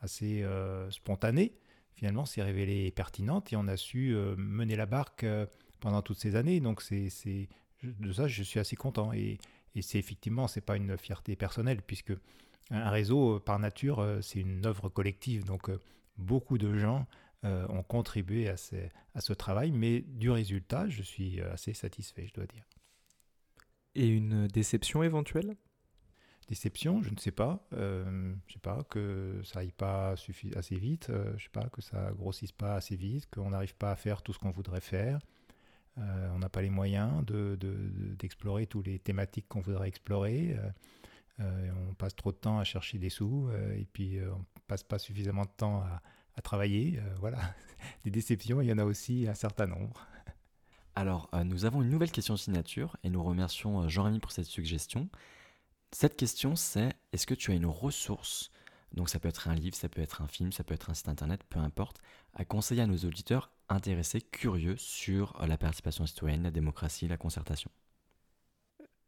assez 0.00 0.44
spontanée, 0.90 1.52
finalement 1.94 2.26
s'est 2.26 2.42
révélée 2.42 2.90
pertinente 2.90 3.52
et 3.52 3.56
on 3.56 3.68
a 3.68 3.76
su 3.76 4.14
mener 4.36 4.76
la 4.76 4.86
barque 4.86 5.24
pendant 5.80 6.02
toutes 6.02 6.18
ces 6.18 6.36
années. 6.36 6.60
Donc 6.60 6.82
c'est 6.82 7.08
de 7.82 8.12
ça, 8.12 8.28
je 8.28 8.42
suis 8.42 8.60
assez 8.60 8.76
content. 8.76 9.12
Et, 9.12 9.38
et 9.74 9.82
c'est 9.82 9.98
effectivement, 9.98 10.48
c'est 10.48 10.60
pas 10.60 10.76
une 10.76 10.96
fierté 10.96 11.36
personnelle, 11.36 11.82
puisque 11.82 12.12
un 12.70 12.90
réseau, 12.90 13.36
euh, 13.36 13.40
par 13.40 13.58
nature, 13.58 14.00
euh, 14.00 14.20
c'est 14.20 14.40
une 14.40 14.66
œuvre 14.66 14.88
collective. 14.88 15.44
Donc, 15.44 15.70
euh, 15.70 15.80
beaucoup 16.16 16.58
de 16.58 16.76
gens 16.76 17.06
ont 17.44 17.82
contribué 17.82 18.48
à, 18.48 18.54
à, 19.14 19.20
ce 19.20 19.32
travail, 19.32 19.70
mais 19.70 20.00
du 20.00 20.30
résultat, 20.30 20.88
je 20.88 21.02
suis 21.02 21.40
assez 21.40 21.72
satisfait, 21.72 22.26
je 22.26 22.34
dois 22.34 22.46
dire. 22.46 22.64
Et 23.94 24.08
une 24.08 24.48
déception 24.48 25.02
éventuelle? 25.02 25.56
Déception, 26.48 27.02
je 27.02 27.10
ne 27.10 27.16
sais 27.18 27.30
pas. 27.30 27.66
Euh, 27.74 28.34
je 28.46 28.54
sais 28.54 28.58
pas 28.58 28.82
que 28.84 29.40
ça 29.44 29.60
aille 29.60 29.72
pas 29.72 30.14
assez 30.56 30.76
vite. 30.76 31.12
je 31.36 31.42
sais 31.42 31.50
pas 31.50 31.68
que 31.68 31.82
ça 31.82 32.10
grossisse 32.12 32.52
pas 32.52 32.74
assez 32.74 32.96
vite, 32.96 33.28
qu'on 33.30 33.50
n'arrive 33.50 33.76
pas 33.76 33.92
à 33.92 33.96
faire 33.96 34.22
tout 34.22 34.32
ce 34.32 34.38
qu'on 34.38 34.50
voudrait 34.50 34.80
faire. 34.80 35.20
Euh, 36.00 36.28
on 36.34 36.38
n'a 36.38 36.48
pas 36.48 36.62
les 36.62 36.70
moyens 36.70 37.24
d'explorer 38.18 38.64
de, 38.64 38.68
toutes 38.68 38.86
les 38.86 38.98
thématiques 38.98 39.48
qu'on 39.48 39.60
voudrait 39.60 39.88
explorer. 39.88 40.56
Euh, 40.58 40.70
euh, 41.40 41.70
on 41.88 41.94
passe 41.94 42.16
trop 42.16 42.32
de 42.32 42.36
temps 42.36 42.58
à 42.58 42.64
chercher 42.64 42.98
des 42.98 43.10
sous 43.10 43.48
et 43.74 43.86
puis 43.92 44.18
on 44.22 44.44
passe 44.66 44.82
pas 44.82 44.98
suffisamment 44.98 45.44
de 45.44 45.50
temps 45.56 45.80
à, 45.80 46.02
travailler. 46.42 47.00
voilà, 47.20 47.38
des 48.04 48.10
déceptions, 48.10 48.60
il 48.60 48.68
y 48.68 48.72
en 48.72 48.78
a 48.78 48.84
aussi 48.84 49.26
un 49.28 49.34
certain 49.34 49.66
nombre. 49.66 50.06
Alors, 50.94 51.30
nous 51.44 51.64
avons 51.64 51.82
une 51.82 51.90
nouvelle 51.90 52.10
question 52.10 52.34
de 52.34 52.38
signature 52.38 52.96
et 53.04 53.10
nous 53.10 53.22
remercions 53.22 53.88
Jean-Rémy 53.88 54.18
pour 54.18 54.32
cette 54.32 54.46
suggestion. 54.46 55.08
Cette 55.92 56.16
question, 56.16 56.56
c'est 56.56 56.92
est-ce 57.12 57.26
que 57.26 57.34
tu 57.34 57.52
as 57.52 57.54
une 57.54 57.66
ressource? 57.66 58.50
Donc 58.94 59.08
ça 59.08 59.20
peut 59.20 59.28
être 59.28 59.48
un 59.48 59.54
livre, 59.54 59.76
ça 59.76 59.88
peut 59.88 60.00
être 60.00 60.22
un 60.22 60.28
film, 60.28 60.50
ça 60.50 60.64
peut 60.64 60.74
être 60.74 60.90
un 60.90 60.94
site 60.94 61.08
internet, 61.08 61.44
peu 61.48 61.60
importe, 61.60 62.00
à 62.34 62.44
conseiller 62.44 62.82
à 62.82 62.86
nos 62.86 62.96
auditeurs 62.96 63.52
intéressés, 63.68 64.20
curieux 64.20 64.76
sur 64.76 65.38
la 65.46 65.56
participation 65.56 66.06
citoyenne, 66.06 66.42
la 66.42 66.50
démocratie, 66.50 67.06
la 67.06 67.16
concertation 67.16 67.70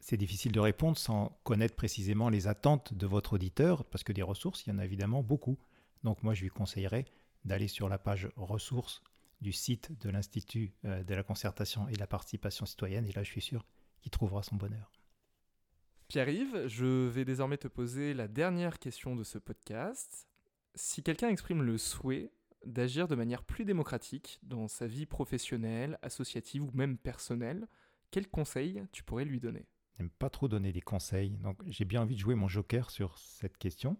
c'est 0.01 0.16
difficile 0.16 0.53
de 0.53 0.61
répondre 0.61 0.99
sans 0.99 1.39
connaître 1.45 1.76
précisément 1.76 2.31
les 2.31 2.49
attentes 2.49 2.95
de 2.95 3.07
votre 3.07 3.35
auditeur, 3.35 3.85
parce 3.85 4.03
que 4.03 4.12
des 4.12 4.22
ressources, 4.22 4.66
il 4.66 4.70
y 4.70 4.72
en 4.72 4.78
a 4.78 4.85
évidemment 4.85 5.22
beaucoup. 5.22 5.59
Donc 6.03 6.22
moi, 6.22 6.35
je 6.35 6.43
lui 6.43 6.49
conseillerais 6.49 7.05
d'aller 7.45 7.68
sur 7.68 7.88
la 7.88 7.99
page 7.99 8.28
ressources 8.36 9.03
du 9.41 9.53
site 9.53 9.99
de 10.01 10.11
l'Institut 10.11 10.74
euh, 10.84 11.03
de 11.03 11.14
la 11.14 11.22
concertation 11.22 11.88
et 11.88 11.93
de 11.93 11.99
la 11.99 12.07
participation 12.07 12.66
citoyenne, 12.66 13.07
et 13.07 13.12
là, 13.12 13.22
je 13.22 13.30
suis 13.30 13.41
sûr 13.41 13.64
qu'il 14.01 14.11
trouvera 14.11 14.43
son 14.43 14.57
bonheur. 14.57 14.93
Pierre-Yves, 16.09 16.66
je 16.66 17.07
vais 17.09 17.24
désormais 17.24 17.57
te 17.57 17.68
poser 17.68 18.14
la 18.14 18.26
dernière 18.26 18.78
question 18.78 19.14
de 19.14 19.22
ce 19.22 19.38
podcast. 19.38 20.26
Si 20.74 21.03
quelqu'un 21.03 21.28
exprime 21.28 21.62
le 21.62 21.78
souhait 21.78 22.32
d'agir 22.66 23.09
de 23.09 23.14
manière 23.14 23.45
plus 23.45 23.64
démocratique 23.64 24.41
dans 24.43 24.68
sa 24.68 24.86
vie 24.86 25.07
professionnelle, 25.07 25.99
associative 26.03 26.64
ou 26.64 26.70
même 26.74 26.99
personnelle, 26.99 27.68
quels 28.11 28.28
conseils 28.28 28.84
tu 28.93 29.05
pourrais 29.05 29.24
lui 29.24 29.41
donner? 29.41 29.66
J'aime 29.97 30.11
pas 30.11 30.30
trop 30.30 30.49
donner 30.49 30.72
des 30.72 30.80
conseils, 30.80 31.36
donc 31.38 31.62
j'ai 31.66 31.84
bien 31.84 32.03
envie 32.03 32.14
de 32.16 32.20
jouer 32.20 32.34
mon 32.34 32.49
joker 32.49 32.91
sur 32.91 33.16
cette 33.18 33.57
question. 33.59 33.97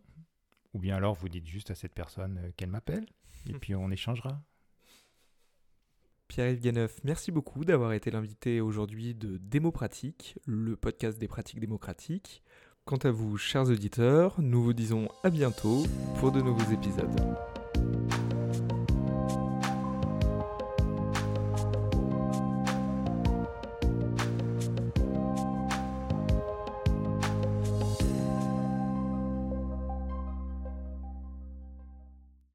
Ou 0.73 0.79
bien 0.79 0.97
alors 0.97 1.15
vous 1.15 1.29
dites 1.29 1.47
juste 1.47 1.71
à 1.71 1.75
cette 1.75 1.95
personne 1.95 2.39
euh, 2.39 2.51
qu'elle 2.57 2.71
m'appelle, 2.71 3.07
et 3.47 3.53
puis 3.55 3.75
on 3.75 3.91
échangera. 3.91 4.43
Pierre-Yves 6.29 6.61
Ganeuf, 6.61 7.01
merci 7.03 7.33
beaucoup 7.33 7.65
d'avoir 7.65 7.93
été 7.93 8.11
l'invité 8.13 8.61
aujourd'hui 8.61 9.15
de 9.15 9.37
Démopratique, 9.39 10.39
le 10.47 10.77
podcast 10.77 11.19
des 11.19 11.27
pratiques 11.27 11.59
démocratiques. 11.59 12.45
Quant 12.85 12.99
à 12.99 13.11
vous, 13.11 13.37
chers 13.37 13.69
auditeurs, 13.69 14.41
nous 14.41 14.63
vous 14.63 14.73
disons 14.73 15.09
à 15.25 15.31
bientôt 15.31 15.83
pour 16.21 16.31
de 16.31 16.41
nouveaux 16.41 16.73
épisodes. 16.73 17.11